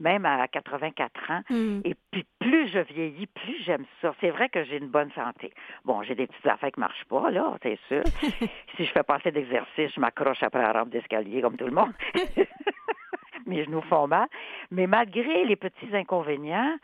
même 0.00 0.26
à 0.26 0.48
84 0.48 1.30
ans. 1.30 1.42
Mm. 1.48 1.80
Et 1.84 1.94
puis, 2.10 2.24
plus 2.40 2.68
je 2.68 2.80
vieillis, 2.80 3.26
plus 3.26 3.62
j'aime 3.64 3.84
ça. 4.00 4.12
C'est 4.20 4.30
vrai 4.30 4.48
que 4.48 4.64
j'ai 4.64 4.78
une 4.78 4.88
bonne 4.88 5.12
santé. 5.12 5.52
Bon, 5.84 6.02
j'ai 6.02 6.14
des 6.16 6.26
petites 6.26 6.46
affaires 6.46 6.72
qui 6.72 6.80
marchent 6.80 7.04
pas, 7.04 7.30
là, 7.30 7.56
c'est 7.62 7.78
sûr. 7.86 8.02
si 8.76 8.84
je 8.84 8.90
fais 8.90 9.04
pas 9.04 9.16
assez 9.16 9.30
d'exercice, 9.30 9.92
je 9.94 10.00
m'accroche 10.00 10.42
après 10.42 10.62
la 10.62 10.72
rampe 10.72 10.90
d'escalier, 10.90 11.40
comme 11.40 11.56
tout 11.56 11.66
le 11.66 11.72
monde. 11.72 11.92
Mes 13.46 13.64
genoux 13.64 13.82
font 13.82 14.06
mal. 14.06 14.26
Mais 14.70 14.86
malgré 14.86 15.44
les 15.44 15.56
petits 15.56 15.94
inconvénients, 15.94 16.76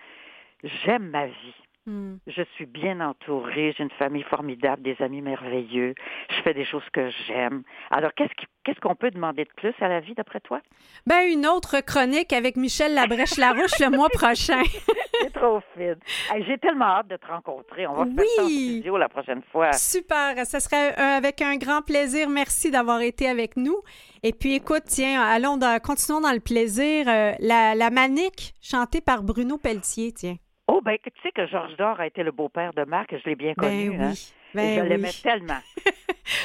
j'aime 0.63 1.11
ma 1.11 1.27
vie. 1.27 1.55
Mm. 1.87 2.17
Je 2.27 2.43
suis 2.57 2.67
bien 2.67 3.01
entourée, 3.01 3.73
j'ai 3.77 3.85
une 3.85 3.91
famille 3.91 4.25
formidable, 4.25 4.83
des 4.83 4.97
amis 5.01 5.23
merveilleux, 5.23 5.95
je 6.31 6.43
fais 6.43 6.53
des 6.53 6.65
choses 6.65 6.83
que 6.93 7.11
j'aime. 7.29 7.63
Alors, 7.91 8.13
qu'est-ce 8.15 8.35
qui- 8.35 8.47
qu'est-ce 8.65 8.81
qu'on 8.81 8.97
peut 8.97 9.11
demander 9.13 9.45
de 9.45 9.51
plus 9.57 9.73
à 9.81 9.87
la 9.87 10.01
vie, 10.01 10.15
d'après 10.15 10.41
toi? 10.41 10.61
Ben, 11.07 11.21
une 11.31 11.47
autre 11.47 11.81
chronique 11.81 12.33
avec 12.33 12.57
Michel 12.57 12.93
Labrèche-Larouche 12.95 13.79
le 13.79 13.91
mois 13.97 14.09
prochain. 14.09 14.63
C'est 15.23 15.33
trop 15.33 15.61
fine. 15.77 15.97
Hey, 16.33 16.45
j'ai 16.47 16.59
tellement 16.59 16.87
hâte 16.87 17.09
de 17.09 17.17
te 17.17 17.27
rencontrer. 17.27 17.87
On 17.87 17.95
va 17.95 18.05
faire 18.05 18.25
ça 18.37 18.43
en 18.43 18.47
Oui. 18.47 18.71
studio 18.81 18.97
la 18.99 19.09
prochaine 19.09 19.43
fois. 19.53 19.73
Super, 19.73 20.45
ça 20.45 20.59
serait 20.61 20.95
avec 20.97 21.41
un 21.41 21.57
grand 21.57 21.83
plaisir. 21.83 22.29
Merci 22.29 22.71
d'avoir 22.73 23.01
été 23.01 23.29
avec 23.29 23.57
nous. 23.57 23.81
Et 24.25 24.33
puis, 24.33 24.55
écoute, 24.57 24.83
tiens, 24.87 25.23
allons, 25.23 25.57
dans- 25.57 25.81
continuons 25.81 26.21
dans 26.21 26.33
le 26.33 26.41
plaisir. 26.41 27.07
Euh, 27.09 27.33
la, 27.39 27.75
la 27.77 27.91
manique, 27.91 28.55
chantée 28.61 29.01
par 29.01 29.23
Bruno 29.23 29.57
Pelletier, 29.57 30.13
tiens. 30.13 30.37
Oh, 30.79 30.83
ben, 30.83 30.99
tu 31.03 31.11
sais 31.23 31.31
que 31.33 31.47
Georges 31.47 31.75
Dor 31.79 31.99
a 32.01 32.07
été 32.07 32.23
le 32.23 32.33
beau-père 32.33 32.75
de 32.75 32.85
Marc, 32.85 33.11
je 33.11 33.27
l'ai 33.31 33.35
bien 33.35 33.55
connu. 33.55 33.97
Ben 33.97 34.03
hein. 34.03 34.13
oui, 34.13 34.35
Et 34.53 34.57
ben 34.57 34.77
je 34.77 34.83
oui. 34.83 34.89
l'aimais 34.91 35.11
tellement. 35.23 35.61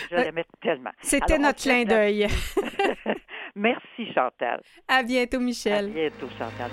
Je 0.09 0.15
l'aimais 0.23 0.45
tellement. 0.61 0.91
C'était 1.01 1.38
notre 1.38 1.61
clin 1.61 1.84
d'œil. 1.84 2.27
Merci, 3.55 4.13
Chantal. 4.15 4.61
À 4.88 5.03
bientôt, 5.03 5.36
À 5.36 5.41
Michel. 5.41 5.89
bientôt, 5.91 6.29
Chantal. 6.39 6.71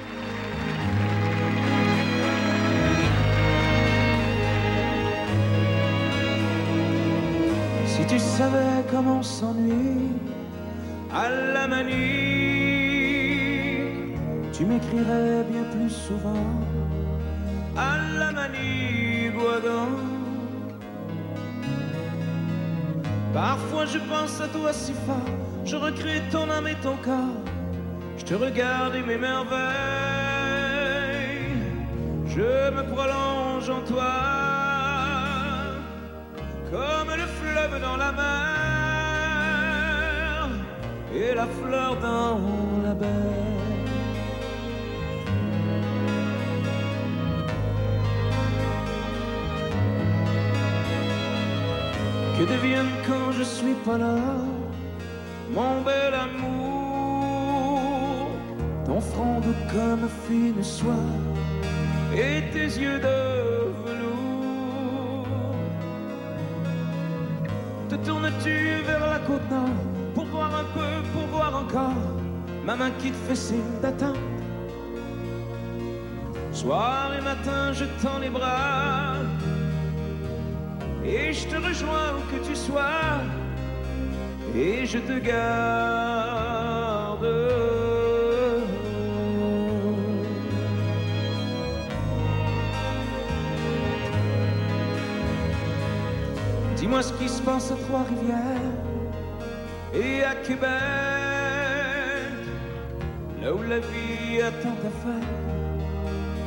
Si 7.87 8.07
tu 8.07 8.19
savais 8.19 8.85
comment 8.91 9.19
on 9.19 9.23
s'ennuie 9.23 10.13
à 11.13 11.29
la 11.29 11.67
manie, 11.67 11.95
tu 14.53 14.65
m'écrirais 14.65 15.43
bien 15.51 15.65
plus 15.73 15.91
souvent 15.91 16.45
à 17.79 17.97
la 18.19 18.33
manie, 18.33 19.31
Guadan. 19.35 19.91
Parfois 23.33 23.85
je 23.87 23.99
pense 23.99 24.41
à 24.41 24.49
toi 24.49 24.73
si 24.73 24.93
fort, 25.07 25.17
je 25.65 25.77
recrée 25.77 26.23
ton 26.33 26.51
âme 26.51 26.67
et 26.67 26.75
ton 26.77 26.97
corps, 26.97 27.45
je 28.17 28.25
te 28.25 28.35
regarde 28.35 28.95
et 28.97 29.03
m'émerveille, 29.03 29.59
je 32.27 32.71
me 32.77 32.83
prolonge 32.93 33.71
en 33.71 33.83
toi 33.83 34.13
comme 36.71 37.11
le 37.17 37.27
fleuve 37.39 37.81
dans 37.81 37.97
la 37.97 38.13
mer 38.13 38.29
et 41.15 41.35
la 41.35 41.47
fleur 41.47 41.97
dans 42.01 42.41
la 42.83 42.95
baie. 42.95 43.58
Que 52.39 52.45
devienne 52.45 52.87
quand 53.05 53.33
je 53.33 53.43
suis 53.43 53.75
pas 53.85 53.99
là 53.99 54.15
mon 55.51 55.81
bel 55.81 56.15
amour, 56.15 57.51
ton 58.87 59.01
front 59.01 59.41
doux 59.41 59.57
comme 59.73 60.09
fine 60.29 60.63
soie 60.63 60.93
et 62.15 62.49
tes 62.53 62.69
yeux 62.81 63.01
de 63.01 63.19
velours. 63.85 65.27
Te 67.89 67.97
tournes-tu 67.97 68.83
vers 68.87 69.07
la 69.15 69.19
côte 69.19 69.51
nord 69.51 69.83
pour 70.15 70.27
voir 70.27 70.55
un 70.55 70.67
peu, 70.75 71.03
pour 71.13 71.27
voir 71.37 71.57
encore 71.57 72.05
ma 72.65 72.77
main 72.77 72.93
qui 73.01 73.11
te 73.11 73.17
fait 73.27 73.35
signe 73.35 73.81
d'attendre? 73.83 74.21
Soir 76.53 77.11
et 77.19 77.23
matin, 77.23 77.73
je 77.73 77.87
tends 78.01 78.21
les 78.21 78.31
bras 78.31 79.17
et 81.09 81.33
je 81.33 81.47
te 81.47 81.57
rejoins 81.57 82.17
où 82.17 82.21
que 82.31 82.39
tu 82.47 82.55
sois 82.55 83.23
et 84.55 84.85
je 84.85 84.99
te 84.99 85.19
garde. 85.19 86.69
Dis-moi 96.77 97.03
ce 97.03 97.13
qui 97.15 97.29
se 97.29 97.43
passe 97.43 97.73
à 97.73 97.77
Trois-Rivières 97.77 98.77
et 99.95 100.25
à 100.25 100.35
Québec, 100.35 100.69
là 103.43 103.55
où 103.55 103.63
la 103.63 103.79
vie 103.79 104.43
a 104.43 104.51
tant 104.63 104.79
à 104.89 104.93
faire 105.03 105.39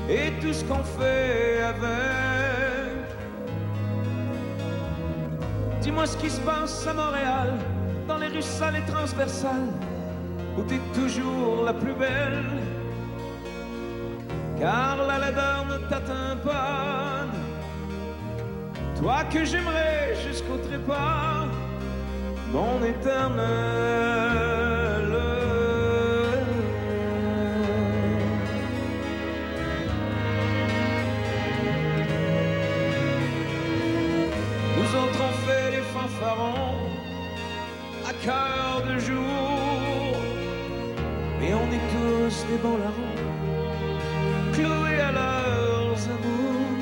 et 0.10 0.32
tout 0.40 0.54
ce 0.54 0.64
qu'on 0.66 0.84
fait 0.84 1.62
avec. 1.64 2.61
Dis-moi 5.82 6.06
ce 6.06 6.16
qui 6.18 6.30
se 6.30 6.40
passe 6.42 6.86
à 6.86 6.94
Montréal, 6.94 7.54
dans 8.08 8.18
les 8.18 8.28
rues 8.28 8.44
sales 8.44 8.76
et 8.76 8.92
transversales, 8.92 9.74
où 10.56 10.62
t'es 10.62 10.80
toujours 10.94 11.64
la 11.66 11.74
plus 11.74 11.94
belle. 11.94 12.46
Car 14.60 14.98
la 15.08 15.18
laideur 15.18 15.66
ne 15.72 15.78
t'atteint 15.90 16.38
pas. 16.44 17.26
Toi 19.00 19.24
que 19.34 19.44
j'aimerais 19.44 20.16
jusqu'au 20.28 20.58
trépas, 20.58 21.48
mon 22.54 22.84
éternel. 22.86 24.51
cœur 38.24 38.84
de 38.88 39.00
jour. 39.00 40.16
Mais 41.40 41.54
on 41.54 41.68
est 41.78 41.88
tous 41.96 42.46
des 42.50 42.58
banlarons, 42.58 43.18
cloués 44.54 45.02
à 45.02 45.12
leurs 45.12 46.02
amours. 46.16 46.80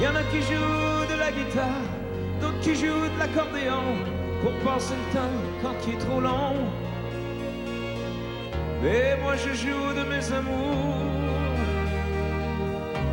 Y 0.00 0.06
en 0.06 0.14
a 0.14 0.22
qui 0.30 0.40
jouent 0.42 1.06
de 1.12 1.18
la 1.18 1.32
guitare, 1.32 1.88
d'autres 2.40 2.60
qui 2.60 2.74
jouent 2.76 3.08
de 3.14 3.18
l'accordéon, 3.18 3.82
pour 4.42 4.52
passer 4.64 4.94
le 4.94 5.14
temps 5.14 5.36
quand 5.62 5.74
il 5.86 5.94
est 5.94 5.98
trop 5.98 6.20
long. 6.20 6.54
Mais 8.80 9.16
moi 9.20 9.34
je 9.34 9.52
joue 9.54 9.92
de 9.98 10.04
mes 10.08 10.32
amours, 10.32 11.02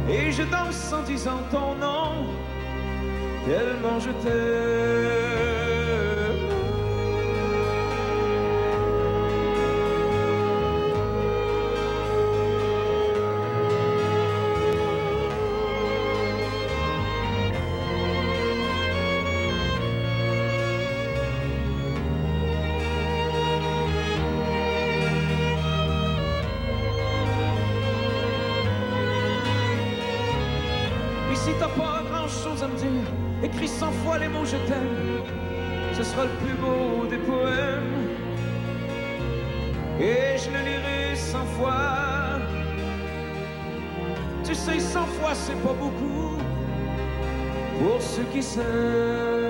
et 0.07 0.31
je 0.31 0.43
danse 0.43 0.93
en 0.93 1.01
disant 1.01 1.41
ton 1.49 1.73
nom 1.75 2.27
tellement 3.45 3.99
je 3.99 4.11
t'aime? 4.23 4.65
Si 31.45 31.51
t'as 31.59 31.67
pas 31.67 32.01
grand 32.09 32.27
chose 32.27 32.63
à 32.63 32.67
me 32.67 32.75
dire, 32.75 32.89
écris 33.45 33.67
cent 33.67 33.91
fois 33.91 34.17
les 34.17 34.27
mots 34.27 34.45
je 34.45 34.57
t'aime, 34.67 35.21
ce 35.93 36.03
sera 36.03 36.23
le 36.23 36.35
plus 36.41 36.55
beau 36.63 37.05
des 37.07 37.17
poèmes. 37.17 37.93
Et 39.99 40.37
je 40.41 40.49
le 40.49 40.61
lirai 40.69 41.15
cent 41.15 41.45
fois. 41.57 42.39
Tu 44.43 44.53
sais, 44.53 44.79
cent 44.79 45.05
fois 45.05 45.33
c'est 45.33 45.59
pas 45.65 45.73
beaucoup 45.73 46.37
pour 47.79 48.01
ceux 48.01 48.27
qui 48.33 48.41
s'aiment. 48.41 49.44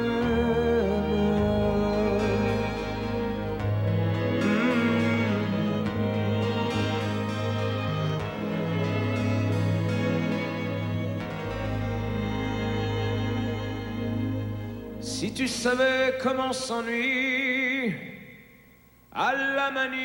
Tu 15.35 15.47
savais 15.49 16.17
comment 16.21 16.53
s'ennuie 16.53 17.93
à 19.11 19.33
la 19.33 19.69
manique, 19.71 19.97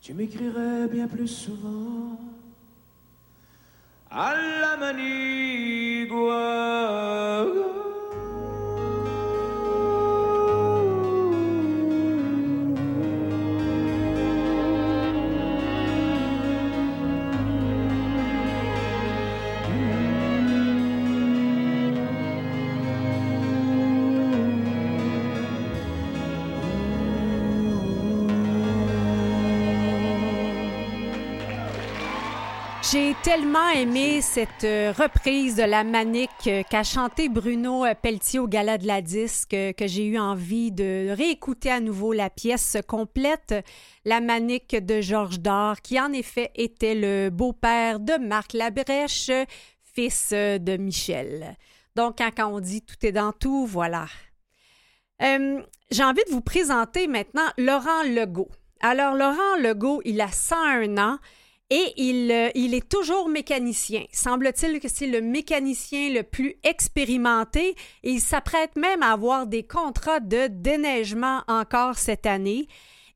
tu 0.00 0.14
m'écrirais 0.14 0.86
bien 0.88 1.08
plus 1.08 1.26
souvent 1.26 1.93
tellement 33.24 33.70
aimé 33.70 34.20
cette 34.20 34.64
euh, 34.64 34.92
reprise 34.92 35.56
de 35.56 35.62
la 35.62 35.82
manique 35.82 36.28
euh, 36.46 36.62
qu'a 36.62 36.82
chanté 36.82 37.30
Bruno 37.30 37.86
euh, 37.86 37.94
Pelletier 37.94 38.38
au 38.38 38.46
Gala 38.46 38.76
de 38.76 38.86
la 38.86 39.00
Disque 39.00 39.48
que 39.52 39.86
j'ai 39.86 40.04
eu 40.04 40.18
envie 40.18 40.70
de 40.70 41.08
réécouter 41.08 41.70
à 41.70 41.80
nouveau 41.80 42.12
la 42.12 42.28
pièce 42.28 42.76
complète, 42.86 43.54
La 44.04 44.20
manique 44.20 44.76
de 44.76 45.00
Georges 45.00 45.40
Dard, 45.40 45.80
qui 45.80 45.98
en 45.98 46.12
effet 46.12 46.50
était 46.54 46.94
le 46.94 47.30
beau-père 47.30 47.98
de 47.98 48.12
Marc 48.18 48.52
Labrèche, 48.52 49.30
fils 49.94 50.32
de 50.32 50.76
Michel. 50.76 51.56
Donc, 51.96 52.18
quand, 52.18 52.30
quand 52.36 52.48
on 52.48 52.60
dit 52.60 52.82
tout 52.82 53.06
est 53.06 53.12
dans 53.12 53.32
tout, 53.32 53.64
voilà. 53.64 54.04
J'ai 55.18 56.04
envie 56.04 56.24
de 56.26 56.30
vous 56.30 56.42
présenter 56.42 57.06
maintenant 57.06 57.48
Laurent 57.56 58.02
Legault. 58.02 58.50
Alors, 58.80 59.14
Laurent 59.14 59.56
Legault, 59.60 60.02
il 60.04 60.20
a 60.20 60.28
101 60.28 60.98
ans. 60.98 61.18
Et 61.76 61.92
il, 61.96 62.30
euh, 62.30 62.50
il 62.54 62.72
est 62.72 62.88
toujours 62.88 63.28
mécanicien. 63.28 64.04
Semble-t-il 64.12 64.78
que 64.78 64.86
c'est 64.86 65.08
le 65.08 65.20
mécanicien 65.20 66.08
le 66.10 66.22
plus 66.22 66.54
expérimenté 66.62 67.74
et 68.04 68.10
il 68.12 68.20
s'apprête 68.20 68.76
même 68.76 69.02
à 69.02 69.10
avoir 69.10 69.48
des 69.48 69.64
contrats 69.64 70.20
de 70.20 70.46
déneigement 70.46 71.42
encore 71.48 71.98
cette 71.98 72.26
année. 72.26 72.68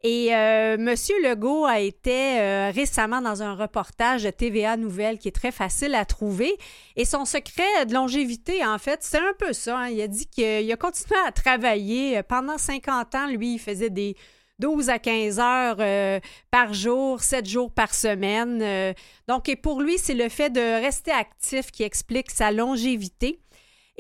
Et 0.03 0.35
euh, 0.35 0.77
Monsieur 0.77 1.15
Legault 1.23 1.67
a 1.67 1.79
été 1.79 2.41
euh, 2.41 2.73
récemment 2.75 3.21
dans 3.21 3.45
un 3.45 3.55
reportage 3.55 4.25
de 4.25 4.31
TVA 4.31 4.77
Nouvelle 4.77 5.19
qui 5.19 5.29
est 5.29 5.33
très 5.33 5.53
facile 5.53 5.95
à 5.95 6.05
trouver. 6.05 6.53
Et 6.97 7.05
son 7.05 7.25
secret 7.25 7.87
de 7.87 7.95
longévité, 7.95 8.67
en 8.67 8.79
fait, 8.79 8.99
c'est 9.03 9.19
un 9.19 9.35
peu 9.39 9.53
ça. 9.53 9.79
hein. 9.79 9.89
Il 9.89 10.01
a 10.01 10.09
dit 10.09 10.27
qu'il 10.27 10.73
a 10.73 10.77
continué 10.77 11.17
à 11.29 11.31
travailler. 11.31 12.21
Pendant 12.25 12.59
50 12.59 13.15
ans, 13.15 13.29
lui, 13.29 13.55
il 13.55 13.59
faisait 13.61 13.91
des 13.91 14.17
12 14.59 14.89
à 14.89 14.99
15 14.99 15.39
heures 15.39 15.77
euh, 15.79 16.21
par 16.51 16.73
jour, 16.73 17.21
7 17.21 17.47
jours 17.47 17.71
par 17.71 17.95
semaine. 17.95 18.61
Euh, 18.63 18.93
donc, 19.29 19.49
et 19.49 19.57
pour 19.57 19.81
lui, 19.81 19.99
c'est 19.99 20.15
le 20.15 20.29
fait 20.29 20.51
de 20.51 20.83
rester 20.83 21.13
actif 21.13 21.71
qui 21.71 21.85
explique 21.85 22.31
sa 22.31 22.51
longévité. 22.51 23.41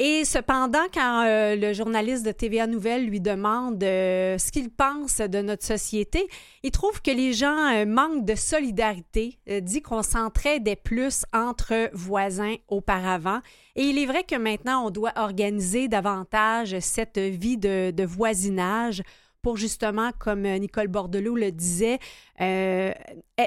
Et 0.00 0.24
cependant, 0.24 0.84
quand 0.94 1.24
euh, 1.26 1.56
le 1.56 1.72
journaliste 1.72 2.24
de 2.24 2.30
TVA 2.30 2.68
Nouvelle 2.68 3.06
lui 3.06 3.20
demande 3.20 3.80
ce 3.80 4.52
qu'il 4.52 4.70
pense 4.70 5.18
de 5.18 5.42
notre 5.42 5.64
société, 5.64 6.28
il 6.62 6.70
trouve 6.70 7.02
que 7.02 7.10
les 7.10 7.32
gens 7.32 7.84
manquent 7.84 8.24
de 8.24 8.36
solidarité, 8.36 9.40
dit 9.60 9.82
qu'on 9.82 10.04
s'entraidait 10.04 10.76
plus 10.76 11.24
entre 11.32 11.90
voisins 11.92 12.54
auparavant. 12.68 13.40
Et 13.74 13.86
il 13.86 13.98
est 13.98 14.06
vrai 14.06 14.22
que 14.22 14.36
maintenant, 14.36 14.86
on 14.86 14.90
doit 14.90 15.14
organiser 15.16 15.88
davantage 15.88 16.78
cette 16.78 17.18
vie 17.18 17.58
de 17.58 18.04
voisinage 18.04 19.02
pour 19.42 19.56
justement, 19.56 20.10
comme 20.18 20.44
euh, 20.46 20.58
Nicole 20.58 20.88
Bordelot 20.88 21.36
le 21.36 21.52
disait, 21.52 21.98
euh, 22.40 22.92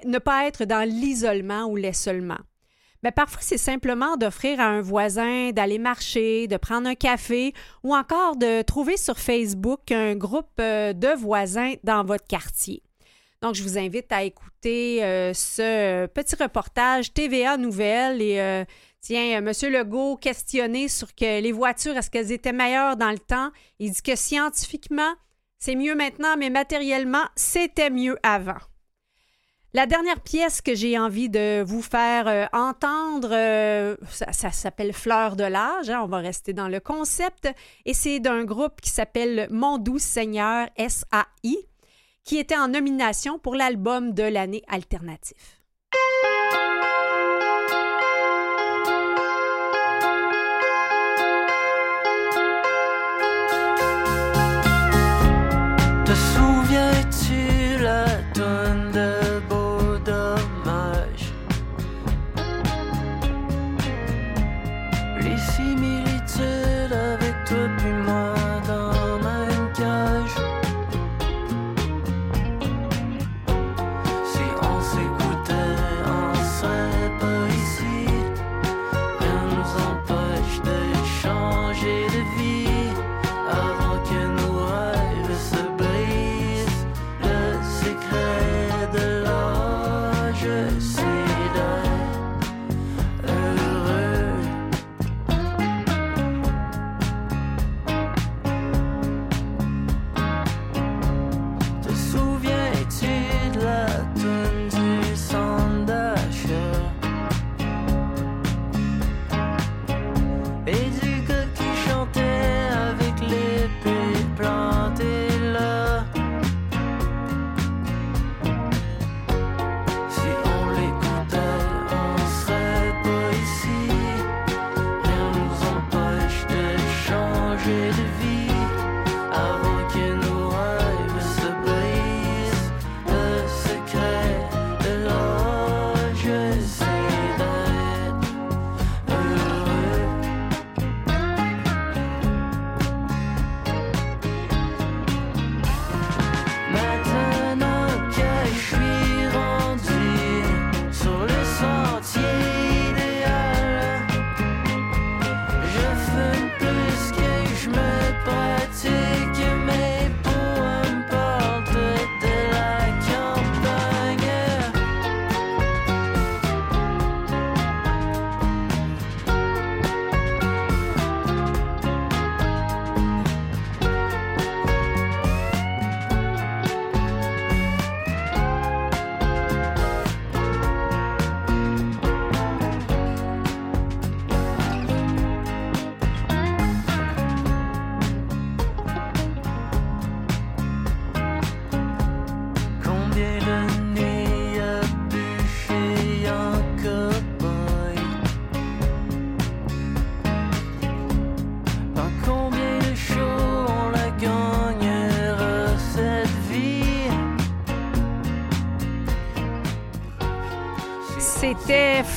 ne 0.06 0.18
pas 0.20 0.48
être 0.48 0.66
dans 0.66 0.88
l'isolement 0.88 1.66
ou 1.66 1.76
l'isolement. 1.76 2.40
Mais 3.04 3.12
parfois, 3.12 3.42
c'est 3.42 3.58
simplement 3.58 4.16
d'offrir 4.16 4.60
à 4.60 4.66
un 4.66 4.82
voisin 4.82 5.52
d'aller 5.52 5.80
marcher, 5.80 6.48
de 6.48 6.58
prendre 6.58 6.88
un 6.88 6.96
café 6.96 7.54
ou 7.84 7.96
encore 7.96 8.36
de 8.36 8.62
trouver 8.62 8.96
sur 8.96 9.18
Facebook 9.18 9.92
un 9.92 10.16
groupe 10.16 10.60
euh, 10.60 10.94
de 10.94 11.10
voisins 11.18 11.74
dans 11.84 12.04
votre 12.04 12.28
quartier. 12.28 12.84
Donc, 13.42 13.56
je 13.56 13.64
vous 13.64 13.80
invite 13.80 14.12
à 14.12 14.22
écouter 14.22 15.00
ce 15.34 16.06
petit 16.06 16.36
reportage 16.36 17.12
TVA 17.12 17.58
Nouvelles 17.58 18.22
et 18.22 18.66
tiens, 19.02 19.42
euh, 19.42 19.52
M. 19.52 19.72
Legault 19.72 20.16
questionné 20.16 20.88
sur 20.88 21.14
que 21.14 21.42
les 21.42 21.52
voitures, 21.52 21.98
est-ce 21.98 22.10
qu'elles 22.10 22.32
étaient 22.32 22.54
meilleures 22.54 22.96
dans 22.96 23.12
le 23.12 23.20
temps? 23.20 23.52
Il 23.80 23.92
dit 23.92 24.02
que 24.02 24.16
scientifiquement, 24.16 25.14
c'est 25.62 25.76
mieux 25.76 25.96
maintenant, 25.96 26.36
mais 26.38 26.50
matériellement, 26.50 27.24
c'était 27.36 27.92
mieux 27.92 28.18
avant. 28.24 28.58
La 29.74 29.86
dernière 29.86 30.20
pièce 30.20 30.60
que 30.60 30.76
j'ai 30.76 30.98
envie 30.98 31.30
de 31.30 31.62
vous 31.62 31.84
faire 31.84 32.28
euh, 32.28 32.46
entendre, 32.52 33.30
euh, 33.32 33.96
ça, 34.10 34.52
s'appelle 34.52 34.92
Fleur 34.92 35.38
de 35.38 35.44
l'âge, 35.46 35.90
hein, 35.90 36.02
on 36.04 36.08
va 36.08 36.18
rester 36.18 36.52
dans 36.52 36.68
le 36.68 36.80
concept, 36.82 37.48
et 37.86 37.94
c'est 37.94 38.20
d'un 38.20 38.44
groupe 38.44 38.82
qui 38.82 38.90
s'appelle 38.90 39.48
Mon 39.52 39.78
doux 39.78 40.00
Seigneur 40.00 40.68
SAI, 40.78 41.56
qui 42.24 42.38
était 42.38 42.58
en 42.58 42.70
nomination 42.70 43.38
pour 43.38 43.56
l'album 43.56 44.14
de 44.14 44.24
l'année 44.24 44.64
alternatif. 44.68 45.61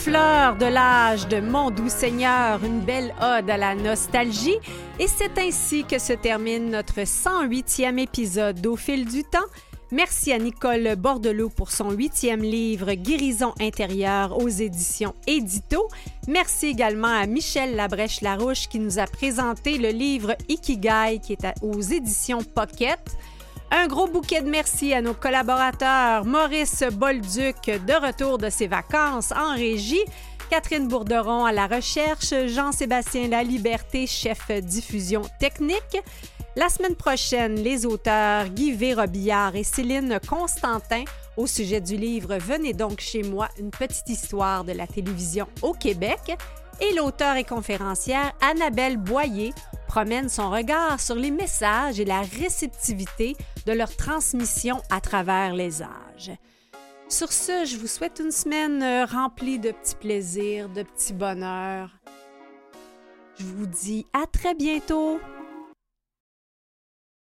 Fleur 0.05 0.57
de 0.57 0.67
l'âge 0.67 1.29
de 1.29 1.41
Mon 1.41 1.71
doux 1.71 1.89
Seigneur, 1.89 2.63
une 2.63 2.81
belle 2.81 3.15
ode 3.23 3.49
à 3.49 3.57
la 3.57 3.75
nostalgie. 3.75 4.59
Et 4.99 5.07
c'est 5.07 5.39
ainsi 5.39 5.85
que 5.85 5.99
se 5.99 6.13
termine 6.13 6.69
notre 6.69 7.01
108e 7.01 7.99
épisode 7.99 8.61
d'Au 8.61 8.77
fil 8.77 9.07
du 9.07 9.25
temps. 9.25 9.39
Merci 9.93 10.31
à 10.35 10.39
Nicole 10.39 10.97
Bordelot 10.97 11.49
pour 11.49 11.71
son 11.71 11.91
huitième 11.91 12.43
livre 12.43 12.93
Guérison 12.93 13.55
intérieure 13.59 14.37
aux 14.37 14.51
éditions 14.51 15.15
Édito. 15.27 15.89
Merci 16.29 16.67
également 16.67 17.09
à 17.09 17.25
Michel 17.25 17.75
Labrèche-Larouche 17.75 18.69
qui 18.69 18.81
nous 18.81 18.99
a 18.99 19.07
présenté 19.07 19.79
le 19.79 19.89
livre 19.89 20.37
Ikigai 20.51 21.19
qui 21.23 21.33
est 21.33 21.47
aux 21.63 21.81
éditions 21.81 22.43
Pocket. 22.43 23.01
Un 23.71 23.87
gros 23.87 24.07
bouquet 24.07 24.41
de 24.41 24.49
merci 24.49 24.93
à 24.95 25.03
nos 25.03 25.15
collaborateurs 25.15 26.25
Maurice 26.25 26.85
Bolduc 26.93 27.65
de 27.67 28.07
retour 28.07 28.39
de 28.39 28.49
ses 28.51 28.67
vacances 28.67 29.33
en 29.33 29.55
régie, 29.55 30.05
Catherine 30.51 30.89
Bourderon 30.89 31.45
à 31.45 31.53
la 31.53 31.67
recherche, 31.67 32.35
Jean-Sébastien 32.47 33.29
Laliberté, 33.29 34.07
chef 34.07 34.51
diffusion 34.63 35.23
technique. 35.41 35.99
La 36.57 36.69
semaine 36.69 36.95
prochaine, 36.95 37.57
les 37.57 37.85
auteurs 37.85 38.49
Guy 38.49 38.73
V. 38.73 38.95
Robillard 38.95 39.57
et 39.57 39.65
Céline 39.65 40.21
Constantin 40.29 41.05
au 41.37 41.47
sujet 41.47 41.81
du 41.81 41.97
livre 41.97 42.37
Venez 42.39 42.73
donc 42.75 43.01
chez 43.01 43.23
moi, 43.23 43.49
une 43.59 43.71
petite 43.71 44.09
histoire 44.09 44.63
de 44.63 44.73
la 44.73 44.87
télévision 44.87 45.49
au 45.63 45.73
Québec. 45.73 46.37
Et 46.81 46.93
l'auteur 46.95 47.37
et 47.37 47.45
conférencière 47.45 48.33
Annabelle 48.41 48.97
Boyer 48.97 49.53
promène 49.87 50.29
son 50.29 50.51
regard 50.51 51.01
sur 51.01 51.15
les 51.15 51.31
messages 51.31 52.01
et 52.01 52.05
la 52.05 52.23
réceptivité 52.23 53.37
de 53.67 53.73
leur 53.73 53.95
transmission 53.97 54.83
à 54.91 55.01
travers 55.01 55.55
les 55.55 55.83
âges. 55.83 56.33
Sur 57.09 57.33
ce, 57.33 57.65
je 57.65 57.77
vous 57.77 57.87
souhaite 57.87 58.19
une 58.19 58.33
semaine 58.33 58.83
euh, 58.83 59.05
remplie 59.05 59.59
de 59.59 59.71
petits 59.71 59.95
plaisirs, 59.95 60.69
de 60.69 60.83
petits 60.83 61.13
bonheurs. 61.13 61.91
Je 63.39 63.45
vous 63.45 63.67
dis 63.67 64.07
à 64.13 64.27
très 64.27 64.55
bientôt. 64.55 65.21